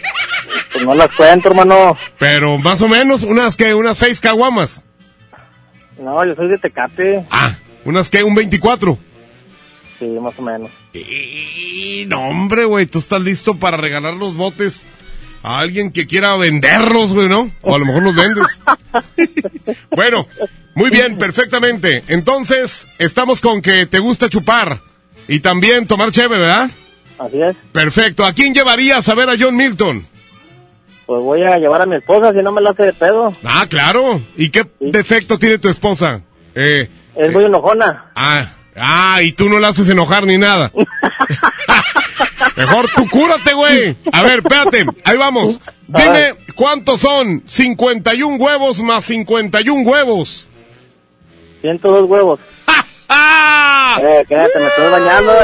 Pues 0.73 0.85
no 0.85 0.93
las 0.93 1.15
cuento, 1.15 1.47
hermano. 1.47 1.95
Pero 2.19 2.57
más 2.57 2.81
o 2.81 2.89
menos, 2.89 3.23
unas 3.23 3.55
que, 3.55 3.73
unas 3.73 3.97
seis 3.97 4.19
caguamas. 4.19 4.83
No, 5.97 6.25
yo 6.25 6.35
soy 6.35 6.49
de 6.49 6.57
Tecate. 6.57 7.25
Ah, 7.29 7.53
unas 7.85 8.09
que, 8.09 8.21
un 8.21 8.35
24. 8.35 8.97
Sí, 9.97 10.05
más 10.21 10.37
o 10.37 10.41
menos. 10.41 10.69
Y 10.93 12.03
no, 12.05 12.27
hombre, 12.27 12.65
güey, 12.65 12.87
tú 12.87 12.99
estás 12.99 13.21
listo 13.21 13.55
para 13.55 13.77
regalar 13.77 14.15
los 14.15 14.35
botes 14.35 14.89
a 15.41 15.59
alguien 15.59 15.89
que 15.89 16.05
quiera 16.05 16.35
venderlos, 16.35 17.13
güey, 17.13 17.29
¿no? 17.29 17.49
O 17.61 17.73
a 17.73 17.79
lo 17.79 17.85
mejor 17.85 18.03
los 18.03 18.15
vendes. 18.15 18.61
bueno, 19.95 20.27
muy 20.75 20.89
bien, 20.89 21.17
perfectamente. 21.17 22.03
Entonces, 22.07 22.87
estamos 22.97 23.41
con 23.41 23.61
que 23.61 23.85
te 23.85 23.99
gusta 23.99 24.29
chupar 24.29 24.81
y 25.27 25.39
también 25.39 25.87
tomar 25.87 26.11
cheve, 26.11 26.37
¿verdad? 26.37 26.69
Así 27.19 27.41
es. 27.41 27.55
Perfecto. 27.71 28.25
¿A 28.25 28.33
quién 28.33 28.53
llevarías 28.53 29.07
a 29.09 29.13
ver 29.15 29.29
a 29.29 29.35
John 29.39 29.55
Milton? 29.55 30.05
Pues 31.05 31.21
voy 31.21 31.43
a 31.43 31.57
llevar 31.57 31.81
a 31.81 31.85
mi 31.85 31.97
esposa, 31.97 32.31
si 32.31 32.37
no 32.41 32.51
me 32.51 32.61
la 32.61 32.69
hace 32.71 32.83
de 32.83 32.93
pedo. 32.93 33.33
Ah, 33.43 33.65
claro. 33.69 34.21
¿Y 34.37 34.49
qué 34.49 34.65
defecto 34.79 35.37
tiene 35.37 35.57
tu 35.59 35.67
esposa? 35.69 36.21
Eh, 36.55 36.89
Es 37.15 37.31
muy 37.31 37.43
enojona. 37.45 38.11
ah, 38.15 38.45
ah, 38.75 39.19
y 39.21 39.33
tú 39.33 39.49
no 39.49 39.59
la 39.59 39.69
haces 39.69 39.89
enojar 39.89 40.25
ni 40.25 40.37
nada. 40.37 40.71
Mejor 42.55 42.87
tú 42.95 43.07
cúrate, 43.09 43.53
güey. 43.53 43.95
A 44.11 44.23
ver, 44.23 44.39
espérate, 44.39 44.85
ahí 45.03 45.17
vamos. 45.17 45.59
Dime 45.87 46.35
cuántos 46.55 47.01
son 47.01 47.43
51 47.45 48.35
huevos 48.37 48.81
más 48.81 49.05
51 49.05 49.81
huevos. 49.89 50.47
102 51.61 52.09
huevos. 52.09 52.39
Eh, 54.01 54.25
quédate, 54.27 54.57
me 54.57 54.67
estoy 54.67 54.89
bañando. 54.89 55.33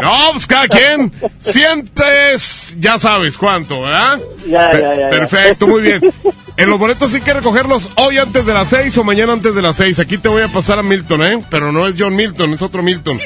No, 0.00 0.32
pues 0.32 0.46
cada 0.46 0.66
quien 0.68 1.12
sientes, 1.38 2.76
ya 2.78 2.98
sabes 2.98 3.36
cuánto, 3.36 3.82
¿verdad? 3.82 4.20
Ya, 4.46 4.72
ya, 4.72 4.94
ya. 4.94 5.10
Perfecto, 5.10 5.66
muy 5.66 5.82
bien. 5.82 6.00
En 6.58 6.68
los 6.68 6.78
boletos 6.78 7.14
hay 7.14 7.22
que 7.22 7.32
recogerlos 7.32 7.90
hoy 7.96 8.18
antes 8.18 8.44
de 8.44 8.52
las 8.52 8.68
seis 8.68 8.96
o 8.98 9.04
mañana 9.04 9.32
antes 9.32 9.54
de 9.54 9.62
las 9.62 9.74
seis. 9.76 9.98
Aquí 9.98 10.18
te 10.18 10.28
voy 10.28 10.42
a 10.42 10.48
pasar 10.48 10.78
a 10.78 10.82
Milton, 10.82 11.22
¿eh? 11.22 11.42
Pero 11.48 11.72
no 11.72 11.86
es 11.86 11.94
John 11.98 12.14
Milton, 12.14 12.52
es 12.52 12.60
otro 12.60 12.82
Milton. 12.82 13.18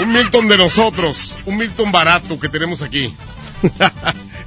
Un 0.00 0.12
Milton 0.12 0.48
de 0.48 0.56
nosotros, 0.56 1.36
un 1.44 1.58
Milton 1.58 1.92
barato 1.92 2.40
que 2.40 2.48
tenemos 2.48 2.82
aquí. 2.82 3.14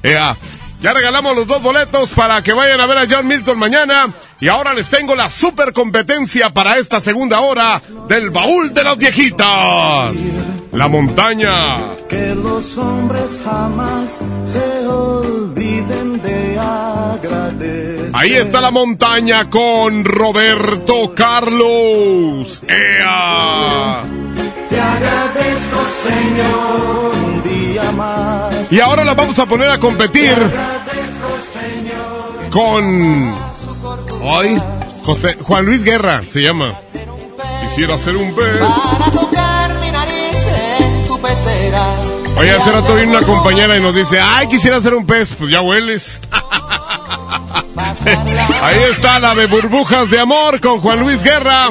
Ea. 0.02 0.36
Ya 0.82 0.94
regalamos 0.94 1.36
los 1.36 1.48
dos 1.48 1.62
boletos 1.62 2.12
para 2.12 2.44
que 2.44 2.54
vayan 2.54 2.80
a 2.80 2.86
ver 2.86 2.98
a 3.00 3.08
John 3.10 3.28
Milton 3.28 3.58
mañana. 3.58 4.14
Y 4.40 4.48
ahora 4.48 4.76
les 4.76 4.90
tengo 4.90 5.16
la 5.16 5.30
super 5.30 5.74
competencia 5.74 6.52
para 6.52 6.78
esta 6.78 7.02
segunda 7.02 7.40
hora 7.40 7.82
del 8.08 8.30
baúl 8.30 8.74
de 8.74 8.84
las 8.84 8.98
viejitas. 8.98 10.16
La 10.72 10.88
montaña. 10.88 11.80
Que 12.08 12.36
los 12.36 12.78
hombres 12.78 13.40
jamás 13.44 14.20
se 14.46 14.88
olviden 14.88 16.22
de 16.22 16.60
agradecer. 16.60 18.12
Ahí 18.14 18.34
está 18.34 18.62
la 18.62 18.70
montaña 18.70 19.50
con 19.50 20.06
Roberto 20.06 21.14
Carlos. 21.16 22.64
¡Ea! 22.68 24.04
Te 24.70 24.80
agradezco, 24.80 25.80
Señor, 26.04 27.12
un 27.26 27.44
día 27.44 27.92
más. 27.92 28.37
Y 28.70 28.80
ahora 28.82 29.06
la 29.06 29.14
vamos 29.14 29.40
a 29.40 29.46
poner 29.46 29.70
a 29.70 29.80
competir 29.80 30.36
con. 32.52 33.36
Hoy, 34.22 34.62
José, 35.04 35.38
Juan 35.42 35.66
Luis 35.66 35.84
Guerra 35.84 36.24
se 36.30 36.42
llama. 36.42 36.74
Quisiera 37.62 37.96
hacer 37.96 38.18
un 38.18 38.36
beso. 38.36 38.98
Para 39.00 39.12
tocar 39.12 39.80
mi 39.80 39.90
nariz 39.90 40.38
en 40.80 41.08
tu 41.08 41.22
pecera. 41.22 41.86
Oye, 42.38 42.52
hace 42.52 42.72
rato 42.72 42.96
vino 42.96 43.12
una 43.12 43.22
compañera 43.22 43.78
y 43.78 43.82
nos 43.82 43.96
dice, 43.96 44.20
ay, 44.20 44.48
quisiera 44.48 44.78
hacer 44.78 44.94
un 44.94 45.06
pez. 45.06 45.36
Pues 45.36 45.50
ya 45.50 45.62
hueles. 45.62 46.22
Ahí 48.62 48.80
está 48.92 49.20
la 49.20 49.34
de 49.34 49.46
burbujas 49.48 50.10
de 50.10 50.20
amor 50.20 50.60
con 50.60 50.82
Juan 50.82 51.00
Luis 51.00 51.24
Guerra. 51.24 51.70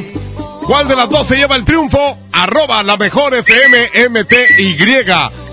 ¿Cuál 0.65 0.89
de 0.89 0.97
las 0.97 1.09
dos 1.09 1.27
se 1.29 1.37
lleva 1.37 1.57
el 1.57 1.65
triunfo? 1.65 2.19
Arroba 2.33 2.83
la 2.83 2.97
mejor 2.97 3.35
FM 3.35 3.91
MTY. 4.11 4.77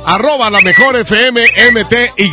Arroba 0.06 0.49
la 0.49 0.62
mejor 0.62 0.95
FM 0.97 1.45
MTY. 1.72 2.32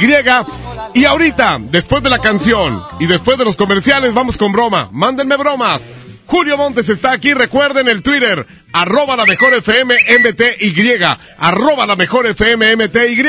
Y 0.94 1.04
ahorita, 1.04 1.58
después 1.60 2.02
de 2.02 2.10
la 2.10 2.18
canción 2.18 2.82
y 2.98 3.06
después 3.06 3.38
de 3.38 3.44
los 3.44 3.56
comerciales, 3.56 4.12
vamos 4.12 4.36
con 4.36 4.52
broma. 4.52 4.88
Mándenme 4.92 5.36
bromas. 5.36 5.90
Julio 6.30 6.56
Montes 6.56 6.88
está 6.88 7.10
aquí, 7.10 7.34
recuerden 7.34 7.88
el 7.88 8.04
Twitter, 8.04 8.46
arroba 8.72 9.16
la 9.16 9.26
mejor 9.26 9.52
FM 9.52 9.96
MTY, 10.20 11.02
arroba 11.38 11.86
la 11.86 11.96
mejor 11.96 12.24
FM 12.28 12.76
MTY, 12.76 13.24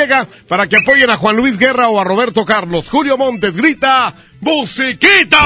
para 0.48 0.68
que 0.68 0.78
apoyen 0.78 1.10
a 1.10 1.18
Juan 1.18 1.36
Luis 1.36 1.58
Guerra 1.58 1.90
o 1.90 2.00
a 2.00 2.04
Roberto 2.04 2.46
Carlos. 2.46 2.88
Julio 2.92 3.18
Montes 3.18 3.56
grita, 3.56 4.14
¡Musiquita! 4.40 5.40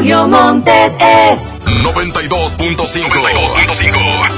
Julio 0.00 0.26
Montes 0.28 0.96
es 0.98 1.40
92.5. 1.66 3.10
92.5. 3.10 4.30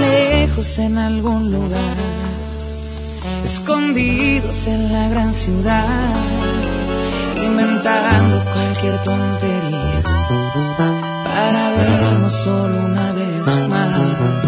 lejos 0.00 0.78
en 0.80 0.98
algún 0.98 1.50
lugar, 1.50 1.80
escondidos 3.42 4.66
en 4.66 4.92
la 4.92 5.08
gran 5.08 5.32
ciudad, 5.32 5.86
inventando 7.42 8.44
cualquier 8.52 9.02
tontería 9.02 10.02
para 11.24 11.70
vernos 11.70 12.34
solo 12.34 12.80
una 12.84 13.12
vez 13.12 13.68
más. 13.70 14.47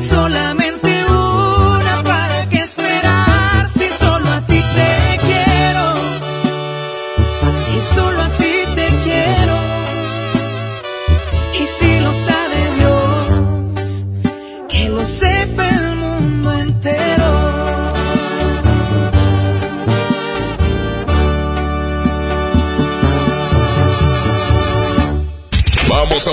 Solamente 0.00 0.65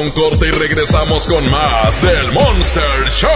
un 0.04 0.12
corte 0.12 0.48
y 0.48 0.52
regresamos 0.52 1.26
con 1.28 1.50
más 1.50 2.02
del 2.02 2.32
Monster 2.34 3.10
Show. 3.10 3.30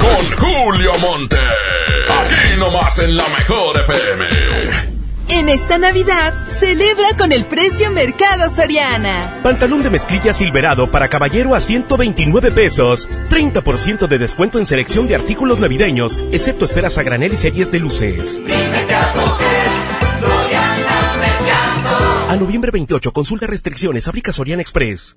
Con 0.00 0.38
Julio 0.38 0.92
Monte. 1.00 1.36
Aquí 1.36 2.60
nomás 2.60 2.98
en 3.00 3.16
la 3.16 3.24
mejor 3.28 3.80
FM. 3.80 4.26
En 5.30 5.48
esta 5.48 5.78
Navidad, 5.78 6.48
celebra 6.48 7.08
con 7.18 7.32
el 7.32 7.44
precio 7.44 7.90
Mercado 7.90 8.54
Soriana. 8.54 9.40
Pantalón 9.42 9.82
de 9.82 9.90
mezclilla 9.90 10.32
silverado 10.32 10.90
para 10.90 11.08
caballero 11.08 11.54
a 11.54 11.60
129 11.60 12.52
pesos. 12.52 13.08
30% 13.28 14.06
de 14.06 14.18
descuento 14.18 14.58
en 14.60 14.66
selección 14.66 15.08
de 15.08 15.16
artículos 15.16 15.58
navideños, 15.58 16.22
excepto 16.30 16.66
esferas 16.66 16.98
a 16.98 17.02
granel 17.02 17.32
y 17.32 17.36
series 17.36 17.72
de 17.72 17.80
luces. 17.80 18.40
A 22.28 22.36
noviembre 22.36 22.70
28, 22.70 23.12
consulta 23.12 23.46
restricciones, 23.46 24.06
aplica 24.06 24.32
Soriana 24.32 24.62
Express. 24.62 25.16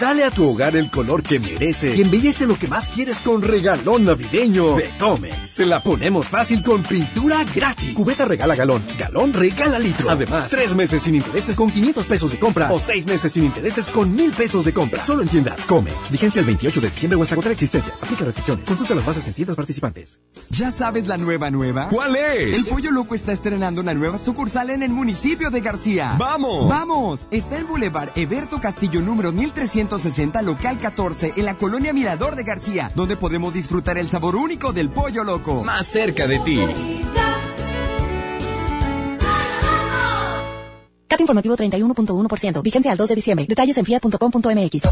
Dale 0.00 0.24
a 0.24 0.30
tu 0.30 0.48
hogar 0.48 0.74
el 0.74 0.90
color 0.90 1.22
que 1.22 1.38
merece 1.38 1.94
y 1.94 2.00
embellece 2.00 2.46
lo 2.46 2.58
que 2.58 2.66
más 2.66 2.88
quieres 2.88 3.20
con 3.20 3.42
regalón 3.42 4.04
navideño 4.04 4.74
de 4.74 4.96
Comex. 4.98 5.48
Se 5.48 5.66
la 5.66 5.80
ponemos 5.80 6.26
fácil 6.26 6.64
con 6.64 6.82
pintura 6.82 7.44
gratis. 7.44 7.94
Cubeta 7.94 8.24
regala 8.24 8.56
galón, 8.56 8.82
galón 8.98 9.32
regala 9.32 9.78
litro. 9.78 10.10
Además, 10.10 10.50
tres 10.50 10.74
meses 10.74 11.02
sin 11.02 11.14
intereses 11.14 11.54
con 11.54 11.70
500 11.70 12.06
pesos 12.06 12.32
de 12.32 12.38
compra 12.40 12.72
o 12.72 12.80
seis 12.80 13.06
meses 13.06 13.32
sin 13.32 13.44
intereses 13.44 13.88
con 13.90 14.14
mil 14.14 14.32
pesos 14.32 14.64
de 14.64 14.72
compra. 14.72 15.04
Solo 15.04 15.22
en 15.22 15.28
tiendas 15.28 15.62
Comex. 15.62 16.10
Vigencia 16.10 16.40
el 16.40 16.46
28 16.46 16.80
de 16.80 16.90
diciembre 16.90 17.18
o 17.18 17.22
hasta 17.22 17.34
agotar 17.36 17.52
existencias. 17.52 18.02
Aplica 18.02 18.24
restricciones. 18.24 18.66
Consulta 18.66 18.94
las 18.96 19.06
bases 19.06 19.26
en 19.28 19.34
tiendas 19.34 19.56
participantes. 19.56 20.20
¿Ya 20.50 20.72
sabes 20.72 21.06
la 21.06 21.18
nueva 21.18 21.50
nueva? 21.52 21.88
¿Cuál 21.88 22.16
es? 22.16 22.58
El 22.58 22.64
Pollo 22.74 22.90
Loco 22.90 23.14
está 23.14 23.30
estrenando 23.30 23.80
una 23.80 23.94
nueva 23.94 24.18
sucursal 24.18 24.70
en 24.70 24.82
el 24.82 24.90
municipio 24.90 25.50
de 25.50 25.60
García. 25.60 26.14
¡Vamos! 26.18 26.68
¡Vamos! 26.68 27.26
Está 27.30 27.58
en 27.58 27.68
Boulevard 27.68 28.10
Eberto 28.16 28.60
Castillo 28.60 29.00
número 29.00 29.30
1360, 29.84 30.42
local 30.42 30.78
14, 30.78 31.34
en 31.36 31.44
la 31.44 31.56
colonia 31.56 31.92
Mirador 31.92 32.36
de 32.36 32.44
García, 32.44 32.90
donde 32.94 33.16
podemos 33.16 33.52
disfrutar 33.52 33.98
el 33.98 34.08
sabor 34.08 34.36
único 34.36 34.72
del 34.72 34.90
Pollo 34.90 35.24
Loco. 35.24 35.62
Más 35.62 35.86
cerca 35.86 36.26
de 36.26 36.40
ti. 36.40 36.60
CAT 41.08 41.20
informativo 41.20 41.56
31.1%. 41.56 42.62
Vigencia 42.62 42.92
al 42.92 42.98
2 42.98 43.08
de 43.08 43.14
diciembre. 43.14 43.46
Detalles 43.48 43.76
en 43.76 43.84
fiat.com.mx. 43.84 44.82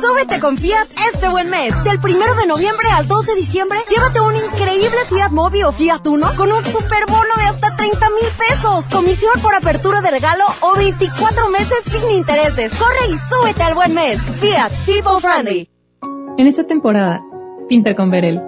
Súbete 0.00 0.40
con 0.40 0.58
Fiat 0.58 0.88
este 1.12 1.28
buen 1.28 1.50
mes. 1.50 1.74
Del 1.84 1.98
primero 2.00 2.34
de 2.34 2.46
noviembre 2.46 2.86
al 2.92 3.08
2 3.08 3.26
de 3.26 3.34
diciembre, 3.36 3.78
llévate 3.88 4.20
un 4.20 4.34
increíble 4.34 4.98
Fiat 5.08 5.30
Mobi 5.30 5.62
o 5.62 5.72
Fiat 5.72 6.06
Uno 6.06 6.28
con 6.36 6.52
un 6.52 6.64
super 6.64 7.06
bono 7.08 7.34
de 7.36 7.42
hasta 7.44 7.74
30 7.76 7.98
mil 8.10 8.28
pesos. 8.48 8.84
Comisión 8.92 9.32
por 9.40 9.54
apertura 9.54 10.00
de 10.00 10.10
regalo 10.10 10.44
o 10.60 10.76
24 10.76 11.48
meses 11.50 11.78
sin 11.84 12.10
intereses. 12.10 12.72
Corre 12.74 13.12
y 13.12 13.16
súbete 13.32 13.62
al 13.62 13.74
buen 13.74 13.94
mes. 13.94 14.20
Fiat, 14.20 14.72
people 14.86 15.20
friendly. 15.20 15.68
En 16.36 16.46
esta 16.46 16.64
temporada, 16.66 17.22
pinta 17.68 17.94
con 17.94 18.10
Verel. 18.10 18.42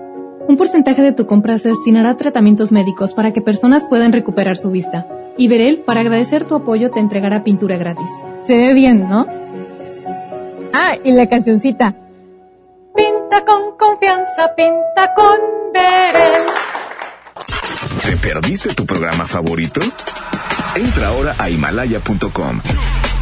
Un 0.49 0.57
porcentaje 0.57 1.03
de 1.03 1.13
tu 1.13 1.27
compra 1.27 1.59
se 1.59 1.71
destinará 1.71 2.11
a 2.11 2.17
tratamientos 2.17 2.71
médicos 2.71 3.15
para 3.15 3.33
que 3.33 3.41
personas 3.41 3.85
puedan 3.85 4.13
recuperar 4.13 4.57
su 4.57 4.71
vista. 4.71 5.07
Y 5.37 5.49
Verel, 5.49 5.81
para 5.81 6.01
agradecer 6.01 6.45
tu 6.45 6.55
apoyo, 6.55 6.91
te 6.91 7.01
entregará 7.01 7.45
pintura 7.45 7.77
gratis. 7.77 8.11
Se 8.43 8.57
ve 8.57 8.75
bien, 8.75 9.09
¿no? 9.09 9.27
Ah, 10.73 10.97
y 11.03 11.13
la 11.13 11.29
cancioncita. 11.29 11.95
Pinta 12.95 13.45
con 13.45 13.77
confianza, 13.79 14.55
pinta 14.57 15.15
con 15.15 15.39
Verel. 15.73 16.43
¿Te 18.05 18.17
perdiste 18.17 18.75
tu 18.75 18.87
programa 18.87 19.27
favorito? 19.27 19.81
Entra 20.75 21.09
ahora 21.09 21.35
a 21.39 21.51
himalaya.com 21.51 22.61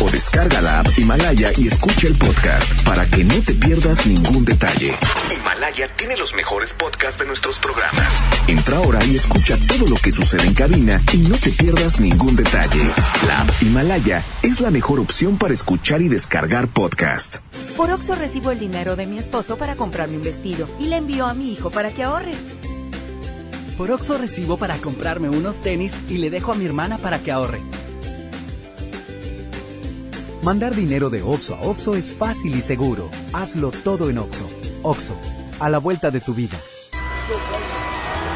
o 0.04 0.10
descarga 0.10 0.60
la 0.60 0.80
app 0.80 0.98
Himalaya 0.98 1.50
y 1.56 1.68
escucha 1.68 2.08
el 2.08 2.16
podcast 2.16 2.82
para 2.84 3.06
que 3.06 3.24
no 3.24 3.34
te 3.40 3.54
pierdas 3.54 4.06
ningún 4.06 4.44
detalle. 4.44 4.92
Himalaya 5.34 5.88
tiene 5.96 6.16
los 6.16 6.34
mejores 6.34 6.74
podcasts 6.74 7.18
de 7.18 7.26
nuestros 7.26 7.58
programas. 7.58 8.12
Entra 8.46 8.76
ahora 8.76 9.02
y 9.04 9.16
escucha 9.16 9.56
todo 9.66 9.86
lo 9.88 9.96
que 9.96 10.12
sucede 10.12 10.46
en 10.46 10.52
cabina 10.52 11.00
y 11.12 11.18
no 11.18 11.36
te 11.36 11.50
pierdas 11.50 12.00
ningún 12.00 12.36
detalle. 12.36 12.82
La 13.26 13.40
app 13.40 13.62
Himalaya 13.62 14.22
es 14.42 14.60
la 14.60 14.70
mejor 14.70 15.00
opción 15.00 15.38
para 15.38 15.54
escuchar 15.54 16.02
y 16.02 16.08
descargar 16.08 16.68
podcast. 16.68 17.36
Por 17.76 17.90
Oxo 17.90 18.14
recibo 18.14 18.50
el 18.50 18.58
dinero 18.58 18.96
de 18.96 19.06
mi 19.06 19.18
esposo 19.18 19.56
para 19.56 19.74
comprarme 19.74 20.18
un 20.18 20.22
vestido 20.22 20.68
y 20.78 20.88
le 20.88 20.96
envío 20.96 21.26
a 21.26 21.34
mi 21.34 21.50
hijo 21.50 21.70
para 21.70 21.90
que 21.90 22.02
ahorre. 22.02 22.32
Por 23.78 23.90
Oxo 23.90 24.18
recibo 24.18 24.58
para 24.58 24.76
comprarme 24.76 25.30
unos 25.30 25.62
tenis 25.62 25.94
y 26.10 26.18
le 26.18 26.28
dejo 26.28 26.52
a 26.52 26.56
mi 26.56 26.66
hermana 26.66 26.98
para 26.98 27.20
que 27.20 27.32
ahorre. 27.32 27.60
Mandar 30.44 30.74
dinero 30.74 31.08
de 31.08 31.22
Oxo 31.22 31.54
a 31.54 31.60
Oxo 31.62 31.94
es 31.94 32.14
fácil 32.14 32.54
y 32.54 32.60
seguro. 32.60 33.08
Hazlo 33.32 33.70
todo 33.70 34.10
en 34.10 34.18
Oxo. 34.18 34.46
Oxo, 34.82 35.16
a 35.58 35.70
la 35.70 35.78
vuelta 35.78 36.10
de 36.10 36.20
tu 36.20 36.34
vida. 36.34 36.58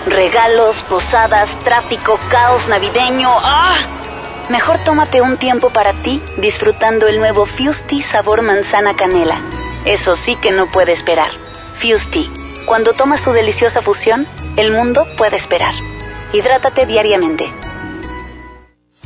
Regalos, 0.06 0.74
posadas, 0.88 1.50
tráfico, 1.64 2.18
caos 2.30 2.66
navideño. 2.66 3.28
¡Ah! 3.30 3.76
Mejor 4.48 4.78
tómate 4.86 5.20
un 5.20 5.36
tiempo 5.36 5.68
para 5.68 5.92
ti 5.92 6.22
disfrutando 6.38 7.06
el 7.08 7.18
nuevo 7.18 7.44
Fusti 7.44 8.00
sabor 8.00 8.40
manzana 8.40 8.96
canela. 8.96 9.38
Eso 9.84 10.16
sí 10.16 10.34
que 10.36 10.50
no 10.50 10.66
puede 10.66 10.92
esperar. 10.92 11.32
Fusti. 11.78 12.30
Cuando 12.64 12.94
tomas 12.94 13.22
tu 13.22 13.32
deliciosa 13.32 13.82
fusión, 13.82 14.26
el 14.56 14.72
mundo 14.72 15.06
puede 15.18 15.36
esperar. 15.36 15.74
Hidrátate 16.32 16.86
diariamente. 16.86 17.52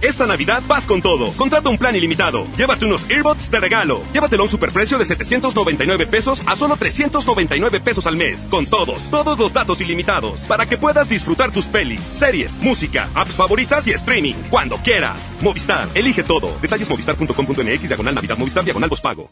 Esta 0.03 0.27
Navidad 0.27 0.65
vas 0.66 0.85
con 0.85 1.01
todo. 1.01 1.33
Contrata 1.37 1.69
un 1.69 1.79
plan 1.79 1.95
ilimitado. 1.95 2.45
Llévate 2.57 2.85
unos 2.87 3.09
earbuds 3.09 3.51
de 3.53 3.61
regalo. 3.61 4.03
Llévatelo 4.12 4.43
a 4.43 4.47
un 4.47 4.51
superprecio 4.51 4.99
de 4.99 5.05
799 5.05 6.09
pesos 6.09 6.43
a 6.45 6.57
solo 6.57 6.77
399 6.77 7.81
pesos 7.81 8.07
al 8.09 8.16
mes. 8.16 8.49
Con 8.51 8.66
todos, 8.66 9.09
todos 9.11 9.39
los 9.39 9.53
datos 9.53 9.81
ilimitados. 9.81 10.41
Para 10.43 10.66
que 10.66 10.77
puedas 10.77 11.09
disfrutar 11.09 11.53
tus 11.53 11.66
pelis, 11.66 12.01
series, 12.01 12.59
música, 12.59 13.09
apps 13.15 13.35
favoritas 13.35 13.87
y 13.87 13.93
streaming. 13.93 14.35
Cuando 14.51 14.79
quieras. 14.79 15.23
Movistar, 15.41 15.89
elige 15.95 16.24
todo. 16.24 16.59
Detalles 16.61 16.91
movistar.com.mx, 16.91 17.89
diagonal 17.89 18.15
Navidad, 18.16 18.37
Movistar, 18.37 18.65
diagonal 18.65 18.91
pago. 19.01 19.31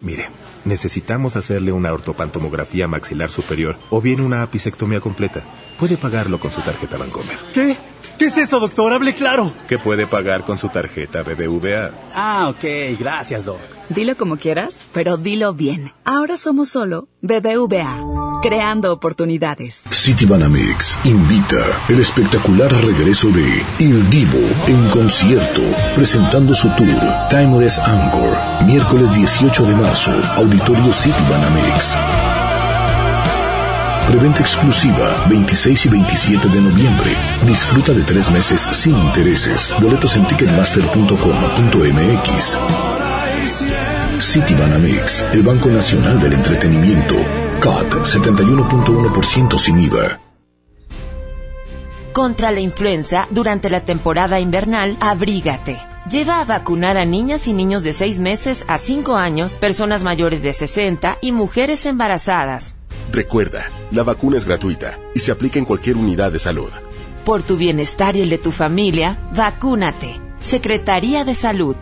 Mire, 0.00 0.28
necesitamos 0.64 1.36
hacerle 1.36 1.72
una 1.72 1.92
ortopantomografía 1.92 2.86
maxilar 2.86 3.30
superior 3.30 3.76
o 3.90 4.00
bien 4.00 4.20
una 4.20 4.42
apicectomía 4.42 5.00
completa. 5.00 5.42
Puede 5.78 5.96
pagarlo 5.96 6.38
con 6.38 6.52
su 6.52 6.60
tarjeta 6.60 6.96
Bancomer. 6.96 7.36
¿Qué? 7.52 7.76
¿Qué 8.18 8.26
es 8.26 8.36
eso, 8.38 8.60
doctor? 8.60 8.92
Hable 8.92 9.14
claro. 9.14 9.52
¿Qué 9.68 9.78
puede 9.78 10.06
pagar 10.06 10.44
con 10.44 10.56
su 10.58 10.68
tarjeta 10.68 11.22
BBVA? 11.22 11.90
Ah, 12.14 12.48
ok. 12.48 12.98
Gracias, 12.98 13.44
doc. 13.44 13.58
Dilo 13.88 14.16
como 14.16 14.36
quieras, 14.36 14.74
pero 14.92 15.16
dilo 15.16 15.52
bien. 15.54 15.92
Ahora 16.04 16.36
somos 16.36 16.70
solo 16.70 17.08
BBVA. 17.22 18.40
creando 18.42 18.92
oportunidades. 18.92 19.82
Citibanamex 19.90 20.98
invita 21.04 21.56
el 21.88 22.00
espectacular 22.00 22.70
regreso 22.84 23.28
de 23.30 23.64
Il 23.78 24.08
Divo 24.10 24.38
en 24.68 24.88
concierto, 24.90 25.62
presentando 25.94 26.54
su 26.54 26.68
tour 26.76 27.28
Timeless 27.30 27.78
Anchor, 27.78 28.36
miércoles 28.66 29.14
18 29.14 29.64
de 29.64 29.74
marzo, 29.74 30.12
Auditorio 30.36 30.92
Citibanamex. 30.92 31.96
Preventa 34.08 34.40
exclusiva 34.40 35.24
26 35.28 35.86
y 35.86 35.88
27 35.88 36.48
de 36.48 36.60
noviembre. 36.60 37.10
Disfruta 37.44 37.92
de 37.92 38.02
tres 38.02 38.30
meses 38.30 38.60
sin 38.70 38.96
intereses. 38.96 39.74
Boletos 39.80 40.14
en 40.16 40.28
ticketmaster.com.mx. 40.28 42.58
Citibanamex, 44.20 45.24
el 45.32 45.42
Banco 45.42 45.70
Nacional 45.70 46.20
del 46.20 46.34
Entretenimiento. 46.34 47.16
CAT 47.60 47.94
71.1% 48.04 49.58
sin 49.58 49.80
IVA. 49.80 50.20
Contra 52.12 52.52
la 52.52 52.60
influenza, 52.60 53.26
durante 53.30 53.70
la 53.70 53.80
temporada 53.80 54.38
invernal, 54.38 54.96
abrígate. 55.00 55.80
Lleva 56.08 56.40
a 56.40 56.44
vacunar 56.44 56.96
a 56.96 57.04
niñas 57.04 57.48
y 57.48 57.52
niños 57.52 57.82
de 57.82 57.92
6 57.92 58.20
meses 58.20 58.64
a 58.68 58.78
5 58.78 59.16
años, 59.16 59.54
personas 59.54 60.04
mayores 60.04 60.42
de 60.42 60.54
60 60.54 61.18
y 61.20 61.32
mujeres 61.32 61.84
embarazadas. 61.84 62.76
Recuerda, 63.12 63.70
la 63.92 64.02
vacuna 64.02 64.36
es 64.36 64.44
gratuita 64.44 64.98
y 65.14 65.20
se 65.20 65.32
aplica 65.32 65.58
en 65.58 65.64
cualquier 65.64 65.96
unidad 65.96 66.32
de 66.32 66.38
salud. 66.38 66.70
Por 67.24 67.42
tu 67.42 67.56
bienestar 67.56 68.16
y 68.16 68.22
el 68.22 68.30
de 68.30 68.38
tu 68.38 68.52
familia, 68.52 69.18
vacúnate. 69.34 70.20
Secretaría 70.44 71.24
de 71.24 71.34
Salud. 71.34 71.74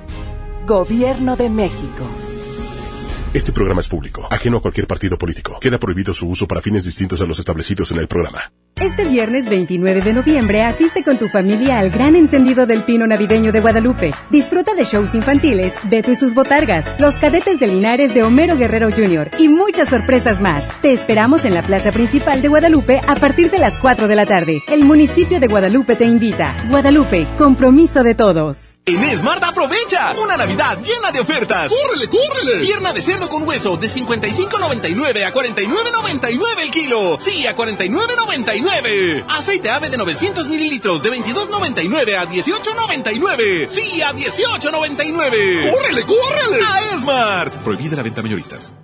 Gobierno 0.67 1.37
de 1.37 1.51
México. 1.51 2.09
Este 3.35 3.53
programa 3.53 3.81
es 3.81 3.89
público, 3.89 4.27
ajeno 4.31 4.59
a 4.59 4.63
cualquier 4.63 4.87
partido 4.87 5.19
político. 5.19 5.59
Queda 5.61 5.79
prohibido 5.79 6.15
su 6.15 6.29
uso 6.29 6.47
para 6.47 6.63
fines 6.63 6.85
distintos 6.85 7.21
a 7.21 7.27
los 7.27 7.39
establecidos 7.39 7.91
en 7.91 7.99
el 7.99 8.09
programa. 8.09 8.41
Este 8.81 9.05
viernes 9.05 9.49
29 9.49 10.01
de 10.01 10.13
noviembre 10.13 10.63
asiste 10.63 11.05
con 11.05 11.17
tu 11.17 11.29
familia 11.29 11.79
al 11.79 11.91
gran 11.91 12.17
encendido 12.17 12.67
del 12.67 12.83
pino 12.83 13.07
navideño 13.07 13.53
de 13.53 13.61
Guadalupe. 13.61 14.11
Disfruta 14.31 14.75
de 14.75 14.85
shows 14.85 15.15
infantiles, 15.15 15.77
Beto 15.85 16.11
y 16.11 16.17
sus 16.17 16.35
botargas, 16.35 16.85
los 16.99 17.15
cadetes 17.17 17.61
de 17.61 17.69
Linares 17.69 18.13
de 18.15 18.25
Homero 18.25 18.57
Guerrero 18.57 18.91
Jr. 18.91 19.31
y 19.39 19.49
muchas 19.49 19.89
sorpresas 19.91 20.41
más. 20.41 20.69
Te 20.83 20.93
esperamos 20.93 21.45
en 21.45 21.55
la 21.55 21.63
plaza 21.63 21.93
principal 21.93 22.43
de 22.43 22.49
Guadalupe 22.49 23.01
a 23.07 23.15
partir 23.15 23.51
de 23.51 23.59
las 23.59 23.79
4 23.79 24.09
de 24.09 24.17
la 24.17 24.27
tarde. 24.27 24.61
El 24.69 24.85
municipio 24.85 25.39
de 25.39 25.47
Guadalupe 25.47 25.95
te 25.95 26.05
invita. 26.05 26.53
Guadalupe, 26.69 27.27
compromiso 27.39 28.03
de 28.03 28.15
todos. 28.17 28.74
En 28.87 29.19
Smart 29.19 29.43
aprovecha 29.43 30.15
una 30.23 30.37
Navidad 30.37 30.79
llena 30.83 31.11
de 31.11 31.19
ofertas. 31.21 31.73
¡Córrele, 31.73 32.07
córrele! 32.07 32.67
Pierna 32.67 32.93
de 32.93 33.01
cerdo 33.01 33.31
con 33.31 33.49
hueso 33.49 33.79
de 33.79 33.89
55.99 33.89 35.25
a 35.25 35.33
49.99 35.33 36.61
el 36.63 36.71
kilo. 36.71 37.17
Sí, 37.19 37.47
a 37.47 37.57
49.99. 37.57 39.25
Aceite 39.27 39.71
ave 39.71 39.89
de 39.89 39.97
900 39.97 40.49
mililitros 40.49 41.03
de 41.03 41.13
22.99 41.13 42.15
a 42.15 42.29
18.99. 42.29 43.71
Sí, 43.71 44.03
a 44.03 44.13
18.99. 44.13 45.73
¡Córrele, 45.73 46.05
córrele! 46.05 46.63
A 46.63 47.01
Smart. 47.01 47.55
Prohibida 47.63 47.97
la 47.97 48.03
venta 48.03 48.23
mayoristas. 48.23 48.75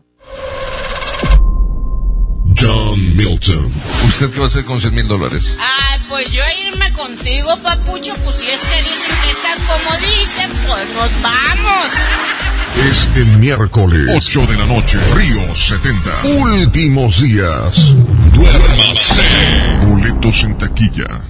John 2.57 3.17
Milton. 3.17 3.71
¿Usted 4.09 4.31
qué 4.31 4.39
va 4.39 4.45
a 4.45 4.49
hacer 4.49 4.65
con 4.65 4.81
100 4.81 4.95
mil 4.95 5.07
dólares? 5.07 5.57
Ah, 5.61 5.99
pues 6.11 6.29
yo 6.31 6.43
irme 6.67 6.93
contigo, 6.93 7.57
papucho. 7.63 8.15
Pues 8.25 8.37
si 8.37 8.49
es 8.49 8.61
que 8.61 8.83
dicen 8.83 9.17
que 9.23 9.31
estás 9.31 9.57
como 9.67 9.97
dicen, 9.97 10.51
pues 10.67 10.89
nos 10.95 11.23
vamos. 11.23 11.89
Es 12.91 13.09
el 13.17 13.39
miércoles, 13.39 14.11
8 14.17 14.47
de 14.47 14.57
la 14.57 14.67
noche, 14.67 14.99
Río 15.15 15.55
70. 15.55 16.25
Últimos 16.25 17.23
días. 17.23 17.95
Duérmase. 18.33 19.87
Boletos 19.87 20.45
en 20.45 20.59
taquilla. 20.59 21.30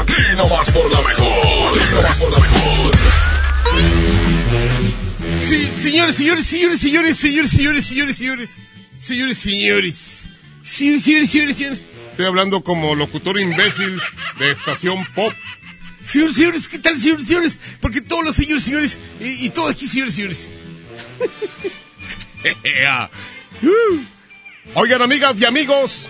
Aquí 0.00 0.36
nomás 0.36 0.70
por 0.70 0.90
la 0.92 1.00
mejor. 1.00 1.78
Aquí 1.78 1.94
nomás 1.94 2.16
por 2.18 2.30
la 2.32 2.38
mejor. 2.38 2.94
Sí, 5.42 5.66
señores, 5.66 6.16
señores, 6.16 6.46
señores, 6.46 6.80
señores, 6.80 7.16
señores, 7.16 7.50
señores, 7.50 7.86
señores, 7.86 8.16
señores, 8.16 8.16
señores, 8.16 8.48
señores, 8.98 9.96
señores, 10.62 11.02
señores, 11.02 11.30
señores, 11.30 11.56
señores. 11.56 11.86
Estoy 12.10 12.26
hablando 12.26 12.62
como 12.62 12.94
locutor 12.94 13.40
imbécil 13.40 14.00
de 14.38 14.50
estación 14.50 15.04
pop. 15.14 15.32
Señores, 16.06 16.34
señores, 16.36 16.68
¿qué 16.68 16.78
tal, 16.78 16.96
señores, 16.96 17.26
señores? 17.26 17.58
Porque 17.80 18.02
todos 18.02 18.24
los 18.24 18.36
señores, 18.36 18.64
señores, 18.64 19.00
y, 19.20 19.46
y 19.46 19.50
todo 19.50 19.68
aquí, 19.68 19.86
señores, 19.86 20.14
señores. 20.14 20.52
Oigan, 24.72 25.02
amigas 25.02 25.36
y 25.38 25.44
amigos, 25.44 26.08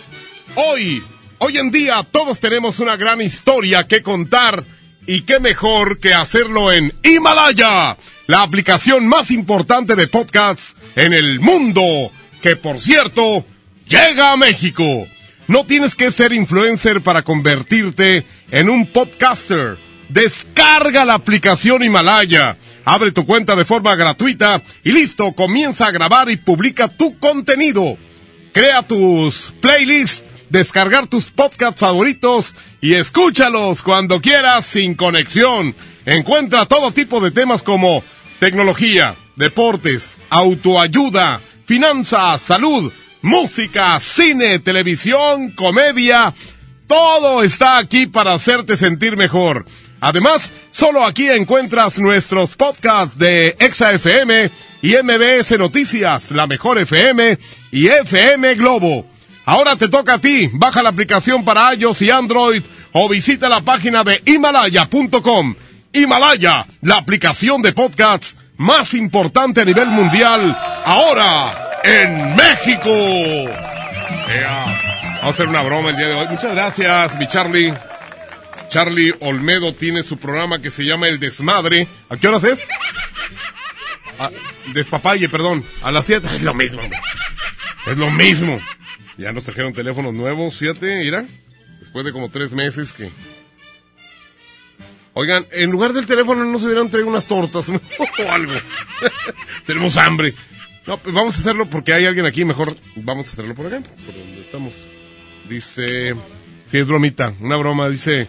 hoy, 0.54 1.04
hoy 1.38 1.58
en 1.58 1.70
día 1.70 2.06
todos 2.10 2.40
tenemos 2.40 2.78
una 2.78 2.96
gran 2.96 3.20
historia 3.20 3.86
que 3.86 4.00
contar 4.00 4.64
y 5.06 5.22
qué 5.22 5.38
mejor 5.38 5.98
que 5.98 6.14
hacerlo 6.14 6.72
en 6.72 6.92
Himalaya, 7.02 7.98
la 8.26 8.42
aplicación 8.42 9.06
más 9.06 9.30
importante 9.30 9.96
de 9.96 10.06
podcasts 10.06 10.76
en 10.96 11.12
el 11.12 11.40
mundo, 11.40 11.82
que 12.40 12.56
por 12.56 12.80
cierto, 12.80 13.44
llega 13.86 14.32
a 14.32 14.36
México. 14.36 15.06
No 15.46 15.66
tienes 15.66 15.94
que 15.94 16.10
ser 16.10 16.32
influencer 16.32 17.02
para 17.02 17.22
convertirte 17.22 18.24
en 18.50 18.70
un 18.70 18.86
podcaster. 18.86 19.76
Descarga 20.08 21.04
la 21.04 21.14
aplicación 21.14 21.82
Himalaya, 21.82 22.56
abre 22.86 23.12
tu 23.12 23.26
cuenta 23.26 23.56
de 23.56 23.66
forma 23.66 23.94
gratuita 23.94 24.62
y 24.84 24.92
listo, 24.92 25.32
comienza 25.32 25.86
a 25.86 25.90
grabar 25.90 26.30
y 26.30 26.36
publica 26.36 26.88
tu 26.88 27.18
contenido. 27.18 27.98
Crea 28.54 28.82
tus 28.82 29.52
playlists, 29.60 30.22
descargar 30.48 31.08
tus 31.08 31.28
podcasts 31.28 31.80
favoritos 31.80 32.54
y 32.80 32.94
escúchalos 32.94 33.82
cuando 33.82 34.20
quieras 34.20 34.64
sin 34.64 34.94
conexión. 34.94 35.74
Encuentra 36.06 36.64
todo 36.64 36.92
tipo 36.92 37.18
de 37.18 37.32
temas 37.32 37.64
como 37.64 38.04
tecnología, 38.38 39.16
deportes, 39.34 40.20
autoayuda, 40.30 41.40
finanzas, 41.64 42.42
salud, 42.42 42.92
música, 43.22 43.98
cine, 43.98 44.60
televisión, 44.60 45.50
comedia. 45.50 46.32
Todo 46.86 47.42
está 47.42 47.76
aquí 47.78 48.06
para 48.06 48.34
hacerte 48.34 48.76
sentir 48.76 49.16
mejor. 49.16 49.66
Además, 50.04 50.52
solo 50.70 51.02
aquí 51.02 51.30
encuentras 51.30 51.98
nuestros 51.98 52.56
podcasts 52.56 53.16
de 53.16 53.56
ExaFM 53.58 54.50
y 54.82 54.96
MBS 55.02 55.58
Noticias, 55.58 56.30
La 56.30 56.46
Mejor 56.46 56.76
FM 56.76 57.38
y 57.72 57.86
FM 57.86 58.54
Globo. 58.56 59.06
Ahora 59.46 59.76
te 59.76 59.88
toca 59.88 60.14
a 60.14 60.18
ti. 60.18 60.50
Baja 60.52 60.82
la 60.82 60.90
aplicación 60.90 61.42
para 61.42 61.72
iOS 61.72 62.02
y 62.02 62.10
Android 62.10 62.62
o 62.92 63.08
visita 63.08 63.48
la 63.48 63.62
página 63.62 64.04
de 64.04 64.20
himalaya.com. 64.26 65.54
Himalaya, 65.94 66.66
la 66.82 66.96
aplicación 66.96 67.62
de 67.62 67.72
podcasts 67.72 68.36
más 68.58 68.92
importante 68.92 69.62
a 69.62 69.64
nivel 69.64 69.88
mundial, 69.88 70.54
ahora 70.84 71.80
en 71.82 72.36
México. 72.36 72.90
Vamos 75.00 75.22
a 75.22 75.28
hacer 75.30 75.48
una 75.48 75.62
broma 75.62 75.88
el 75.88 75.96
día 75.96 76.08
de 76.08 76.14
hoy. 76.14 76.28
Muchas 76.28 76.54
gracias, 76.54 77.18
mi 77.18 77.26
Charlie. 77.26 77.72
Charlie 78.74 79.14
Olmedo 79.20 79.72
tiene 79.72 80.02
su 80.02 80.18
programa 80.18 80.60
que 80.60 80.68
se 80.68 80.82
llama 80.82 81.06
El 81.06 81.20
Desmadre. 81.20 81.86
¿A 82.08 82.16
qué 82.16 82.26
horas 82.26 82.42
es? 82.42 82.66
Despapalle, 84.72 85.28
perdón. 85.28 85.64
A 85.80 85.92
las 85.92 86.06
7. 86.06 86.26
Es 86.34 86.42
lo 86.42 86.54
mismo. 86.54 86.80
Es 87.86 87.96
lo 87.96 88.10
mismo. 88.10 88.58
Ya 89.16 89.32
nos 89.32 89.44
trajeron 89.44 89.72
teléfonos 89.72 90.12
nuevos, 90.12 90.56
fíjate, 90.56 90.98
mira. 90.98 91.24
Después 91.78 92.04
de 92.04 92.10
como 92.10 92.30
tres 92.30 92.52
meses 92.52 92.92
que... 92.92 93.12
Oigan, 95.12 95.46
en 95.52 95.70
lugar 95.70 95.92
del 95.92 96.06
teléfono 96.06 96.44
no 96.44 96.58
se 96.58 96.66
hubieran 96.66 96.90
traído 96.90 97.08
unas 97.08 97.26
tortas 97.26 97.68
o 97.68 98.32
algo. 98.32 98.54
Tenemos 99.66 99.96
hambre. 99.98 100.34
No, 100.84 100.98
pues 100.98 101.14
vamos 101.14 101.36
a 101.36 101.38
hacerlo 101.38 101.66
porque 101.66 101.92
hay 101.92 102.06
alguien 102.06 102.26
aquí, 102.26 102.44
mejor 102.44 102.76
vamos 102.96 103.28
a 103.28 103.30
hacerlo 103.30 103.54
por 103.54 103.68
acá, 103.68 103.80
por 104.04 104.16
donde 104.16 104.40
estamos. 104.40 104.72
Dice, 105.48 106.16
sí, 106.66 106.78
es 106.78 106.86
bromita, 106.88 107.32
una 107.38 107.56
broma, 107.56 107.88
dice, 107.88 108.28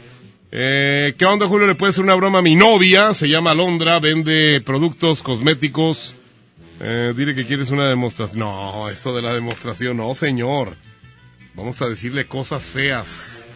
eh, 0.57 1.15
¿qué 1.17 1.25
onda 1.25 1.47
Julio? 1.47 1.67
¿Le 1.67 1.75
puede 1.75 1.89
hacer 1.89 2.03
una 2.05 2.15
broma 2.15 2.39
a 2.39 2.41
mi 2.41 2.55
novia? 2.55 3.13
Se 3.13 3.27
llama 3.27 3.51
Alondra, 3.51 3.99
vende 3.99 4.61
productos 4.65 5.21
cosméticos 5.21 6.15
Eh, 6.79 7.13
dile 7.15 7.35
que 7.35 7.45
quieres 7.45 7.71
una 7.71 7.89
demostración. 7.89 8.39
No, 8.39 8.89
esto 8.89 9.15
de 9.15 9.21
la 9.21 9.33
demostración, 9.33 9.97
no, 9.97 10.13
señor. 10.15 10.75
Vamos 11.53 11.81
a 11.81 11.87
decirle 11.87 12.25
cosas 12.25 12.65
feas. 12.65 13.53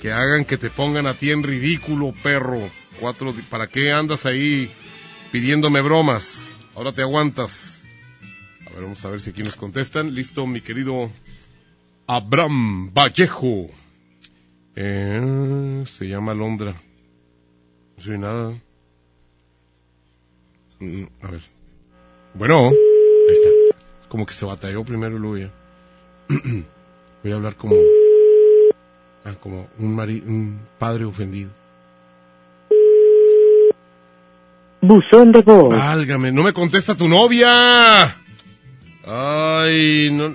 Que 0.00 0.12
hagan 0.12 0.44
que 0.44 0.58
te 0.58 0.70
pongan 0.70 1.06
a 1.06 1.14
ti 1.14 1.30
en 1.30 1.42
ridículo, 1.42 2.14
perro. 2.22 2.60
Cuatro, 3.00 3.34
¿Para 3.50 3.66
qué 3.66 3.92
andas 3.92 4.26
ahí 4.26 4.70
pidiéndome 5.32 5.80
bromas? 5.80 6.56
Ahora 6.74 6.92
te 6.92 7.02
aguantas. 7.02 7.86
A 8.66 8.70
ver, 8.70 8.82
vamos 8.82 9.04
a 9.04 9.10
ver 9.10 9.20
si 9.20 9.30
aquí 9.30 9.42
nos 9.42 9.56
contestan. 9.56 10.14
Listo, 10.14 10.46
mi 10.46 10.60
querido 10.60 11.10
Abraham 12.06 12.92
Vallejo. 12.92 13.70
Eh, 14.76 15.84
se 15.86 16.08
llama 16.08 16.34
Londra. 16.34 16.74
No 17.96 18.02
soy 18.02 18.18
nada. 18.18 18.52
Mm, 20.80 21.04
A 21.22 21.30
ver. 21.30 21.40
Bueno, 22.34 22.68
ahí 22.68 23.32
está. 23.34 23.78
Como 24.08 24.26
que 24.26 24.34
se 24.34 24.44
batalló 24.44 24.84
primero 24.84 25.18
luego 25.18 25.38
ya. 25.38 25.50
Voy 27.22 27.32
a 27.32 27.36
hablar 27.36 27.56
como. 27.56 27.76
ah, 29.24 29.34
como 29.40 29.68
un, 29.78 29.94
mari- 29.96 30.22
un 30.26 30.58
padre 30.78 31.04
ofendido. 31.04 31.50
Buzón 34.80 35.32
de 35.32 35.40
voz. 35.40 35.70
Válgame, 35.74 36.30
no 36.30 36.42
me 36.42 36.52
contesta 36.52 36.94
tu 36.94 37.08
novia. 37.08 38.04
Ay, 39.06 40.10
no. 40.12 40.34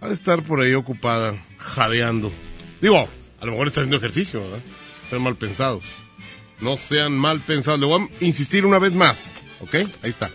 Ha 0.00 0.08
de 0.08 0.14
estar 0.14 0.42
por 0.42 0.60
ahí 0.60 0.72
ocupada, 0.74 1.34
jadeando. 1.58 2.32
Digo, 2.80 3.06
a 3.40 3.46
lo 3.46 3.52
mejor 3.52 3.68
está 3.68 3.80
haciendo 3.80 3.96
ejercicio, 3.96 4.42
¿verdad? 4.42 4.60
Sean 5.08 5.22
mal 5.22 5.36
pensados. 5.36 5.82
No 6.60 6.76
sean 6.76 7.12
mal 7.16 7.40
pensados. 7.40 7.80
Le 7.80 7.86
voy 7.86 8.02
a 8.02 8.24
insistir 8.24 8.66
una 8.66 8.78
vez 8.78 8.92
más, 8.92 9.32
¿ok? 9.60 9.74
Ahí 10.02 10.10
está. 10.10 10.30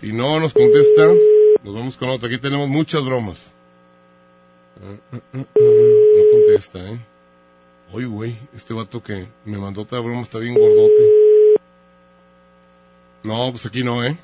Si 0.00 0.12
no 0.12 0.40
nos 0.40 0.52
contesta, 0.52 1.08
nos 1.62 1.74
vamos 1.74 1.96
con 1.96 2.08
otro. 2.08 2.28
Aquí 2.28 2.38
tenemos 2.38 2.68
muchas 2.68 3.04
bromas. 3.04 3.52
No 5.12 5.42
contesta, 6.32 6.90
¿eh? 6.90 6.98
Oye, 7.92 8.06
güey, 8.06 8.36
este 8.54 8.74
vato 8.74 9.02
que 9.02 9.26
me 9.44 9.58
mandó 9.58 9.82
otra 9.82 9.98
broma 9.98 10.22
está 10.22 10.38
bien 10.38 10.54
gordote. 10.54 11.58
No, 13.24 13.50
pues 13.50 13.66
aquí 13.66 13.82
no, 13.82 14.04
¿eh? 14.04 14.16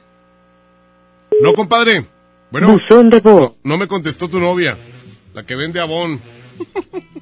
No, 1.43 1.53
compadre. 1.53 2.07
Bueno. 2.51 2.73
Buzón 2.73 3.11
de 3.11 3.21
voz. 3.21 3.41
No, 3.41 3.57
no 3.65 3.79
me 3.79 3.89
contestó 3.89 4.29
tu 4.29 4.39
novia. 4.39 4.79
La 5.35 5.43
que 5.43 5.57
vende 5.57 5.81
abón. 5.81 6.21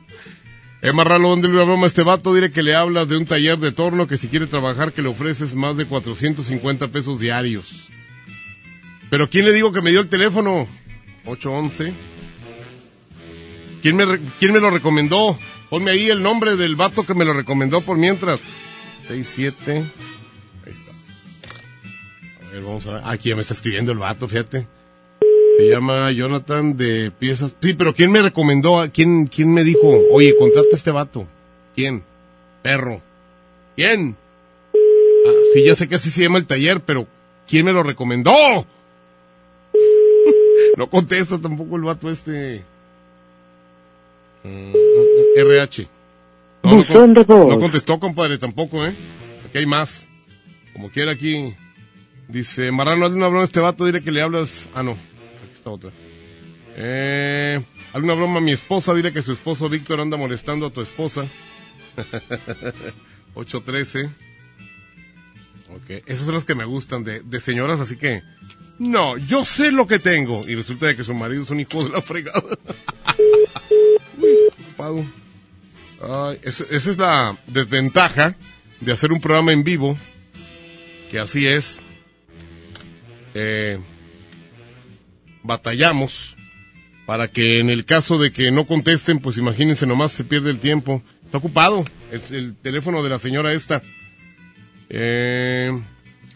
Emma 0.85 1.05
Ralo, 1.05 1.29
¿dónde 1.29 1.47
le 1.47 1.65
broma 1.65 1.87
este 1.87 2.03
vato? 2.03 2.35
Dile 2.35 2.51
que 2.51 2.61
le 2.61 2.75
hablas 2.75 3.09
de 3.09 3.17
un 3.17 3.25
taller 3.25 3.57
de 3.59 3.71
torno 3.71 4.09
que 4.09 4.19
si 4.19 4.27
quiere 4.27 4.49
trabajar 4.49 4.93
que 4.93 5.01
le 5.01 5.09
ofreces 5.09 5.55
más 5.55 5.77
de 5.77 5.87
450 5.87 6.89
pesos 6.89 7.21
diarios. 7.21 7.87
Pero 9.09 9.31
¿quién 9.31 9.45
le 9.45 9.53
digo 9.53 9.71
que 9.71 9.81
me 9.81 9.91
dio 9.91 10.01
el 10.01 10.09
teléfono? 10.09 10.67
811. 11.25 11.93
¿Quién 13.81 13.95
me, 13.95 14.19
¿Quién 14.41 14.53
me 14.53 14.59
lo 14.59 14.71
recomendó? 14.71 15.39
Ponme 15.71 15.93
ahí 15.93 16.11
el 16.11 16.21
nombre 16.21 16.57
del 16.57 16.75
vato 16.75 17.07
que 17.07 17.15
me 17.15 17.25
lo 17.25 17.33
recomendó 17.33 17.83
por 17.83 17.97
mientras. 17.97 18.41
67. 19.03 19.85
Ahí 20.67 20.73
está. 20.73 20.91
A 22.45 22.51
ver, 22.51 22.63
vamos 22.63 22.85
a 22.89 22.95
ver. 22.95 23.03
Aquí 23.05 23.29
ya 23.29 23.37
me 23.37 23.43
está 23.43 23.55
escribiendo 23.55 23.93
el 23.93 23.99
vato, 23.99 24.27
fíjate. 24.27 24.67
Se 25.57 25.69
llama 25.69 26.11
Jonathan 26.13 26.77
de 26.77 27.11
Piezas. 27.11 27.55
Sí, 27.61 27.75
pero 27.75 27.95
¿quién 27.95 28.11
me 28.11 28.23
recomendó? 28.23 28.83
¿Quién, 28.93 29.27
quién 29.27 29.53
me 29.53 29.65
dijo? 29.65 29.89
Oye, 30.11 30.35
contrata 30.39 30.69
a 30.73 30.77
este 30.77 30.91
vato. 30.91 31.27
¿Quién? 31.75 32.03
Perro. 32.63 33.01
¿Quién? 33.77 34.17
Ah, 34.75 35.31
sí, 35.53 35.65
ya 35.65 35.75
sé 35.75 35.89
que 35.89 35.97
así 35.97 36.11
se 36.11 36.23
llama 36.23 36.39
el 36.39 36.47
taller, 36.47 36.81
pero 36.81 37.07
¿quién 37.47 37.65
me 37.67 37.73
lo 37.73 37.83
recomendó? 37.83 38.33
no 40.77 40.89
contesta 40.91 41.39
tampoco 41.39 41.77
el 41.77 41.83
vato 41.83 42.11
este. 42.11 42.63
RH. 45.37 45.89
No, 46.65 46.77
no, 46.77 47.27
con- 47.27 47.49
no 47.49 47.59
contestó, 47.59 47.99
compadre, 47.99 48.39
tampoco, 48.39 48.85
¿eh? 48.87 48.95
Aquí 49.47 49.59
hay 49.59 49.67
más. 49.67 50.09
Como 50.73 50.91
quiera 50.91 51.13
aquí. 51.13 51.55
Dice, 52.29 52.71
Marrano, 52.73 53.05
hazle 53.07 53.19
una 53.19 53.27
broma 53.29 53.43
a 53.43 53.45
este 53.45 53.61
vato, 53.61 53.85
dile 53.85 54.01
que 54.01 54.11
le 54.11 54.23
hablas... 54.23 54.69
Ah, 54.75 54.83
no. 54.83 54.97
Está 55.63 55.71
otra. 55.71 55.93
Eh, 56.75 57.63
hazle 57.93 58.03
una 58.03 58.15
broma 58.15 58.41
mi 58.41 58.51
esposa, 58.51 58.93
dile 58.95 59.13
que 59.13 59.23
su 59.23 59.31
esposo 59.31 59.69
Víctor 59.69 60.01
anda 60.01 60.17
molestando 60.17 60.67
a 60.67 60.71
tu 60.71 60.81
esposa. 60.81 61.25
813. 63.35 64.07
Ok, 65.69 66.03
esos 66.05 66.25
son 66.25 66.35
los 66.35 66.45
que 66.45 66.57
me 66.57 66.65
gustan 66.65 67.05
de, 67.05 67.21
de 67.21 67.41
señoras, 67.41 67.79
así 67.79 67.97
que... 67.97 68.23
No, 68.81 69.17
yo 69.19 69.45
sé 69.45 69.71
lo 69.71 69.87
que 69.87 70.01
tengo. 70.01 70.45
Y 70.49 70.57
resulta 70.57 70.87
de 70.87 70.97
que 70.97 71.05
su 71.05 71.15
marido 71.15 71.45
es 71.45 71.51
un 71.51 71.61
hijo 71.61 71.85
de 71.85 71.91
la 71.91 72.03
fregada. 72.03 72.43
Uy. 74.19 75.09
Ay, 76.03 76.41
esa 76.43 76.65
es 76.69 76.99
la 76.99 77.39
desventaja 77.47 78.35
de 78.81 78.91
hacer 78.91 79.13
un 79.13 79.21
programa 79.21 79.53
en 79.53 79.63
vivo, 79.63 79.97
que 81.09 81.21
así 81.21 81.47
es. 81.47 81.83
Eh, 83.35 83.79
batallamos 85.43 86.37
para 87.07 87.29
que 87.29 87.59
en 87.61 87.69
el 87.69 87.85
caso 87.85 88.19
de 88.19 88.33
que 88.33 88.51
no 88.51 88.67
contesten, 88.67 89.19
pues 89.19 89.37
imagínense 89.37 89.87
nomás 89.87 90.13
se 90.13 90.25
pierde 90.25 90.51
el 90.51 90.59
tiempo. 90.59 91.03
Está 91.25 91.39
ocupado 91.39 91.85
el, 92.11 92.35
el 92.35 92.57
teléfono 92.57 93.03
de 93.03 93.11
la 93.11 93.19
señora 93.19 93.53
esta. 93.53 93.83
Eh, 94.89 95.71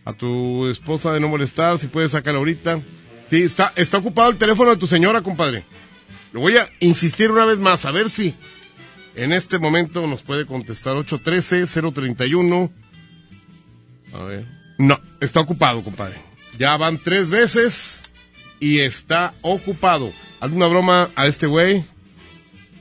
a 0.04 0.12
tu 0.12 0.68
esposa 0.68 1.12
de 1.12 1.20
no 1.20 1.28
molestar, 1.28 1.78
si 1.78 1.88
puedes 1.88 2.12
sacarla 2.12 2.38
ahorita. 2.38 2.80
Sí, 3.28 3.42
está, 3.42 3.72
está 3.76 3.98
ocupado 3.98 4.30
el 4.30 4.38
teléfono 4.38 4.70
de 4.70 4.76
tu 4.76 4.86
señora, 4.86 5.20
compadre. 5.20 5.64
Lo 6.32 6.40
voy 6.40 6.56
a 6.56 6.70
insistir 6.80 7.30
una 7.30 7.44
vez 7.44 7.58
más, 7.58 7.84
a 7.84 7.90
ver 7.90 8.08
si 8.08 8.34
en 9.16 9.32
este 9.32 9.58
momento 9.58 10.06
nos 10.06 10.22
puede 10.22 10.46
contestar 10.46 10.94
813-031. 10.94 12.70
A 14.12 14.18
ver. 14.24 14.44
No, 14.78 15.00
está 15.20 15.40
ocupado, 15.40 15.82
compadre. 15.82 16.16
Ya 16.58 16.76
van 16.76 16.98
tres 16.98 17.28
veces 17.28 18.04
y 18.66 18.80
está 18.80 19.32
ocupado. 19.42 20.12
Haz 20.40 20.50
una 20.50 20.66
broma 20.66 21.10
a 21.14 21.28
este 21.28 21.46
güey. 21.46 21.84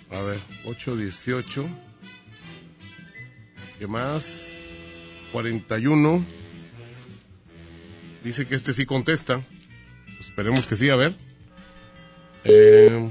A 0.09 0.19
ver, 0.21 0.39
818. 0.65 1.67
¿Qué 3.77 3.85
más? 3.85 4.57
41. 5.31 6.25
Dice 8.23 8.47
que 8.47 8.55
este 8.55 8.73
sí 8.73 8.87
contesta. 8.87 9.43
Esperemos 10.19 10.65
que 10.65 10.75
sí, 10.75 10.89
a 10.89 10.95
ver. 10.95 11.13
Eh, 12.45 13.07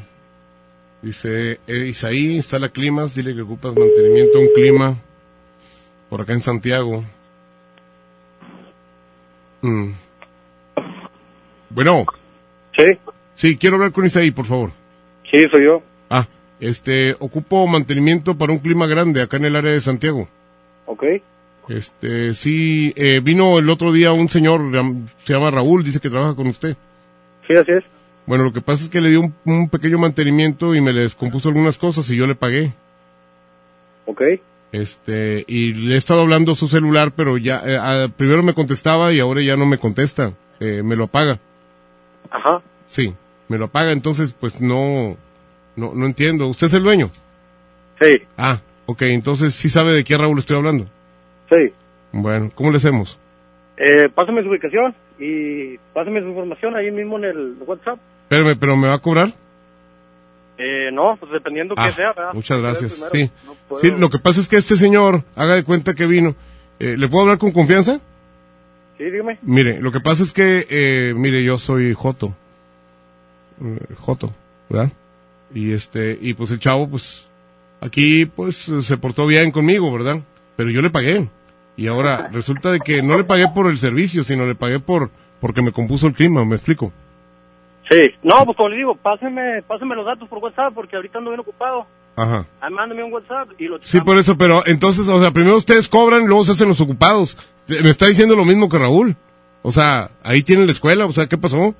dice 1.01 1.61
eh, 1.69 1.87
Isaí, 1.87 2.35
instala 2.35 2.71
climas, 2.71 3.15
dile 3.15 3.35
que 3.35 3.43
ocupas 3.43 3.75
mantenimiento 3.77 4.39
un 4.39 4.49
clima 4.55 4.97
por 6.11 6.23
acá 6.23 6.33
en 6.33 6.41
Santiago. 6.41 7.05
Mm. 9.63 9.93
Bueno. 11.71 12.05
Sí. 12.77 12.85
Sí, 13.35 13.57
quiero 13.57 13.77
hablar 13.77 13.93
con 13.93 14.05
Isaí, 14.05 14.31
por 14.31 14.47
favor. 14.47 14.71
Sí, 15.31 15.45
soy 15.51 15.65
yo. 15.65 15.83
Ah, 16.11 16.27
este, 16.61 17.17
ocupo 17.19 17.67
mantenimiento 17.67 18.37
para 18.37 18.53
un 18.53 18.59
clima 18.59 18.87
grande 18.87 19.23
acá 19.23 19.37
en 19.37 19.47
el 19.47 19.57
área 19.57 19.73
de 19.73 19.81
Santiago. 19.81 20.29
Ok. 20.87 21.05
Este, 21.69 22.35
sí, 22.35 22.93
eh, 22.97 23.21
vino 23.23 23.59
el 23.59 23.71
otro 23.71 23.93
día 23.93 24.13
un 24.13 24.29
señor, 24.29 24.61
se 25.25 25.33
llama 25.33 25.51
Raúl, 25.51 25.83
dice 25.83 26.01
que 26.01 26.11
trabaja 26.11 26.35
con 26.35 26.47
usted. 26.47 26.77
Sí, 27.47 27.55
así 27.55 27.73
es. 27.73 27.85
Bueno, 28.27 28.45
lo 28.45 28.53
que 28.53 28.61
pasa 28.61 28.85
es 28.85 28.91
que 28.91 29.01
le 29.01 29.11
dio 29.11 29.21
un, 29.21 29.35
un 29.45 29.69
pequeño 29.69 29.99
mantenimiento 29.99 30.75
y 30.75 30.81
me 30.81 30.93
le 30.93 31.01
descompuso 31.01 31.49
algunas 31.49 31.79
cosas 31.79 32.09
y 32.11 32.17
yo 32.17 32.27
le 32.27 32.35
pagué. 32.35 32.73
Ok. 34.07 34.23
Este, 34.73 35.45
y 35.47 35.73
le 35.75 35.95
he 35.95 35.99
estado 35.99 36.23
hablando 36.23 36.55
su 36.55 36.69
celular, 36.69 37.13
pero 37.15 37.39
ya, 37.39 37.63
eh, 37.65 37.79
ah, 37.81 38.09
primero 38.15 38.43
me 38.43 38.55
contestaba 38.55 39.13
y 39.13 39.21
ahora 39.21 39.41
ya 39.41 39.57
no 39.57 39.67
me 39.67 39.79
contesta. 39.79 40.33
Eh, 40.61 40.83
me 40.83 40.97
lo 40.97 41.05
apaga. 41.05 41.39
Ajá. 42.35 42.61
Sí, 42.89 43.15
me 43.49 43.59
lo 43.59 43.67
apaga, 43.67 43.93
entonces 43.93 44.35
pues 44.39 44.61
no, 44.61 45.17
no, 45.77 45.93
no 45.95 46.07
entiendo. 46.07 46.49
¿Usted 46.49 46.67
es 46.67 46.75
el 46.75 46.83
dueño? 46.83 47.11
Sí. 48.01 48.23
Ah, 48.37 48.59
ok, 48.87 49.03
entonces 49.03 49.55
sí 49.55 49.71
sabe 49.71 49.93
de 49.93 50.03
qué 50.05 50.19
Raúl 50.19 50.39
estoy 50.39 50.57
hablando. 50.57 50.87
Sí. 51.49 51.73
Bueno, 52.13 52.51
¿cómo 52.55 52.71
le 52.71 52.79
hacemos? 52.79 53.19
Eh, 53.77 54.09
pásame 54.15 54.43
su 54.43 54.49
ubicación 54.51 54.95
y 55.19 55.79
pásame 55.93 56.21
su 56.21 56.29
información 56.29 56.77
ahí 56.77 56.91
mismo 56.91 57.19
en 57.19 57.25
el 57.25 57.57
WhatsApp. 57.67 57.99
Espérame, 58.25 58.57
¿pero 58.59 58.77
me 58.77 58.89
va 58.89 58.95
a 58.95 58.99
cobrar? 58.99 59.33
Eh, 60.59 60.91
no, 60.93 61.17
pues 61.19 61.33
dependiendo 61.33 61.75
Ah, 61.77 61.89
que 61.89 61.95
sea, 61.95 62.13
¿verdad? 62.13 62.33
Muchas 62.33 62.61
gracias. 62.61 63.09
Sí. 63.13 63.31
No 63.47 63.77
sí, 63.79 63.93
lo 63.97 64.11
que 64.11 64.19
pasa 64.19 64.41
es 64.41 64.49
que 64.49 64.57
este 64.57 64.77
señor, 64.77 65.23
haga 65.37 65.55
de 65.55 65.65
cuenta 65.65 65.95
que 65.95 66.07
vino. 66.07 66.35
Eh, 66.79 66.97
¿Le 66.97 67.09
puedo 67.09 67.23
hablar 67.23 67.39
con 67.39 67.53
confianza? 67.53 68.01
Sí, 68.99 69.05
dígame. 69.05 69.39
Mire, 69.43 69.81
lo 69.81 69.91
que 69.93 70.01
pasa 70.01 70.23
es 70.23 70.33
que, 70.33 70.67
eh, 70.69 71.15
mire, 71.15 71.43
yo 71.43 71.59
soy 71.59 71.95
Joto. 71.95 72.35
Eh, 73.63 73.95
Joto, 73.99 74.33
¿verdad? 74.69 74.93
Y 75.53 75.73
este, 75.73 76.19
y 76.21 76.35
pues 76.35 76.51
el 76.51 76.59
chavo, 76.59 76.89
pues, 76.89 77.29
aquí, 77.81 78.27
pues, 78.27 78.57
se 78.57 78.97
portó 78.97 79.27
bien 79.27 79.51
conmigo, 79.51 79.93
¿verdad? 79.93 80.21
Pero 80.57 80.71
yo 80.71 80.83
le 80.83 80.91
pagué. 80.91 81.29
Y 81.77 81.89
ahora 81.89 82.29
resulta 82.33 82.71
de 82.71 82.81
que 82.81 83.03
no 83.03 83.17
le 83.17 83.25
pagué 83.25 83.49
por 83.49 83.69
el 83.69 83.79
servicio, 83.79 84.23
sino 84.23 84.47
le 84.47 84.55
pagué 84.55 84.79
por, 84.79 85.11
porque 85.41 85.63
me 85.63 85.73
compuso 85.73 86.07
el 86.07 86.15
clima, 86.15 86.45
me 86.45 86.55
explico. 86.55 86.93
Sí. 87.91 88.15
No, 88.23 88.45
pues 88.45 88.57
como 88.57 88.69
le 88.69 88.77
digo, 88.77 88.95
páseme, 88.95 89.63
páseme 89.63 89.95
los 89.97 90.07
datos 90.07 90.29
por 90.29 90.39
WhatsApp 90.39 90.73
porque 90.75 90.97
ahorita 90.97 91.19
ando 91.19 91.31
bien 91.31 91.41
ocupado. 91.41 91.87
Ajá. 92.17 92.47
Mándame 92.71 93.03
un 93.03 93.13
WhatsApp 93.13 93.49
y 93.59 93.67
lo 93.67 93.79
Sí, 93.83 94.01
por 94.01 94.17
eso, 94.19 94.39
pero 94.39 94.63
entonces, 94.67 95.09
o 95.09 95.21
sea, 95.21 95.33
primero 95.33 95.57
ustedes 95.57 95.89
cobran, 95.89 96.27
luego 96.27 96.45
se 96.45 96.53
hacen 96.53 96.69
los 96.69 96.81
ocupados. 96.81 97.37
Me 97.69 97.91
está 97.91 98.07
diciendo 98.07 98.37
lo 98.37 98.45
mismo 98.45 98.69
que 98.69 98.79
Raúl. 98.79 99.17
O 99.63 99.71
sea, 99.71 100.11
ahí 100.23 100.43
tienen 100.43 100.67
la 100.67 100.73
escuela, 100.73 101.07
o 101.07 101.13
sea, 101.13 101.27
¿qué 101.27 101.39
pasó? 101.39 101.75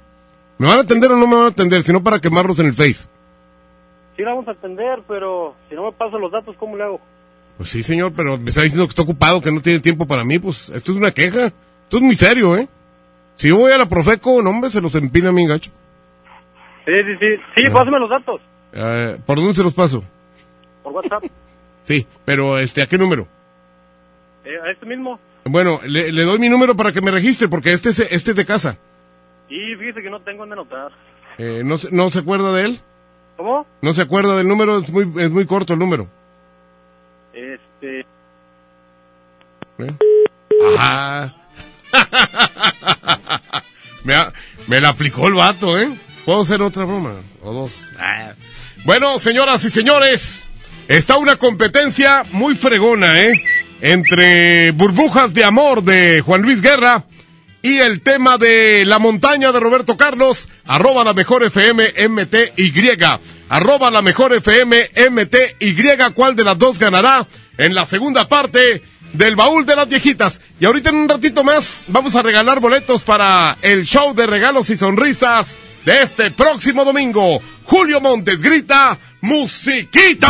¿Me 0.59 0.69
van 0.69 0.79
a 0.79 0.83
atender 0.83 1.11
o 1.13 1.17
no 1.17 1.27
me 1.27 1.35
van 1.37 1.45
a 1.45 1.49
atender? 1.49 1.83
Si 1.83 1.93
no, 1.93 2.03
para 2.03 2.21
quemarlos 2.21 2.59
en 2.59 2.67
el 2.67 2.73
Face. 2.75 3.09
Sí, 4.17 4.23
la 4.23 4.31
vamos 4.31 4.49
a 4.49 4.53
atender, 4.53 5.01
pero 5.09 5.55
si 5.69 5.75
no 5.75 5.85
me 5.85 5.93
pasan 5.93 6.21
los 6.21 6.31
datos, 6.33 6.57
¿cómo 6.59 6.77
le 6.77 6.85
hago? 6.85 7.01
Pues 7.59 7.69
sí, 7.71 7.83
señor, 7.83 8.13
pero 8.17 8.39
me 8.39 8.49
está 8.51 8.63
diciendo 8.63 8.87
que 8.87 8.91
está 8.91 9.03
ocupado, 9.03 9.41
que 9.41 9.51
no 9.53 9.61
tiene 9.61 9.81
tiempo 9.81 10.07
para 10.07 10.25
mí, 10.25 10.39
pues 10.39 10.71
esto 10.71 10.93
es 10.93 10.99
una 10.99 11.11
queja. 11.11 11.47
Esto 11.49 11.97
es 11.99 12.03
muy 12.03 12.15
serio, 12.15 12.57
¿eh? 12.57 12.69
Si 13.37 13.49
yo 13.49 13.57
voy 13.59 13.73
a 13.73 13.79
la 13.79 13.87
Profeco, 13.87 14.41
no, 14.43 14.51
hombre, 14.51 14.71
se 14.71 14.81
los 14.81 14.95
empina 14.95 15.29
a 15.29 15.33
mi 15.33 15.47
gacho. 15.47 15.71
Sí, 16.87 16.93
sí, 16.93 17.17
sí. 17.19 17.43
Sí, 17.63 17.71
pásame 17.71 17.99
los 17.99 18.11
datos 18.11 18.41
Eh, 18.73 19.19
¿Por 19.27 19.39
dónde 19.39 19.55
se 19.55 19.63
los 19.63 19.75
paso? 19.75 20.03
por 20.83 20.93
WhatsApp. 20.93 21.25
Sí, 21.85 22.07
pero 22.25 22.59
este, 22.59 22.83
¿a 22.83 22.87
qué 22.87 22.97
número? 22.99 23.27
Eh, 24.45 24.51
a 24.67 24.71
este 24.71 24.85
mismo. 24.87 25.19
Bueno, 25.45 25.81
le, 25.85 26.11
le 26.13 26.23
doy 26.23 26.39
mi 26.39 26.49
número 26.49 26.75
para 26.77 26.93
que 26.93 27.01
me 27.01 27.11
registre, 27.11 27.49
porque 27.49 27.73
este 27.73 27.91
es, 27.91 27.99
este 28.01 28.31
es 28.31 28.37
de 28.37 28.45
casa. 28.47 28.77
Y 29.49 29.75
fíjese 29.77 30.03
que 30.03 30.11
no 30.11 30.21
tengo 30.21 30.41
dónde 30.41 30.55
anotar. 30.55 30.91
Eh, 31.39 31.63
¿no, 31.65 31.77
se- 31.79 31.91
¿No 31.91 32.09
se 32.11 32.21
acuerda 32.21 32.53
de 32.53 32.65
él? 32.65 32.81
¿Cómo? 33.37 33.67
¿No 33.83 33.93
se 33.93 34.03
acuerda 34.03 34.37
del 34.37 34.49
número? 34.49 34.79
Es 34.79 34.91
muy, 34.91 35.11
es 35.23 35.31
muy 35.31 35.45
corto 35.47 35.75
el 35.75 35.79
número. 35.81 36.09
Este. 37.35 38.01
¿Eh? 39.79 39.97
Ajá. 40.79 41.35
me, 44.05 44.15
ha- 44.15 44.33
me 44.67 44.81
la 44.81 44.91
aplicó 44.91 45.27
el 45.29 45.35
vato, 45.35 45.79
¿eh? 45.79 45.89
¿Puedo 46.25 46.43
hacer 46.43 46.63
otra 46.63 46.85
broma? 46.85 47.13
O 47.43 47.53
dos. 47.53 47.83
Ah. 47.99 48.33
Bueno, 48.85 49.19
señoras 49.19 49.65
y 49.65 49.71
señores, 49.71 50.47
está 50.89 51.17
una 51.19 51.37
competencia 51.37 52.23
muy 52.33 52.55
fregona, 52.55 53.21
¿eh? 53.21 53.33
Entre 53.81 54.71
Burbujas 54.71 55.35
de 55.35 55.45
Amor 55.45 55.83
de 55.83 56.21
Juan 56.21 56.43
Luis 56.43 56.61
Guerra 56.63 57.05
y 57.65 57.79
el 57.79 58.03
tema 58.03 58.37
de 58.37 58.85
La 58.85 58.99
Montaña 58.99 59.51
de 59.51 59.59
Roberto 59.59 59.97
Carlos, 59.97 60.51
arroba 60.67 61.03
la 61.03 61.15
mejor 61.15 61.43
FM 61.45 61.95
MTY, 62.09 62.73
arroba 63.49 63.91
la 63.91 64.03
mejor 64.03 64.35
FM 64.35 64.91
MTY, 65.11 66.13
¿cuál 66.15 66.37
de 66.37 66.45
las 66.45 66.59
dos 66.59 66.79
ganará? 66.79 67.27
En 67.57 67.75
la 67.75 67.87
segunda 67.87 68.29
parte 68.29 68.83
del 69.15 69.35
baúl 69.35 69.65
de 69.65 69.77
las 69.77 69.89
viejitas. 69.89 70.43
Y 70.61 70.67
ahorita 70.67 70.91
en 70.91 70.97
un 70.97 71.09
ratito 71.09 71.43
más 71.43 71.85
vamos 71.87 72.15
a 72.17 72.23
regalar 72.23 72.61
boletos 72.61 73.03
para 73.03 73.57
el 73.63 73.87
show 73.87 74.15
de 74.15 74.27
regalos 74.27 74.69
y 74.69 74.77
sonrisas 74.77 75.57
de 75.87 76.03
este 76.03 76.31
próximo 76.33 76.85
domingo. 76.85 77.41
Julio 77.65 78.01
Montes 78.01 78.43
grita, 78.43 78.99
musiquita. 79.23 80.29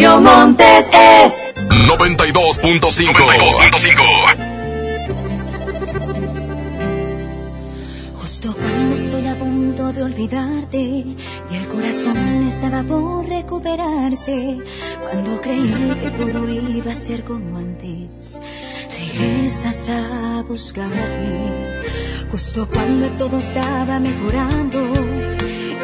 Julio 0.00 0.18
Montes 0.18 0.86
es 0.94 1.34
92.5. 1.68 3.12
92.5. 3.12 4.00
Justo 8.14 8.54
cuando 8.54 8.96
estoy 8.96 9.26
a 9.26 9.34
punto 9.34 9.92
de 9.92 10.02
olvidarte 10.02 10.78
y 10.78 11.16
el 11.54 11.68
corazón 11.68 12.16
estaba 12.46 12.82
por 12.82 13.28
recuperarse, 13.28 14.60
cuando 15.02 15.38
creí 15.42 15.94
que 16.02 16.10
todo 16.12 16.48
iba 16.48 16.92
a 16.92 16.94
ser 16.94 17.22
como 17.22 17.58
antes, 17.58 18.40
regresas 18.98 19.86
a 19.90 20.42
buscarme. 20.48 20.96
Justo 22.32 22.66
cuando 22.72 23.06
todo 23.18 23.36
estaba 23.36 24.00
mejorando 24.00 24.80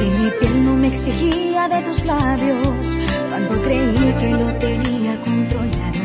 y 0.01 0.05
mi 0.05 0.31
piel 0.39 0.65
no 0.65 0.75
me 0.77 0.89
exigía 0.89 1.69
de 1.69 1.81
tus 1.83 2.05
labios, 2.05 2.97
cuando 3.31 3.63
creí 3.63 4.15
que 4.21 4.31
lo 4.31 4.53
tenía 4.55 5.21
controlado, 5.21 6.01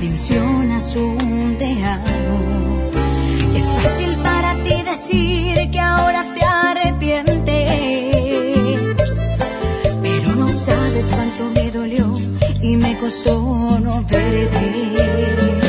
mencionas 0.00 0.94
un 0.96 1.56
te 1.58 1.84
amo. 1.84 2.90
Es 3.54 3.64
fácil 3.82 4.16
para 4.22 4.54
ti 4.64 4.82
decir 4.82 5.70
que 5.70 5.80
ahora 5.80 6.24
te 6.34 6.44
arrepientes, 6.44 7.46
pero 10.02 10.34
no 10.36 10.48
sabes 10.48 11.06
cuánto 11.10 11.50
me 11.54 11.70
dolió 11.70 12.18
y 12.62 12.76
me 12.76 12.96
costó 12.98 13.80
no 13.80 14.02
verte. 14.04 15.67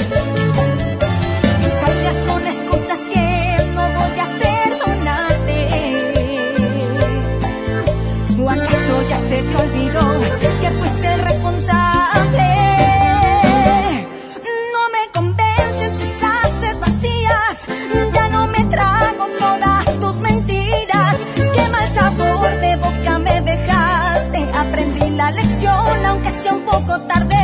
Poco 26.70 27.00
tarde. 27.08 27.39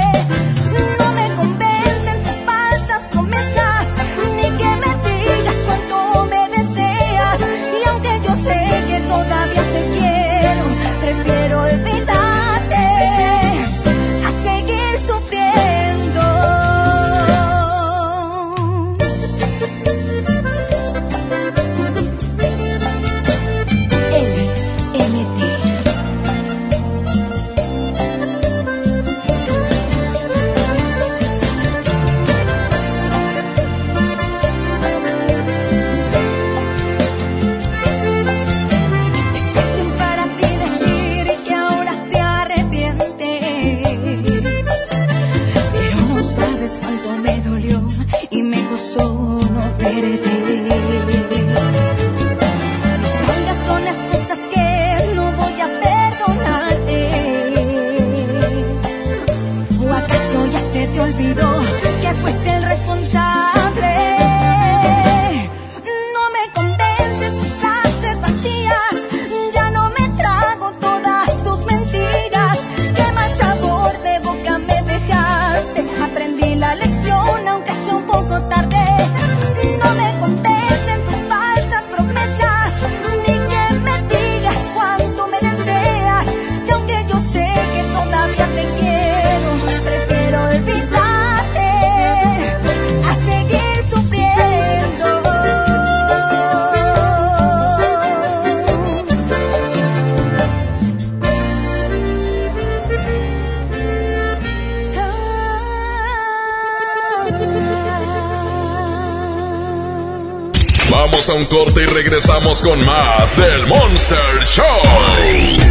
A 111.28 111.34
un 111.34 111.46
corte 111.46 111.82
y 111.82 111.86
regresamos 111.86 112.62
con 112.62 112.86
más 112.86 113.36
del 113.36 113.66
Monster 113.66 114.46
Show. 114.46 114.64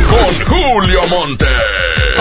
Con 0.08 0.46
Julio 0.46 1.00
Montes. 1.08 1.48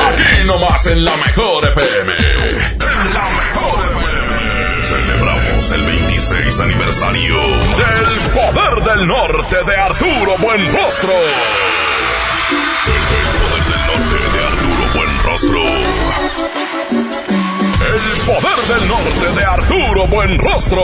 Aquí 0.07 0.45
nomás 0.45 0.85
en 0.85 1.03
la 1.03 1.17
mejor 1.17 1.67
FM. 1.67 2.13
En 2.13 3.13
la 3.13 3.29
mejor 3.31 3.85
FM. 3.89 4.83
Celebramos 4.83 5.71
el 5.71 5.83
26 5.83 6.59
aniversario 6.59 7.39
del 7.41 8.19
Poder 8.35 8.83
del 8.83 9.07
Norte 9.07 9.55
de 9.65 9.77
Arturo 9.77 10.37
Buenrostro. 10.37 11.13
El 11.13 12.99
Poder 13.39 13.63
del 13.65 13.81
Norte 13.87 14.17
de 14.31 14.45
Arturo 14.45 14.83
Buenrostro. 14.93 16.52
El 18.03 18.19
Poder 18.25 18.59
del 18.67 18.89
Norte 18.89 19.39
de 19.39 19.45
Arturo 19.45 20.07
Buenrostro. 20.07 20.83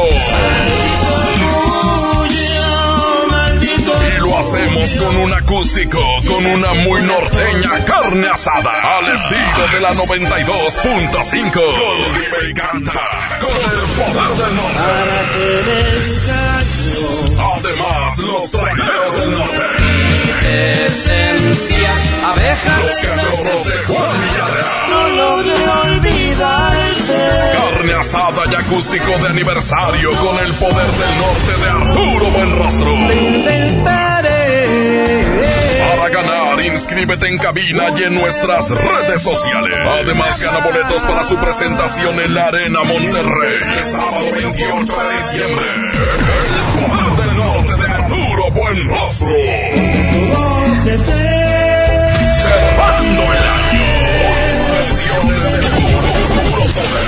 Y 3.61 4.19
lo 4.19 4.37
hacemos 4.37 4.95
con 4.95 5.17
un 5.17 5.33
acústico, 5.33 5.99
con 6.27 6.45
una 6.45 6.73
muy 6.73 7.01
norteña 7.01 7.83
carne 7.85 8.27
asada, 8.29 8.97
al 8.97 9.05
estilo 9.05 9.67
de 9.73 9.81
la 9.81 9.93
92.5. 9.93 10.81
Con 10.81 10.93
con 10.93 12.15
el 12.41 12.53
poder 13.49 14.29
del 14.37 14.55
norte. 14.55 14.79
Además, 17.55 18.17
los 18.19 18.51
traileros 18.51 19.17
del 19.19 19.31
norte. 19.31 19.61
Te 20.41 20.91
sentías 20.91 22.09
abeja. 22.25 22.79
Los 22.79 22.97
cachorros 22.97 23.67
de 23.67 23.83
Juan 23.83 24.21
Villarreal. 24.21 24.89
No 24.89 25.09
logré 25.09 25.67
olvidarte. 25.83 27.19
Carne 27.53 27.93
asada 27.93 28.43
y 28.49 28.55
acústico 28.55 29.17
de 29.17 29.27
aniversario 29.27 30.11
con 30.15 30.39
el 30.45 30.53
poder 30.53 30.87
del 30.87 31.17
norte 31.19 31.53
de 31.61 31.69
Arturo 31.69 32.25
Buenrostro. 32.31 34.08
Ganar, 36.11 36.59
inscríbete 36.61 37.27
en 37.27 37.37
cabina 37.37 37.83
y 37.97 38.03
en 38.03 38.15
nuestras 38.15 38.69
redes 38.71 39.21
sociales. 39.21 39.77
Además, 39.85 40.41
gana 40.41 40.59
boletos 40.59 41.03
para 41.03 41.23
su 41.23 41.35
presentación 41.37 42.19
en 42.19 42.33
la 42.33 42.47
Arena 42.47 42.83
Monterrey. 42.83 43.59
Sábado 43.83 44.31
28 44.31 44.97
de 44.97 45.13
diciembre. 45.13 45.65
El 45.75 46.85
poder 46.85 47.11
del 47.27 47.37
norte 47.37 47.75
de 47.75 47.87
Arturo 47.87 48.51
Buenrostro. 48.51 49.27
Cerrando 52.41 53.23
el 53.23 53.29
año. 53.29 53.39
Puro 55.75 56.63
poder. 56.73 57.07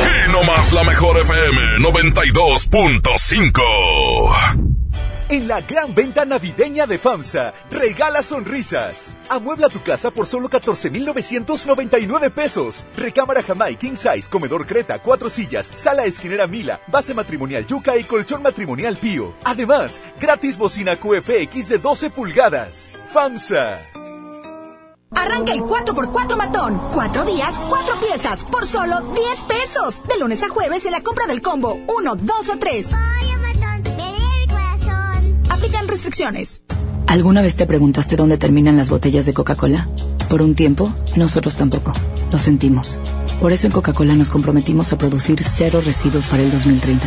Aquí 0.00 0.32
nomás 0.32 0.72
la 0.72 0.84
mejor 0.84 1.18
FM 1.18 1.78
92.5. 1.80 4.59
En 5.30 5.46
la 5.46 5.60
gran 5.60 5.94
venta 5.94 6.24
navideña 6.24 6.88
de 6.88 6.98
FAMSA, 6.98 7.54
regala 7.70 8.20
sonrisas. 8.20 9.16
Amuebla 9.28 9.68
tu 9.68 9.80
casa 9.80 10.10
por 10.10 10.26
solo 10.26 10.48
14,999 10.48 12.30
pesos. 12.30 12.84
Recámara 12.96 13.40
Jamai 13.40 13.76
King 13.76 13.94
Size, 13.94 14.28
comedor 14.28 14.66
Creta, 14.66 14.98
cuatro 14.98 15.30
sillas, 15.30 15.70
sala 15.76 16.04
esquinera 16.04 16.48
Mila, 16.48 16.80
base 16.88 17.14
matrimonial 17.14 17.64
Yuca 17.64 17.96
y 17.96 18.02
colchón 18.02 18.42
matrimonial 18.42 18.96
Pío. 18.96 19.32
Además, 19.44 20.02
gratis 20.20 20.58
bocina 20.58 20.96
QFX 20.96 21.68
de 21.68 21.78
12 21.78 22.10
pulgadas. 22.10 22.94
FAMSA. 23.12 23.78
Arranca 25.14 25.52
el 25.52 25.60
4x4 25.60 26.36
matón. 26.36 26.80
Cuatro 26.92 27.24
días, 27.24 27.54
cuatro 27.68 27.94
piezas, 28.00 28.44
por 28.46 28.66
solo 28.66 29.00
10 29.14 29.40
pesos. 29.42 30.02
De 30.08 30.18
lunes 30.18 30.42
a 30.42 30.48
jueves 30.48 30.84
en 30.86 30.90
la 30.90 31.04
compra 31.04 31.28
del 31.28 31.40
combo 31.40 31.78
1, 31.86 32.16
2 32.16 32.48
o 32.48 32.58
3. 32.58 32.88
Restricciones. 35.90 36.62
¿Alguna 37.06 37.42
vez 37.42 37.56
te 37.56 37.66
preguntaste 37.66 38.16
dónde 38.16 38.38
terminan 38.38 38.76
las 38.76 38.88
botellas 38.88 39.26
de 39.26 39.34
Coca-Cola? 39.34 39.88
Por 40.28 40.40
un 40.40 40.54
tiempo, 40.54 40.92
nosotros 41.16 41.56
tampoco. 41.56 41.92
Lo 42.30 42.38
sentimos. 42.38 42.96
Por 43.40 43.52
eso 43.52 43.66
en 43.66 43.72
Coca-Cola 43.72 44.14
nos 44.14 44.30
comprometimos 44.30 44.92
a 44.92 44.98
producir 44.98 45.42
cero 45.42 45.82
residuos 45.84 46.26
para 46.26 46.42
el 46.42 46.50
2030. 46.50 47.06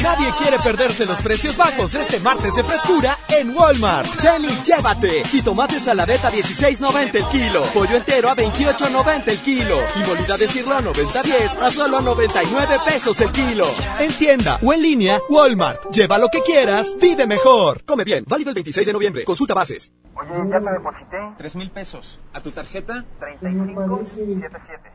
Nadie 0.00 0.30
quiere 0.38 0.58
perderse 0.58 1.04
los 1.04 1.20
precios 1.20 1.54
bajos 1.56 1.94
este 1.94 2.18
martes 2.20 2.54
de 2.54 2.64
frescura 2.64 3.14
en 3.28 3.54
Walmart. 3.54 4.08
Ven 4.22 4.44
y 4.44 4.64
llévate. 4.64 5.22
Jitomate 5.24 5.78
saladeta 5.78 6.30
16.90 6.30 7.14
el 7.16 7.24
kilo. 7.26 7.62
Pollo 7.74 7.96
entero 7.96 8.30
a 8.30 8.34
28.90 8.34 9.28
el 9.28 9.38
kilo. 9.40 9.76
Y 9.96 10.08
molida 10.08 10.38
de 10.38 10.48
cirlo 10.48 10.74
a 10.76 10.80
90.10 10.80 11.58
a 11.60 11.70
solo 11.70 12.00
99 12.00 12.78
pesos 12.86 13.20
el 13.20 13.30
kilo. 13.32 13.66
En 14.00 14.10
tienda 14.14 14.58
o 14.64 14.72
en 14.72 14.80
línea, 14.82 15.20
Walmart. 15.28 15.90
Lleva 15.92 16.16
lo 16.18 16.28
que 16.28 16.40
quieras, 16.40 16.96
vive 16.98 17.26
mejor. 17.26 17.84
Come 17.84 18.04
bien. 18.04 18.24
Válido 18.26 18.48
el 18.48 18.54
26 18.54 18.86
de 18.86 18.92
noviembre. 18.94 19.24
Consulta 19.24 19.52
bases. 19.52 19.92
Oye, 20.16 20.50
ya 20.50 20.58
te 20.58 20.70
deposité. 20.72 21.18
Tres 21.36 21.54
mil 21.54 21.70
pesos. 21.70 22.18
¿A 22.32 22.40
tu 22.40 22.50
tarjeta? 22.50 23.04
3577. 23.20 24.90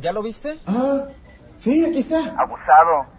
¿Ya 0.00 0.12
lo 0.12 0.22
viste? 0.22 0.60
Ah, 0.66 1.06
sí, 1.58 1.84
aquí 1.84 1.98
está. 1.98 2.18
Abusado. 2.38 3.18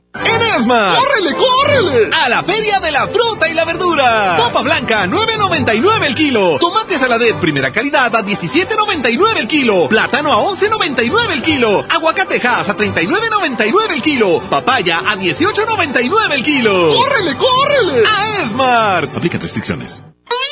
¡En 0.13 0.41
Esmar! 0.59 0.97
¡Córrele, 0.97 1.35
córrele! 1.35 2.09
A 2.23 2.29
la 2.29 2.43
Feria 2.43 2.79
de 2.79 2.91
la 2.91 3.07
Fruta 3.07 3.47
y 3.49 3.53
la 3.53 3.63
Verdura. 3.63 4.35
Papa 4.37 4.61
blanca, 4.61 5.05
9.99 5.05 6.05
el 6.05 6.15
kilo. 6.15 6.57
Tomate 6.59 6.99
saladet 6.99 7.35
primera 7.37 7.71
calidad 7.71 8.13
a 8.13 8.21
17.99 8.21 9.37
el 9.37 9.47
kilo. 9.47 9.87
Plátano 9.87 10.33
a 10.33 10.37
11.99 10.43 11.31
el 11.31 11.41
kilo. 11.41 11.85
Aguacatejas 11.89 12.67
a 12.67 12.75
39.99 12.75 13.91
el 13.93 14.01
kilo. 14.01 14.41
Papaya 14.49 14.99
a 14.99 15.15
18.99 15.15 16.31
el 16.33 16.43
kilo. 16.43 16.93
¡Córrele, 16.93 17.37
córrele! 17.37 18.03
A 18.05 18.43
Esmar. 18.43 19.05
Aplica 19.15 19.37
restricciones. 19.37 20.03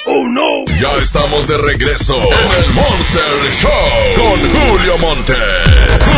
Oh 0.05 0.23
no. 0.25 0.65
Ya 0.79 0.95
estamos 1.01 1.47
de 1.47 1.57
regreso 1.57 2.15
en 2.15 2.63
el 2.63 2.69
Monster 2.71 3.51
Show 3.61 3.71
con 4.15 4.39
Julio 4.49 4.97
Monte. 4.99 5.35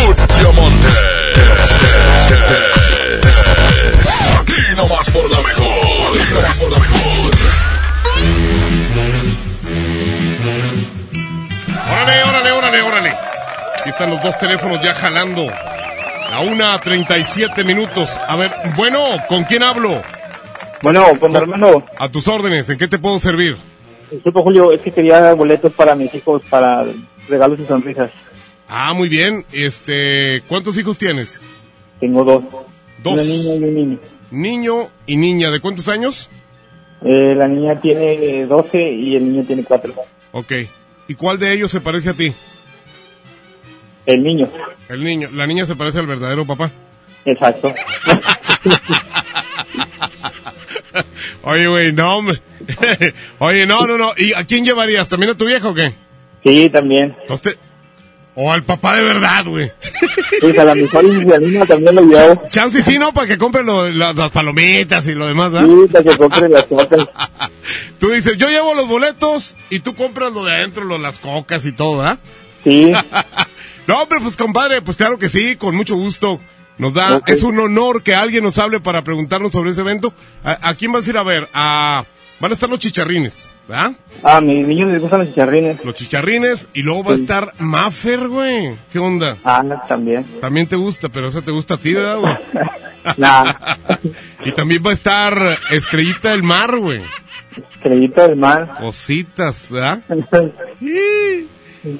Julio 0.05 0.53
Monte. 0.53 0.87
Aquí 4.39 4.75
nomás 4.75 5.09
por 5.09 5.29
la 5.29 5.41
mejor. 5.41 5.67
Aquí 5.67 6.33
nomás 6.33 6.57
por 6.57 6.71
la 6.71 6.79
mejor. 6.79 7.31
Órale, 11.91 12.23
órale, 12.23 12.51
órale, 12.51 12.81
órale. 12.81 13.09
Aquí 13.79 13.89
están 13.89 14.09
los 14.11 14.21
dos 14.21 14.37
teléfonos 14.37 14.81
ya 14.83 14.93
jalando. 14.93 15.47
A 16.31 16.41
una 16.41 16.79
37 16.79 17.63
minutos. 17.63 18.19
A 18.27 18.35
ver, 18.35 18.51
bueno, 18.75 19.03
¿con 19.27 19.43
quién 19.45 19.63
hablo? 19.63 20.01
Bueno, 20.81 21.05
con 21.19 21.31
mi 21.31 21.37
hermano. 21.37 21.83
A 21.97 22.09
tus 22.09 22.27
órdenes, 22.27 22.69
¿en 22.69 22.77
qué 22.77 22.87
te 22.87 22.99
puedo 22.99 23.19
servir? 23.19 23.57
Disculpa, 24.11 24.41
Julio, 24.41 24.71
es 24.71 24.81
que 24.81 24.91
quería 24.91 25.33
boletos 25.33 25.73
para 25.73 25.95
mis 25.95 26.13
hijos 26.13 26.43
para 26.49 26.85
regalos 27.27 27.59
y 27.59 27.65
sonrisas. 27.65 28.11
Ah, 28.67 28.93
muy 28.93 29.09
bien. 29.09 29.45
Este, 29.51 30.43
¿cuántos 30.47 30.77
hijos 30.77 30.97
tienes? 30.97 31.43
Tengo 31.99 32.23
dos. 32.23 32.43
Dos. 33.03 33.13
Una 33.13 33.23
niña 33.23 33.55
y 33.55 33.63
un 33.63 33.75
niño. 33.75 33.99
Niño 34.31 34.89
y 35.07 35.17
niña, 35.17 35.51
¿de 35.51 35.59
cuántos 35.59 35.87
años? 35.87 36.29
Eh, 37.03 37.35
la 37.35 37.47
niña 37.47 37.79
tiene 37.81 38.45
12 38.45 38.91
y 38.93 39.15
el 39.15 39.31
niño 39.31 39.43
tiene 39.45 39.63
4. 39.63 39.93
Ok. 40.33 40.51
¿Y 41.07 41.15
cuál 41.15 41.39
de 41.39 41.53
ellos 41.53 41.71
se 41.71 41.81
parece 41.81 42.11
a 42.11 42.13
ti? 42.13 42.33
El 44.05 44.23
niño. 44.23 44.47
El 44.87 45.03
niño. 45.03 45.29
La 45.33 45.47
niña 45.47 45.65
se 45.65 45.75
parece 45.75 45.99
al 45.99 46.07
verdadero 46.07 46.45
papá. 46.45 46.71
Exacto. 47.25 47.73
Oye, 51.43 51.67
güey, 51.67 51.91
no, 51.91 52.17
hombre. 52.17 52.41
Oye, 53.39 53.65
no, 53.65 53.87
no, 53.87 53.97
no. 53.97 54.11
¿Y 54.17 54.33
a 54.33 54.43
quién 54.45 54.63
llevarías? 54.63 55.09
¿También 55.09 55.31
a 55.31 55.37
tu 55.37 55.45
viejo 55.45 55.69
o 55.69 55.73
qué? 55.73 55.93
Sí, 56.45 56.69
también. 56.69 57.15
Entonces, 57.21 57.57
o 58.35 58.51
al 58.51 58.63
papá 58.63 58.95
de 58.95 59.03
verdad, 59.03 59.45
güey. 59.45 59.71
Sí, 60.39 60.57
a 60.57 60.63
la 60.63 60.73
mejor 60.75 61.03
niño 61.03 61.65
también 61.65 61.95
lo 61.95 62.01
llevo. 62.03 62.43
Chance 62.49 62.81
sí, 62.83 62.97
¿no? 62.97 63.13
Para 63.13 63.27
que 63.27 63.37
compre 63.37 63.63
lo- 63.63 63.89
las, 63.89 64.15
las 64.15 64.31
palomitas 64.31 65.07
y 65.07 65.13
lo 65.13 65.27
demás, 65.27 65.51
¿verdad? 65.51 65.67
Sí, 65.67 65.91
para 65.91 66.03
que 66.03 66.17
compre 66.17 66.49
las 66.49 66.63
cosas. 66.65 67.07
Tú 67.99 68.09
dices, 68.09 68.37
yo 68.37 68.47
llevo 68.49 68.73
los 68.73 68.87
boletos 68.87 69.55
y 69.69 69.79
tú 69.79 69.95
compras 69.95 70.31
lo 70.33 70.43
de 70.45 70.53
adentro, 70.53 70.83
lo, 70.85 70.97
las 70.97 71.19
cocas 71.19 71.65
y 71.65 71.71
todo, 71.73 71.97
¿verdad? 71.99 72.19
Sí. 72.63 72.91
no, 73.87 74.01
hombre, 74.01 74.19
pues 74.21 74.35
compadre, 74.37 74.81
pues 74.81 74.97
claro 74.97 75.17
que 75.19 75.29
sí, 75.29 75.55
con 75.55 75.75
mucho 75.75 75.95
gusto. 75.95 76.39
Nos 76.77 76.93
da, 76.95 77.21
es 77.27 77.43
un 77.43 77.59
honor 77.59 78.01
que 78.01 78.15
alguien 78.15 78.43
nos 78.43 78.57
hable 78.57 78.79
para 78.79 79.03
preguntarnos 79.03 79.51
sobre 79.51 79.69
ese 79.71 79.81
evento. 79.81 80.13
¿A, 80.43 80.69
a 80.69 80.73
quién 80.75 80.91
vas 80.91 81.05
a 81.05 81.09
ir 81.11 81.17
a 81.17 81.23
ver? 81.23 81.47
A, 81.53 82.05
van 82.39 82.51
a 82.51 82.53
estar 82.55 82.69
los 82.69 82.79
chicharrines, 82.79 83.50
¿verdad? 83.71 83.91
Ah, 84.23 84.37
a 84.37 84.41
mis 84.41 84.67
niños 84.67 84.91
les 84.91 85.01
gustan 85.01 85.19
los 85.21 85.29
chicharrines. 85.29 85.83
Los 85.83 85.95
chicharrines 85.95 86.69
y 86.73 86.81
luego 86.83 87.03
va 87.05 87.11
a 87.13 87.15
estar 87.15 87.53
Maffer, 87.59 88.27
güey. 88.27 88.75
¿Qué 88.91 88.99
onda? 88.99 89.37
Ah, 89.43 89.63
también. 89.87 90.25
También 90.39 90.67
te 90.67 90.75
gusta, 90.75 91.09
pero 91.09 91.29
eso 91.29 91.41
te 91.41 91.51
gusta 91.51 91.75
a 91.75 91.77
ti, 91.77 91.93
¿verdad, 91.93 92.19
güey? 92.19 92.33
Nah, 93.17 93.51
y 94.45 94.51
también 94.51 94.83
va 94.85 94.91
a 94.91 94.93
estar 94.93 95.57
Estrellita 95.71 96.29
del 96.29 96.43
Mar, 96.43 96.77
güey. 96.77 97.01
estrellita 97.73 98.27
del 98.27 98.35
mar. 98.37 98.75
Cositas, 98.79 99.71
¿verdad? 99.71 100.03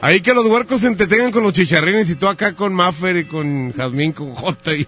Ahí 0.02 0.22
que 0.22 0.34
los 0.36 0.46
huercos 0.46 0.82
se 0.82 0.88
entretengan 0.88 1.32
con 1.32 1.42
los 1.42 1.54
chicharrines 1.54 2.08
y 2.12 2.16
tú 2.18 2.28
acá 2.28 2.54
con 2.54 2.72
Maffer 2.72 3.18
y 3.18 3.26
con 3.26 3.74
Jazmín, 3.74 4.12
con 4.12 4.32
J. 4.36 4.76
y- 4.76 4.88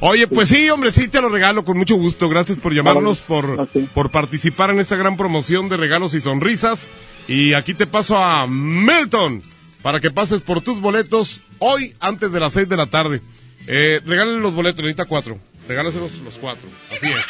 Oye, 0.00 0.26
pues 0.26 0.48
sí, 0.48 0.70
hombre, 0.70 0.92
sí 0.92 1.08
te 1.08 1.20
lo 1.20 1.28
regalo 1.28 1.64
con 1.64 1.76
mucho 1.76 1.94
gusto. 1.96 2.28
Gracias 2.28 2.58
por 2.58 2.72
llamarnos, 2.72 3.18
por, 3.18 3.68
por 3.94 4.10
participar 4.10 4.70
en 4.70 4.80
esta 4.80 4.96
gran 4.96 5.16
promoción 5.16 5.68
de 5.68 5.76
regalos 5.76 6.14
y 6.14 6.20
sonrisas. 6.20 6.90
Y 7.28 7.52
aquí 7.52 7.74
te 7.74 7.86
paso 7.86 8.16
a 8.22 8.46
Milton 8.46 9.42
para 9.82 10.00
que 10.00 10.10
pases 10.10 10.40
por 10.40 10.62
tus 10.62 10.80
boletos 10.80 11.42
hoy 11.58 11.94
antes 12.00 12.32
de 12.32 12.40
las 12.40 12.54
seis 12.54 12.68
de 12.68 12.76
la 12.76 12.86
tarde. 12.86 13.20
Eh, 13.66 14.00
regálale 14.06 14.40
los 14.40 14.54
boletos, 14.54 14.82
necesita 14.82 15.04
cuatro. 15.04 15.38
Regálaselos 15.68 16.12
los 16.24 16.38
cuatro. 16.38 16.68
Así 16.90 17.06
es. 17.06 17.20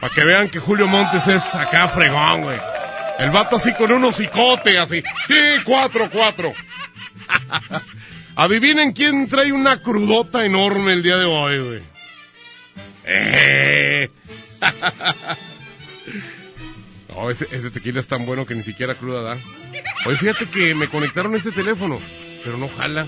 Para 0.00 0.14
que 0.14 0.24
vean 0.24 0.48
que 0.48 0.58
Julio 0.60 0.88
Montes 0.88 1.28
es 1.28 1.54
acá 1.54 1.88
fregón, 1.88 2.42
güey. 2.42 2.58
El 3.18 3.30
vato 3.30 3.56
así 3.56 3.72
con 3.74 3.92
un 3.92 4.02
hocicote, 4.04 4.78
así. 4.78 5.02
Sí, 5.28 5.34
cuatro, 5.64 6.08
cuatro. 6.10 6.52
Adivinen 8.34 8.92
quién 8.92 9.28
trae 9.28 9.52
una 9.52 9.80
crudota 9.80 10.44
enorme 10.44 10.92
el 10.92 11.02
día 11.02 11.16
de 11.16 11.24
hoy, 11.24 11.58
güey. 11.60 11.82
Eh. 13.04 14.08
No, 17.14 17.28
ese, 17.28 17.46
ese 17.52 17.70
tequila 17.70 18.00
es 18.00 18.08
tan 18.08 18.24
bueno 18.24 18.46
que 18.46 18.54
ni 18.54 18.62
siquiera 18.62 18.94
cruda 18.94 19.20
da. 19.20 19.36
Oye, 20.06 20.16
fíjate 20.16 20.46
que 20.46 20.74
me 20.74 20.88
conectaron 20.88 21.34
ese 21.34 21.52
teléfono, 21.52 21.98
pero 22.42 22.56
no 22.56 22.68
jala. 22.68 23.06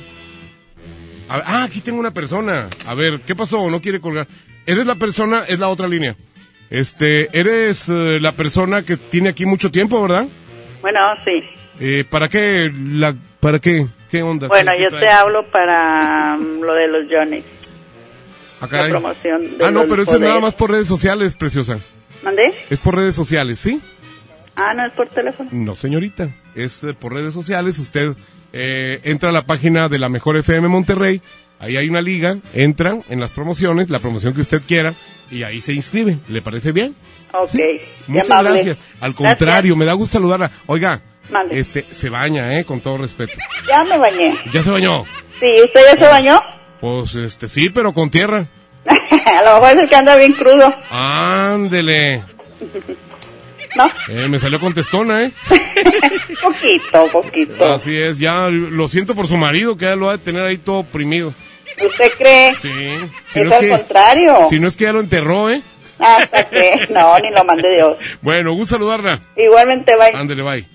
A 1.29 1.37
ah, 1.37 1.65
aquí 1.65 1.81
tengo 1.81 2.01
una 2.01 2.13
persona. 2.13 2.69
A 2.87 2.95
ver, 2.95 3.21
¿qué 3.21 3.35
pasó? 3.35 3.71
No 3.71 3.81
quiere 3.81 4.01
colgar. 4.01 4.29
¿Eres 4.67 4.85
la 4.85 4.95
persona? 4.97 5.45
Es 5.49 5.59
la 5.59 5.69
otra 5.69 5.89
línea. 5.89 6.17
Este, 6.71 7.29
eres 7.39 7.89
eh, 7.89 8.19
la 8.21 8.33
persona 8.33 8.83
que 8.83 8.97
tiene 8.97 9.31
aquí 9.31 9.47
mucho 9.47 9.71
tiempo, 9.71 10.03
¿verdad? 10.03 10.29
Bueno, 10.83 11.01
sí. 11.25 11.43
Eh, 11.81 12.05
¿Para 12.09 12.29
qué? 12.29 12.71
La, 12.75 13.15
¿Para 13.41 13.59
qué? 13.59 13.87
¿Qué 14.15 14.23
onda? 14.23 14.47
Bueno, 14.47 14.71
¿Qué- 14.71 14.79
qué 14.79 14.93
yo 14.93 15.01
te 15.01 15.09
hablo 15.09 15.51
para 15.51 16.37
mm, 16.37 16.61
lo 16.61 16.73
de 16.75 16.87
los 16.87 17.03
Johnny. 17.11 17.43
Ah. 18.61 18.69
La 18.71 18.89
promoción 18.89 19.59
de 19.59 19.65
Ah, 19.65 19.73
no, 19.73 19.87
pero 19.89 20.03
eso 20.05 20.15
es 20.15 20.21
nada 20.21 20.39
más 20.39 20.55
por 20.55 20.71
redes 20.71 20.87
sociales, 20.87 21.35
preciosa. 21.35 21.81
¿Mandé? 22.23 22.55
Es 22.71 22.79
por 22.79 22.95
redes 22.95 23.17
sociales, 23.17 23.59
¿sí? 23.59 23.81
Ah, 24.55 24.73
no 24.73 24.85
es 24.87 24.93
por 24.93 25.09
teléfono. 25.09 25.51
No, 25.53 25.75
señorita. 25.75 26.29
Es 26.55 26.85
eh, 26.85 26.95
por 26.95 27.13
redes 27.13 27.35
sociales. 27.35 27.77
Usted 27.81 28.13
eh, 28.53 29.01
entra 29.03 29.31
a 29.31 29.33
la 29.33 29.43
página 29.47 29.89
de 29.89 29.99
la 29.99 30.09
Mejor 30.09 30.37
FM 30.37 30.69
Monterrey. 30.69 31.21
Ahí 31.59 31.77
hay 31.77 31.89
una 31.89 32.01
liga. 32.01 32.39
Entran 32.55 33.03
en 33.09 33.19
las 33.19 33.33
promociones, 33.33 33.91
la 33.91 33.99
promoción 33.99 34.33
que 34.33 34.43
usted 34.43 34.63
quiera, 34.65 34.95
y 35.29 35.43
ahí 35.43 35.61
se 35.61 35.73
inscribe. 35.73 36.19
¿Le 36.29 36.41
parece 36.41 36.71
bien? 36.71 36.95
Ok. 37.33 37.51
Muchas 38.07 38.31
amable. 38.31 38.51
gracias. 38.51 38.77
Al 39.01 39.13
contrario, 39.17 39.75
me 39.75 39.85
da 39.85 39.95
gusto 39.95 40.19
saludarla. 40.19 40.53
Oiga, 40.67 41.03
Mande. 41.31 41.59
este, 41.59 41.83
se 41.83 42.11
baña, 42.11 42.59
¿eh? 42.59 42.65
Con 42.65 42.81
todo 42.81 42.99
respeto. 42.99 43.35
Ya 43.67 43.83
me 43.85 43.99
bañé. 43.99 44.35
¿Ya 44.53 44.63
se 44.63 44.71
bañó? 44.71 45.05
Sí, 45.41 45.47
¿usted 45.65 45.81
ya 45.93 45.99
se 45.99 46.11
bañó? 46.11 46.41
Pues, 46.81 47.15
este, 47.15 47.49
sí, 47.49 47.71
pero 47.71 47.93
con 47.93 48.11
tierra. 48.11 48.47
a 48.85 49.43
lo 49.43 49.55
mejor 49.55 49.73
es 49.73 49.79
el 49.79 49.89
que 49.89 49.97
anda 49.97 50.17
bien 50.17 50.33
crudo. 50.33 50.75
Ándele. 50.91 52.23
¿No? 53.77 53.91
Eh, 54.09 54.29
me 54.29 54.39
salió 54.39 54.61
contestona, 54.61 55.25
¿eh? 55.25 55.33
poquito, 56.43 57.09
poquito. 57.11 57.73
Así 57.75 57.97
es, 57.97 58.19
ya 58.19 58.49
lo 58.49 58.87
siento 58.87 59.17
por 59.17 59.27
su 59.27 59.37
marido 59.37 59.77
que 59.77 59.87
ya 59.87 59.97
lo 59.97 60.09
ha 60.09 60.13
de 60.13 60.23
tener 60.23 60.43
ahí 60.43 60.59
todo 60.59 60.79
oprimido. 60.79 61.35
¿Usted 61.85 62.13
cree? 62.17 62.55
Sí. 62.63 62.71
Es 63.35 63.51
al 63.51 63.69
contrario. 63.69 64.47
Si 64.49 64.61
no 64.61 64.69
es 64.69 64.77
que 64.77 64.85
ya 64.85 64.93
lo 64.93 65.01
enterró, 65.01 65.51
¿eh? 65.51 65.61
Hasta 65.99 66.49
que, 66.49 66.87
no, 66.91 67.19
ni 67.19 67.31
lo 67.31 67.45
mande 67.45 67.69
Dios. 67.75 67.97
Bueno, 68.21 68.53
gusto 68.53 68.77
saludarla. 68.77 69.21
Igualmente, 69.37 69.97
bye. 69.97 70.21
Ándele, 70.21 70.43
bye. 70.43 70.67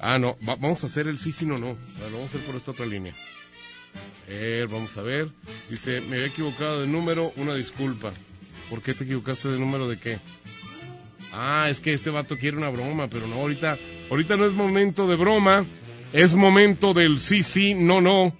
Ah, 0.00 0.18
no, 0.18 0.36
va- 0.48 0.56
vamos 0.56 0.82
a 0.82 0.86
hacer 0.86 1.06
el 1.08 1.18
sí, 1.18 1.30
sí, 1.32 1.44
no, 1.46 1.58
no. 1.58 1.76
Lo 2.00 2.04
vamos 2.04 2.22
a 2.22 2.24
hacer 2.36 2.40
por 2.40 2.56
esta 2.56 2.70
otra 2.70 2.86
línea. 2.86 3.14
Ver, 4.28 4.68
vamos 4.68 4.96
a 4.96 5.02
ver. 5.02 5.28
Dice, 5.68 6.00
me 6.02 6.16
había 6.16 6.28
equivocado 6.28 6.80
de 6.80 6.86
número, 6.86 7.32
una 7.36 7.54
disculpa. 7.54 8.12
¿Por 8.70 8.82
qué 8.82 8.94
te 8.94 9.04
equivocaste 9.04 9.48
de 9.48 9.58
número 9.58 9.88
de 9.88 9.98
qué? 9.98 10.18
Ah, 11.32 11.66
es 11.68 11.80
que 11.80 11.92
este 11.92 12.10
vato 12.10 12.36
quiere 12.36 12.56
una 12.56 12.70
broma, 12.70 13.08
pero 13.08 13.26
no, 13.26 13.34
ahorita, 13.36 13.76
ahorita 14.10 14.36
no 14.36 14.46
es 14.46 14.52
momento 14.52 15.06
de 15.06 15.16
broma, 15.16 15.64
es 16.12 16.34
momento 16.34 16.92
del 16.94 17.20
sí, 17.20 17.42
sí, 17.42 17.74
no, 17.74 18.00
no. 18.00 18.36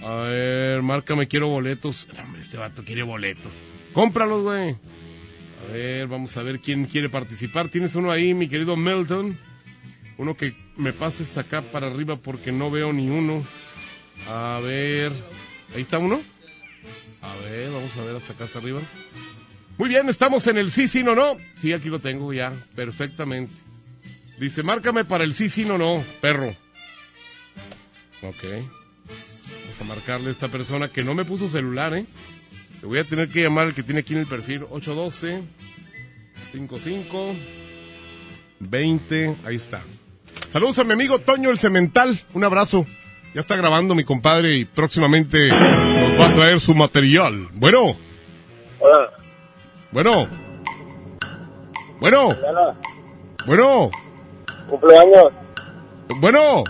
A 0.00 0.14
ver, 0.24 0.82
márcame, 0.82 1.28
quiero 1.28 1.48
boletos. 1.48 2.08
Hombre, 2.22 2.42
este 2.42 2.56
vato 2.56 2.82
quiere 2.84 3.02
boletos. 3.02 3.52
Cómpralos, 3.92 4.42
güey. 4.42 4.70
A 5.68 5.72
ver, 5.72 6.06
vamos 6.08 6.36
a 6.36 6.42
ver 6.42 6.58
quién 6.58 6.86
quiere 6.86 7.08
participar. 7.08 7.68
¿Tienes 7.68 7.94
uno 7.94 8.10
ahí, 8.10 8.34
mi 8.34 8.48
querido 8.48 8.74
Melton? 8.76 9.38
Uno 10.18 10.36
que 10.36 10.54
me 10.76 10.92
pases 10.92 11.36
acá 11.38 11.62
para 11.62 11.86
arriba 11.88 12.16
porque 12.16 12.52
no 12.52 12.70
veo 12.70 12.92
ni 12.92 13.08
uno. 13.08 13.44
A 14.28 14.60
ver, 14.62 15.12
ahí 15.74 15.82
está 15.82 15.98
uno. 15.98 16.20
A 17.20 17.34
ver, 17.36 17.70
vamos 17.70 17.96
a 17.96 18.04
ver 18.04 18.16
hasta 18.16 18.32
acá 18.32 18.44
hasta 18.44 18.58
arriba. 18.58 18.80
Muy 19.78 19.88
bien, 19.88 20.08
estamos 20.08 20.46
en 20.46 20.58
el 20.58 20.70
sí, 20.70 20.88
sí, 20.88 21.02
no, 21.02 21.14
no. 21.14 21.36
Sí, 21.60 21.72
aquí 21.72 21.88
lo 21.88 21.98
tengo 21.98 22.32
ya, 22.32 22.52
perfectamente. 22.74 23.52
Dice, 24.38 24.62
márcame 24.62 25.04
para 25.04 25.24
el 25.24 25.34
sí, 25.34 25.48
sí, 25.48 25.64
no, 25.64 25.78
no, 25.78 26.04
perro. 26.20 26.54
Ok. 28.22 28.42
Vamos 28.42 29.80
a 29.80 29.84
marcarle 29.84 30.28
a 30.28 30.32
esta 30.32 30.48
persona 30.48 30.88
que 30.88 31.02
no 31.02 31.14
me 31.14 31.24
puso 31.24 31.48
celular, 31.48 31.94
¿eh? 31.94 32.06
Le 32.80 32.88
voy 32.88 32.98
a 32.98 33.04
tener 33.04 33.28
que 33.28 33.42
llamar 33.42 33.66
al 33.66 33.74
que 33.74 33.82
tiene 33.82 34.00
aquí 34.00 34.14
en 34.14 34.20
el 34.20 34.26
perfil 34.26 34.64
812 34.68 35.42
55 36.52 37.34
20. 38.60 39.36
Ahí 39.44 39.56
está. 39.56 39.82
Saludos 40.52 40.78
a 40.80 40.84
mi 40.84 40.92
amigo 40.92 41.18
Toño 41.18 41.48
el 41.48 41.56
Cemental. 41.56 42.14
Un 42.34 42.44
abrazo. 42.44 42.84
Ya 43.32 43.40
está 43.40 43.56
grabando 43.56 43.94
mi 43.94 44.04
compadre 44.04 44.54
y 44.54 44.66
próximamente 44.66 45.48
nos 45.48 46.20
va 46.20 46.26
a 46.26 46.32
traer 46.34 46.60
su 46.60 46.74
material. 46.74 47.48
Bueno. 47.54 47.96
Hola. 48.78 49.10
Bueno. 49.92 50.28
Bueno. 52.00 52.36
Bueno. 53.46 53.90
Cumpleaños. 54.68 55.32
Bueno. 56.20 56.64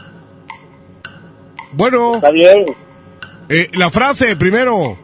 Bueno. 1.72 2.14
Está 2.14 2.30
bien. 2.30 2.66
Eh, 3.48 3.68
la 3.72 3.90
frase 3.90 4.36
primero. 4.36 4.96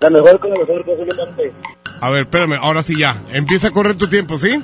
La 0.00 0.10
mejor 0.10 0.40
con 0.40 0.50
la 0.50 0.58
mejor 0.58 0.84
posiblemente. 0.84 1.52
A 2.00 2.10
ver, 2.10 2.22
espérame, 2.22 2.58
ahora 2.60 2.82
sí 2.82 2.98
ya. 2.98 3.22
Empieza 3.30 3.68
a 3.68 3.70
correr 3.70 3.96
tu 3.96 4.08
tiempo, 4.08 4.38
¿sí? 4.38 4.60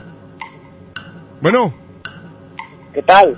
Bueno. 1.43 1.75
¿Qué 2.95 3.03
tal? 3.03 3.37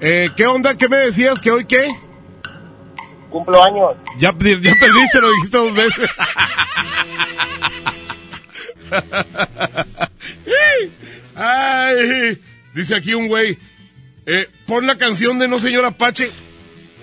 Eh, 0.00 0.30
¿Qué 0.36 0.46
onda? 0.46 0.74
¿Qué 0.74 0.88
me 0.88 0.96
decías? 0.96 1.40
¿Que 1.40 1.52
hoy 1.52 1.64
qué? 1.64 1.88
Cumplo 3.30 3.62
años. 3.62 3.96
Ya, 4.18 4.32
ya 4.32 4.36
perdiste, 4.36 5.20
lo 5.20 5.30
dijiste 5.30 5.56
dos 5.56 5.74
veces. 5.74 6.10
Ay, 11.36 12.42
dice 12.74 12.94
aquí 12.96 13.14
un 13.14 13.28
güey, 13.28 13.58
eh, 14.26 14.48
pon 14.66 14.86
la 14.86 14.98
canción 14.98 15.38
de 15.38 15.46
No 15.48 15.60
Señor 15.60 15.84
Apache. 15.84 16.32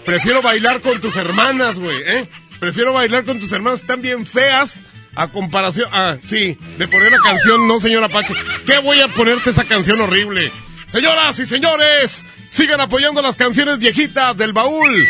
Prefiero 0.05 0.41
bailar 0.41 0.81
con 0.81 0.99
tus 0.99 1.15
hermanas, 1.15 1.79
güey, 1.79 1.97
¿eh? 2.05 2.27
Prefiero 2.59 2.91
bailar 2.93 3.23
con 3.23 3.39
tus 3.39 3.51
hermanas, 3.53 3.79
están 3.81 4.01
bien 4.01 4.25
feas 4.25 4.81
a 5.15 5.27
comparación, 5.27 5.89
ah, 5.91 6.17
sí, 6.27 6.57
de 6.77 6.87
poner 6.87 7.11
la 7.11 7.17
canción 7.23 7.67
No 7.67 7.79
Señor 7.79 8.03
Apache. 8.03 8.33
¿Qué 8.65 8.79
voy 8.79 8.99
a 8.99 9.07
ponerte 9.07 9.51
esa 9.51 9.63
canción 9.63 10.01
horrible? 10.01 10.51
Señoras 10.87 11.39
y 11.39 11.45
señores, 11.45 12.25
sigan 12.49 12.81
apoyando 12.81 13.21
las 13.21 13.35
canciones 13.35 13.79
viejitas 13.79 14.35
del 14.37 14.53
baúl. 14.53 15.07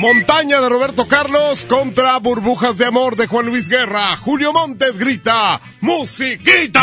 Montaña 0.00 0.60
de 0.60 0.68
Roberto 0.68 1.08
Carlos 1.08 1.64
contra 1.64 2.18
Burbujas 2.18 2.78
de 2.78 2.86
Amor 2.86 3.16
de 3.16 3.26
Juan 3.26 3.46
Luis 3.46 3.68
Guerra. 3.68 4.16
Julio 4.16 4.52
Montes 4.52 4.98
grita, 4.98 5.60
¡Musiquita! 5.80 6.82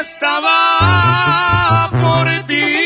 Estaba 0.00 1.88
por 1.90 2.28
ti, 2.46 2.85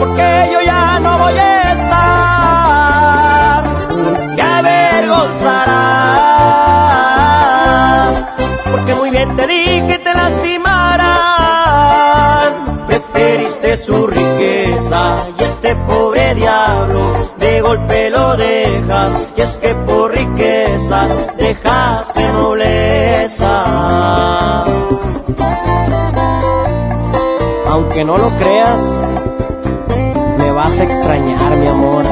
porque 0.00 0.48
yo 0.50 0.60
ya 0.62 0.98
no 1.00 1.18
voy 1.18 1.38
a 1.38 1.72
estar. 1.72 3.64
Y 4.36 4.40
avergonzarás, 4.40 5.34
porque 8.70 8.94
muy 8.94 9.10
bien 9.10 9.36
te 9.36 9.46
di 9.46 9.64
que 9.88 9.98
te 9.98 10.14
lastimarán. 10.14 11.20
Preferiste 12.86 13.76
su 13.76 14.06
riqueza 14.06 15.26
y 15.38 15.42
este 15.42 15.76
pobre 15.76 16.34
diablo 16.34 17.02
de 17.38 17.60
golpe 17.60 18.08
lo 18.08 18.36
dejas. 18.38 19.12
Y 19.36 19.42
es 19.42 19.58
que 19.58 19.74
por 19.74 20.12
riqueza 20.12 21.06
dejaste 21.36 22.22
nobleza. 22.32 23.54
Aunque 27.68 28.04
no 28.04 28.18
lo 28.18 28.30
creas, 28.30 28.80
vas 30.62 30.78
a 30.78 30.84
extrañar, 30.84 31.56
mi 31.56 31.68
amor. 31.68 32.04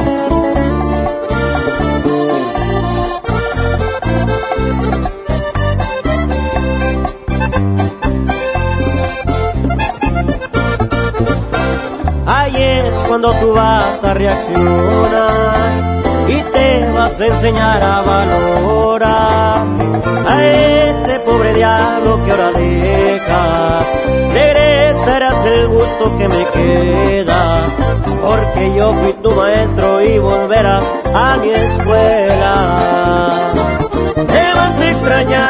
Ahí 12.25 12.55
es 12.55 12.93
cuando 13.07 13.31
tú 13.33 13.53
vas 13.53 14.03
a 14.03 14.13
reaccionar 14.15 15.53
y 16.27 16.41
te 16.53 16.91
vas 16.95 17.19
a 17.19 17.27
enseñar 17.27 17.83
a 17.83 18.01
valorar 18.01 19.61
a 20.27 20.43
este 20.43 21.19
pobre 21.19 21.53
diablo 21.53 22.19
que 22.25 22.31
ahora 22.31 22.51
dejas. 22.53 24.68
Regresarás 25.09 25.45
el 25.45 25.67
gusto 25.69 26.17
que 26.19 26.29
me 26.29 26.45
queda, 26.45 27.61
porque 28.21 28.75
yo 28.75 28.93
fui 28.93 29.13
tu 29.13 29.31
maestro 29.31 30.03
y 30.03 30.19
volverás 30.19 30.83
a 31.15 31.37
mi 31.37 31.49
escuela. 31.49 32.77
Te 34.27 34.53
vas 34.53 34.79
a 34.79 34.91
extrañar, 34.91 35.49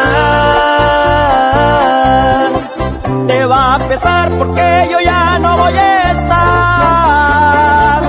te 3.27 3.45
va 3.45 3.75
a 3.75 3.79
pesar 3.79 4.29
porque 4.29 4.87
yo 4.91 5.01
ya 5.01 5.37
no 5.39 5.57
voy 5.57 5.73
a 5.73 6.11
estar. 6.13 8.01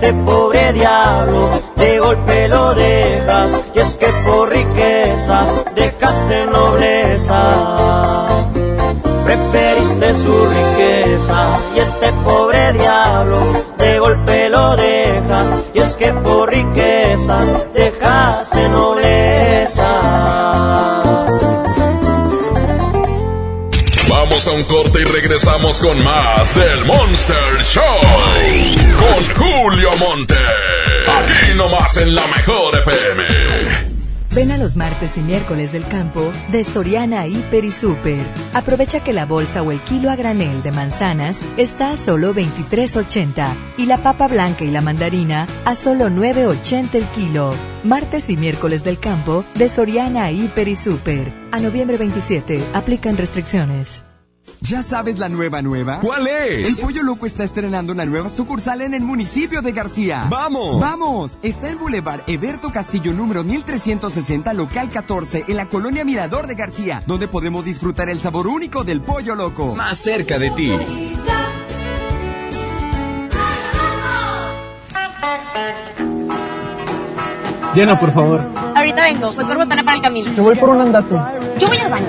Este 0.00 0.12
pobre 0.12 0.72
diablo 0.74 1.48
de 1.76 1.98
golpe 1.98 2.46
lo 2.48 2.72
dejas. 2.74 3.50
Y 3.74 3.78
es 3.80 3.96
que 3.96 4.06
por 4.24 4.48
riqueza 4.48 5.44
dejaste 5.74 6.46
nobleza. 6.46 8.28
Preferiste 9.24 10.14
su 10.14 10.46
riqueza 10.46 11.58
y 11.74 11.80
este 11.80 12.12
pobre 12.24 12.72
diablo 12.74 13.38
de 13.76 13.98
golpe 13.98 14.48
lo 14.48 14.76
dejas. 14.76 15.52
Y 15.74 15.80
es 15.80 15.96
que 15.96 16.12
por 16.12 16.48
riqueza 16.48 17.40
Vamos 24.38 24.54
a 24.54 24.56
un 24.56 24.82
corte 24.82 25.00
y 25.00 25.04
regresamos 25.04 25.80
con 25.80 26.04
más 26.04 26.54
del 26.54 26.84
Monster 26.84 27.60
Show. 27.60 27.82
Con 28.96 29.34
Julio 29.34 29.90
Monte. 29.98 30.36
Aquí 30.36 31.56
nomás 31.56 31.96
en 31.96 32.14
la 32.14 32.24
mejor 32.28 32.78
FM. 32.78 33.24
Ven 34.30 34.52
a 34.52 34.58
los 34.58 34.76
martes 34.76 35.16
y 35.16 35.22
miércoles 35.22 35.72
del 35.72 35.84
campo 35.88 36.30
de 36.52 36.62
Soriana 36.62 37.26
Hiper 37.26 37.64
y 37.64 37.72
Super. 37.72 38.24
Aprovecha 38.54 39.02
que 39.02 39.12
la 39.12 39.26
bolsa 39.26 39.62
o 39.62 39.72
el 39.72 39.80
kilo 39.80 40.08
a 40.08 40.14
granel 40.14 40.62
de 40.62 40.70
manzanas 40.70 41.40
está 41.56 41.90
a 41.90 41.96
solo 41.96 42.32
23.80 42.32 43.54
y 43.76 43.86
la 43.86 43.98
papa 43.98 44.28
blanca 44.28 44.62
y 44.62 44.70
la 44.70 44.82
mandarina 44.82 45.48
a 45.64 45.74
solo 45.74 46.10
9.80 46.10 46.94
el 46.94 47.06
kilo. 47.06 47.54
Martes 47.82 48.30
y 48.30 48.36
miércoles 48.36 48.84
del 48.84 49.00
campo 49.00 49.44
de 49.56 49.68
Soriana 49.68 50.30
Hiper 50.30 50.68
y 50.68 50.76
Super. 50.76 51.32
A 51.50 51.58
noviembre 51.58 51.96
27 51.96 52.62
aplican 52.72 53.16
restricciones. 53.16 54.04
¿Ya 54.60 54.82
sabes 54.82 55.20
la 55.20 55.28
nueva 55.28 55.62
nueva? 55.62 56.00
¿Cuál 56.00 56.26
es? 56.26 56.78
El 56.78 56.84
Pollo 56.84 57.04
Loco 57.04 57.26
está 57.26 57.44
estrenando 57.44 57.92
una 57.92 58.04
nueva 58.04 58.28
sucursal 58.28 58.82
en 58.82 58.92
el 58.92 59.02
municipio 59.02 59.62
de 59.62 59.70
García. 59.70 60.26
¡Vamos! 60.28 60.80
¡Vamos! 60.80 61.38
Está 61.42 61.68
en 61.70 61.78
Boulevard 61.78 62.22
Eberto 62.26 62.72
Castillo 62.72 63.12
número 63.12 63.44
1360, 63.44 64.52
local 64.54 64.88
14, 64.88 65.44
en 65.46 65.56
la 65.56 65.66
colonia 65.66 66.04
Mirador 66.04 66.48
de 66.48 66.56
García, 66.56 67.04
donde 67.06 67.28
podemos 67.28 67.64
disfrutar 67.64 68.08
el 68.08 68.20
sabor 68.20 68.48
único 68.48 68.82
del 68.82 69.00
Pollo 69.00 69.36
Loco. 69.36 69.76
Más 69.76 69.98
cerca 69.98 70.40
de 70.40 70.50
ti. 70.50 70.72
Llena, 77.74 78.00
por 78.00 78.10
favor. 78.12 78.42
Ahorita 78.74 79.02
vengo, 79.02 79.30
voy 79.32 79.44
por 79.44 79.56
botana 79.56 79.84
para 79.84 79.96
el 79.98 80.02
camino. 80.02 80.32
Yo 80.32 80.42
voy 80.42 80.56
por 80.56 80.70
un 80.70 80.80
andate. 80.80 81.14
Yo 81.58 81.68
voy 81.68 81.78
al 81.78 81.90
baño. 81.90 82.08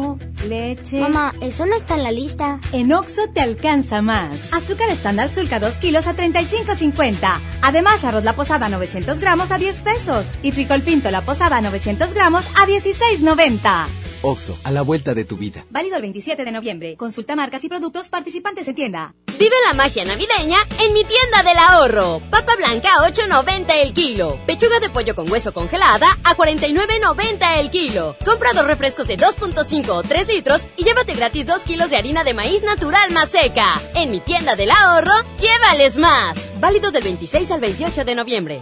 leche. 0.45 0.99
Mamá, 0.99 1.33
eso 1.41 1.65
no 1.65 1.75
está 1.75 1.95
en 1.95 2.03
la 2.03 2.11
lista. 2.11 2.59
En 2.71 2.91
Oxo 2.93 3.29
te 3.33 3.41
alcanza 3.41 4.01
más. 4.01 4.39
Azúcar 4.51 4.89
estándar 4.89 5.29
Sulca 5.29 5.59
2 5.59 5.73
kilos 5.75 6.07
a 6.07 6.15
35.50. 6.15 7.39
Además, 7.61 8.03
arroz 8.03 8.23
la 8.23 8.33
posada 8.33 8.69
900 8.69 9.19
gramos 9.19 9.51
a 9.51 9.57
10 9.57 9.81
pesos. 9.81 10.25
Y 10.41 10.51
frijol 10.51 10.81
pinto 10.81 11.11
la 11.11 11.21
posada 11.21 11.61
900 11.61 12.13
gramos 12.13 12.45
a 12.55 12.65
16.90. 12.65 14.10
Oxo, 14.23 14.57
a 14.63 14.71
la 14.71 14.83
vuelta 14.83 15.13
de 15.13 15.25
tu 15.25 15.37
vida. 15.37 15.65
Válido 15.69 15.95
el 15.95 16.03
27 16.03 16.45
de 16.45 16.51
noviembre. 16.51 16.95
Consulta 16.95 17.35
marcas 17.35 17.63
y 17.63 17.69
productos 17.69 18.09
participantes 18.09 18.67
en 18.67 18.75
tienda. 18.75 19.13
Vive 19.39 19.55
la 19.67 19.73
magia 19.73 20.05
navideña 20.05 20.57
en 20.79 20.93
mi 20.93 21.03
tienda 21.03 21.41
del 21.43 21.57
ahorro. 21.57 22.21
Papa 22.29 22.55
blanca 22.55 22.89
a 22.95 23.09
8.90 23.11 23.65
el 23.81 23.93
kilo. 23.93 24.37
Pechuga 24.45 24.79
de 24.79 24.89
pollo 24.89 25.15
con 25.15 25.31
hueso 25.31 25.51
congelada 25.51 26.17
a 26.23 26.35
49.90 26.35 27.59
el 27.59 27.71
kilo. 27.71 28.15
Compra 28.23 28.53
dos 28.53 28.67
refrescos 28.67 29.07
de 29.07 29.17
2.5 29.17 29.89
o 29.89 30.03
3 30.03 30.27
litros 30.27 30.67
y 30.77 30.83
llévate 30.83 31.15
gratis 31.15 31.47
2 31.47 31.63
kilos 31.63 31.89
de 31.89 31.97
harina 31.97 32.23
de 32.23 32.35
maíz 32.35 32.61
natural 32.61 33.11
más 33.11 33.31
seca. 33.31 33.81
En 33.95 34.11
mi 34.11 34.19
tienda 34.19 34.55
del 34.55 34.69
ahorro, 34.69 35.13
llévales 35.39 35.97
más. 35.97 36.53
Válido 36.59 36.91
del 36.91 37.03
26 37.03 37.49
al 37.49 37.61
28 37.61 38.05
de 38.05 38.15
noviembre. 38.15 38.61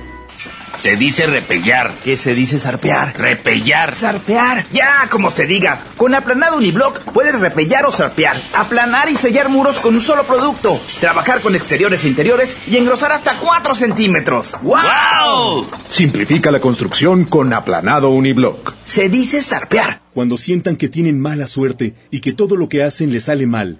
Se 0.79 0.95
dice 0.95 1.27
repellar. 1.27 1.91
¿Qué 2.03 2.17
se 2.17 2.33
dice 2.33 2.57
zarpear? 2.57 3.17
Repellar. 3.17 3.93
Zarpear. 3.93 4.65
Ya, 4.71 5.07
como 5.09 5.29
se 5.29 5.45
diga. 5.45 5.79
Con 5.97 6.15
aplanado 6.15 6.57
uniblock 6.57 6.99
puedes 7.11 7.39
repellar 7.39 7.85
o 7.85 7.91
zarpear. 7.91 8.35
Aplanar 8.53 9.09
y 9.09 9.15
sellar 9.15 9.49
muros 9.49 9.79
con 9.79 9.95
un 9.95 10.01
solo 10.01 10.23
producto. 10.23 10.81
Trabajar 10.99 11.41
con 11.41 11.55
exteriores 11.55 12.03
e 12.03 12.07
interiores 12.07 12.57
y 12.67 12.77
engrosar 12.77 13.11
hasta 13.11 13.35
4 13.35 13.75
centímetros. 13.75 14.55
¡Wow! 14.61 15.67
Simplifica 15.89 16.51
la 16.51 16.59
construcción 16.59 17.25
con 17.25 17.53
aplanado 17.53 18.09
uniblock. 18.09 18.73
Se 18.83 19.09
dice 19.09 19.43
zarpear. 19.43 20.01
Cuando 20.13 20.37
sientan 20.37 20.75
que 20.75 20.89
tienen 20.89 21.19
mala 21.19 21.47
suerte 21.47 21.95
y 22.09 22.19
que 22.19 22.33
todo 22.33 22.55
lo 22.55 22.67
que 22.67 22.83
hacen 22.83 23.13
les 23.13 23.25
sale 23.25 23.45
mal, 23.45 23.79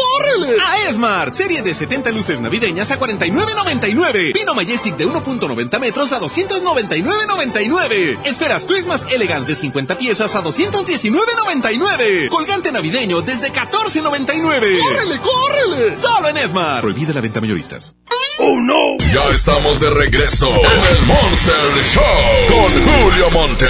A 0.63 0.89
Esmart, 0.89 1.33
serie 1.33 1.61
de 1.61 1.73
70 1.73 2.11
luces 2.11 2.39
navideñas 2.41 2.91
a 2.91 2.99
49.99. 2.99 4.33
Pino 4.33 4.53
Majestic 4.53 4.95
de 4.97 5.07
1.90 5.07 5.79
metros 5.79 6.11
a 6.11 6.19
299.99. 6.19 8.17
Esferas 8.25 8.65
Christmas 8.65 9.05
Elegance 9.11 9.47
de 9.49 9.55
50 9.55 9.97
piezas 9.97 10.35
a 10.35 10.43
219.99. 10.43 12.29
Colgante 12.29 12.71
navideño 12.71 13.21
desde 13.21 13.51
14.99. 13.51 14.79
¡Córrele, 14.79 15.19
córrele! 15.19 15.95
Solo 15.95 16.29
en 16.29 16.37
Esmart. 16.37 16.81
Prohibida 16.81 17.13
la 17.13 17.21
venta 17.21 17.41
mayoristas. 17.41 17.95
¡Oh, 18.39 18.59
no! 18.59 18.97
Ya 19.13 19.29
estamos 19.29 19.79
de 19.79 19.89
regreso 19.89 20.49
en 20.49 20.55
el 20.65 21.01
Monster 21.05 21.55
Show 21.93 22.03
con 22.49 22.71
Julio 22.85 23.29
Monte. 23.31 23.67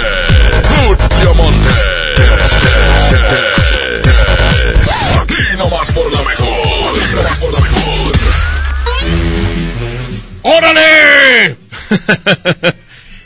Julio 0.86 1.34
Monte. 1.34 1.70
Aquí 5.42 5.56
nomás 5.56 5.90
por 5.90 6.12
la 6.12 6.22
mejor. 6.22 7.38
Por 7.40 7.52
la 7.52 7.60
mejor. 7.60 8.12
¡Órale! 10.42 11.56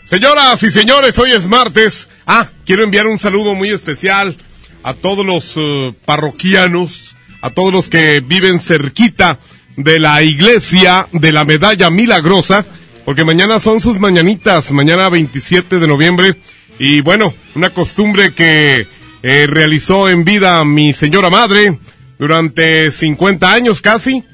Señoras 0.05 0.63
y 0.63 0.71
señores, 0.71 1.19
hoy 1.19 1.33
es 1.33 1.47
martes. 1.47 2.09
Ah, 2.27 2.49
quiero 2.65 2.85
enviar 2.85 3.07
un 3.07 3.19
saludo 3.19 3.55
muy 3.55 3.71
especial 3.71 4.37
a 4.83 4.95
todos 4.95 5.27
los 5.27 5.57
uh, 5.57 5.95
parroquianos, 6.05 7.17
a 7.43 7.51
todos 7.51 7.73
los 7.73 7.89
que 7.89 8.21
viven 8.21 8.61
cerquita 8.61 9.39
de 9.77 9.99
la 9.99 10.23
iglesia 10.23 11.09
de 11.13 11.33
la 11.33 11.45
medalla 11.45 11.91
milagrosa, 11.91 12.65
porque 13.05 13.25
mañana 13.25 13.61
son 13.61 13.81
sus 13.81 13.99
mañanitas, 13.99 14.71
mañana 14.71 15.09
27 15.09 15.79
de 15.79 15.89
noviembre, 15.89 16.41
y 16.79 17.01
bueno, 17.01 17.35
una 17.55 17.71
costumbre 17.71 18.33
que 18.33 18.87
eh, 19.23 19.47
realizó 19.49 20.09
en 20.09 20.25
vida 20.25 20.65
mi 20.65 20.93
señora 20.93 21.31
madre 21.31 21.79
durante 22.19 22.91
50 22.91 23.53
años 23.53 23.81
casi, 23.81 24.25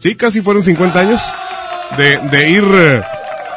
sí, 0.00 0.14
casi 0.14 0.40
fueron 0.40 0.62
50 0.62 1.00
años, 1.00 1.22
de, 1.96 2.18
de 2.30 2.50
ir 2.50 2.64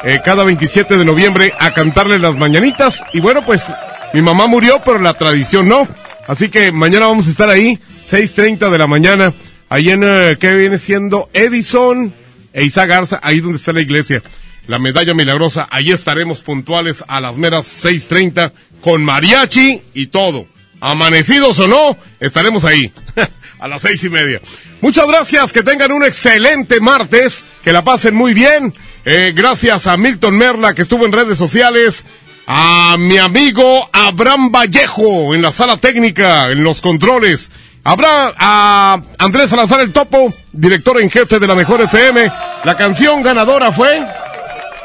eh, 0.04 0.20
cada 0.24 0.44
27 0.44 0.96
de 0.96 1.04
noviembre 1.04 1.52
a 1.58 1.72
cantarle 1.72 2.18
las 2.18 2.36
mañanitas, 2.36 3.02
y 3.12 3.20
bueno, 3.20 3.44
pues 3.44 3.72
mi 4.12 4.22
mamá 4.22 4.46
murió, 4.46 4.82
pero 4.84 4.98
la 4.98 5.14
tradición 5.14 5.68
no, 5.68 5.88
así 6.26 6.48
que 6.48 6.72
mañana 6.72 7.06
vamos 7.06 7.26
a 7.26 7.30
estar 7.30 7.48
ahí, 7.48 7.78
6.30 8.08 8.70
de 8.70 8.78
la 8.78 8.86
mañana, 8.86 9.34
ahí 9.68 9.90
en, 9.90 10.02
eh, 10.04 10.36
¿qué 10.38 10.54
viene 10.54 10.78
siendo? 10.78 11.30
Edison 11.32 12.14
e 12.52 12.64
Isa 12.64 12.86
Garza, 12.86 13.18
ahí 13.22 13.40
donde 13.40 13.58
está 13.58 13.72
la 13.72 13.82
iglesia. 13.82 14.22
La 14.66 14.78
medalla 14.78 15.12
milagrosa, 15.12 15.68
ahí 15.70 15.92
estaremos 15.92 16.40
puntuales 16.40 17.04
a 17.06 17.20
las 17.20 17.36
meras 17.36 17.66
6.30 17.84 18.52
con 18.80 19.04
mariachi 19.04 19.82
y 19.92 20.06
todo. 20.06 20.46
Amanecidos 20.86 21.58
o 21.60 21.66
no, 21.66 21.96
estaremos 22.20 22.66
ahí 22.66 22.92
a 23.58 23.68
las 23.68 23.80
seis 23.80 24.04
y 24.04 24.10
media. 24.10 24.42
Muchas 24.82 25.06
gracias, 25.06 25.50
que 25.50 25.62
tengan 25.62 25.92
un 25.92 26.04
excelente 26.04 26.78
martes, 26.78 27.46
que 27.62 27.72
la 27.72 27.82
pasen 27.82 28.14
muy 28.14 28.34
bien. 28.34 28.70
Eh, 29.06 29.32
gracias 29.34 29.86
a 29.86 29.96
Milton 29.96 30.36
Merla 30.36 30.74
que 30.74 30.82
estuvo 30.82 31.06
en 31.06 31.12
redes 31.12 31.38
sociales, 31.38 32.04
a 32.46 32.96
mi 32.98 33.16
amigo 33.16 33.88
Abraham 33.94 34.52
Vallejo 34.52 35.34
en 35.34 35.40
la 35.40 35.54
sala 35.54 35.78
técnica, 35.78 36.50
en 36.50 36.62
los 36.62 36.82
controles. 36.82 37.50
Habrá 37.82 38.34
a 38.36 39.00
Andrés 39.18 39.48
Salazar 39.48 39.80
el 39.80 39.90
Topo, 39.90 40.34
director 40.52 41.00
en 41.00 41.10
jefe 41.10 41.38
de 41.38 41.46
la 41.46 41.54
Mejor 41.54 41.80
FM. 41.80 42.30
La 42.64 42.76
canción 42.76 43.22
ganadora 43.22 43.72
fue 43.72 44.06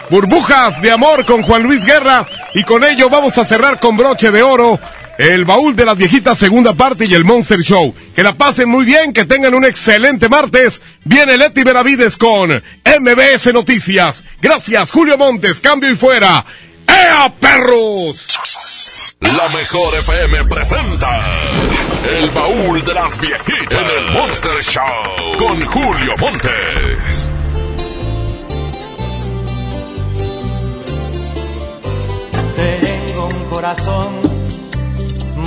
Burbujas 0.09 0.81
de 0.81 0.91
Amor 0.91 1.25
con 1.25 1.41
Juan 1.41 1.63
Luis 1.63 1.85
Guerra. 1.85 2.25
Y 2.53 2.63
con 2.63 2.85
ello 2.85 3.09
vamos 3.09 3.37
a 3.37 3.43
cerrar 3.43 3.81
con 3.81 3.97
broche 3.97 4.31
de 4.31 4.41
oro 4.41 4.79
el 5.19 5.43
baúl 5.43 5.75
de 5.75 5.83
las 5.83 5.97
viejitas 5.97 6.39
segunda 6.39 6.73
parte 6.73 7.05
y 7.05 7.13
el 7.13 7.25
Monster 7.25 7.59
Show. 7.59 7.93
Que 8.15 8.23
la 8.23 8.37
pasen 8.37 8.69
muy 8.69 8.85
bien, 8.85 9.11
que 9.11 9.25
tengan 9.25 9.53
un 9.53 9.65
excelente 9.65 10.29
martes. 10.29 10.81
Viene 11.03 11.37
Leti 11.37 11.63
Benavides 11.63 12.15
con 12.15 12.49
MBS 12.49 13.53
Noticias. 13.53 14.23
Gracias, 14.41 14.91
Julio 14.91 15.17
Montes, 15.17 15.59
cambio 15.59 15.91
y 15.91 15.97
fuera. 15.97 16.45
¡Ea, 16.87 17.33
perros! 17.37 18.27
La 19.19 19.49
mejor 19.49 19.93
FM 19.93 20.45
presenta 20.45 21.21
El 22.09 22.29
baúl 22.29 22.85
de 22.85 22.93
las 22.93 23.19
viejitas 23.19 23.77
en 23.77 23.85
el 23.85 24.13
Monster 24.13 24.57
Show 24.61 25.37
con 25.37 25.65
Julio 25.65 26.15
Montes. 26.17 27.29
Tengo 32.55 33.27
un 33.27 33.49
corazón 33.49 34.38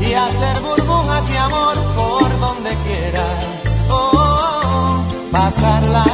y 0.00 0.14
hacer 0.14 0.60
burbujas 0.60 1.28
de 1.28 1.38
amor 1.38 1.76
por 1.96 2.40
donde 2.40 2.70
quiera. 2.84 3.24
Oh, 3.90 5.02
pasar 5.30 5.84
la 5.86 6.04
noche 6.04 6.13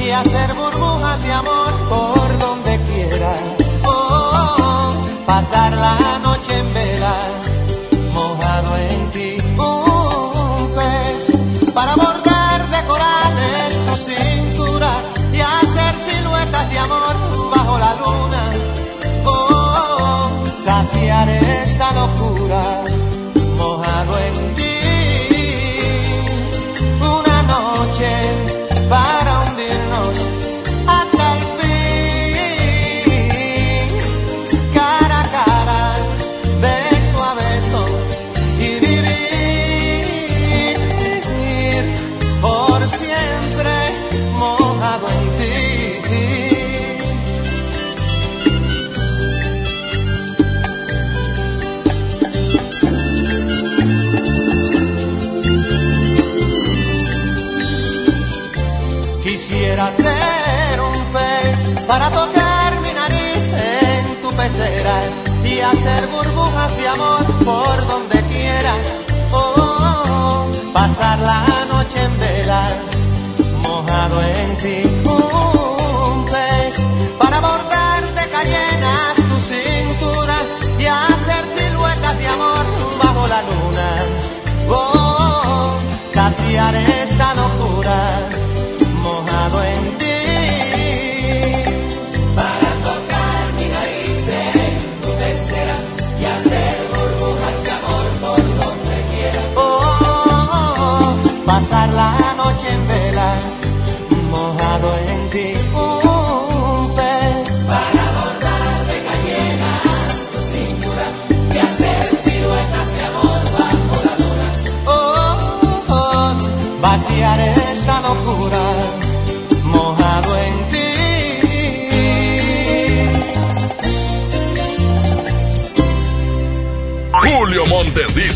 y 0.00 0.10
hacer 0.10 0.54
burbujas 0.54 1.22
de 1.22 1.32
amor 1.32 1.72
por 1.88 2.19
de 66.80 66.88
amor 66.88 67.24
por 67.44 67.86
donde 67.86 68.18
quiera. 68.32 68.72
Oh, 69.32 70.46
pasar 70.72 71.18
la 71.18 71.44
noche 71.72 71.98
en 72.02 72.18
vela, 72.18 72.62
mojado 73.62 74.16
en 74.22 74.48
ti. 74.62 74.78
Un 75.04 76.26
para 77.18 77.40
bordar 77.40 78.02
de 78.18 78.24
cayenas 78.36 79.14
tu 79.28 79.36
cintura 79.52 80.36
y 80.78 80.86
hacer 80.86 81.42
siluetas 81.56 82.18
de 82.18 82.26
amor 82.28 82.64
bajo 83.02 83.28
la 83.28 83.40
luna. 83.48 83.88
Oh, 84.70 85.74
saciar 86.14 86.74
esta 86.74 87.34
locura 87.34 88.39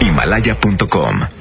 Himalaya.com 0.00 1.37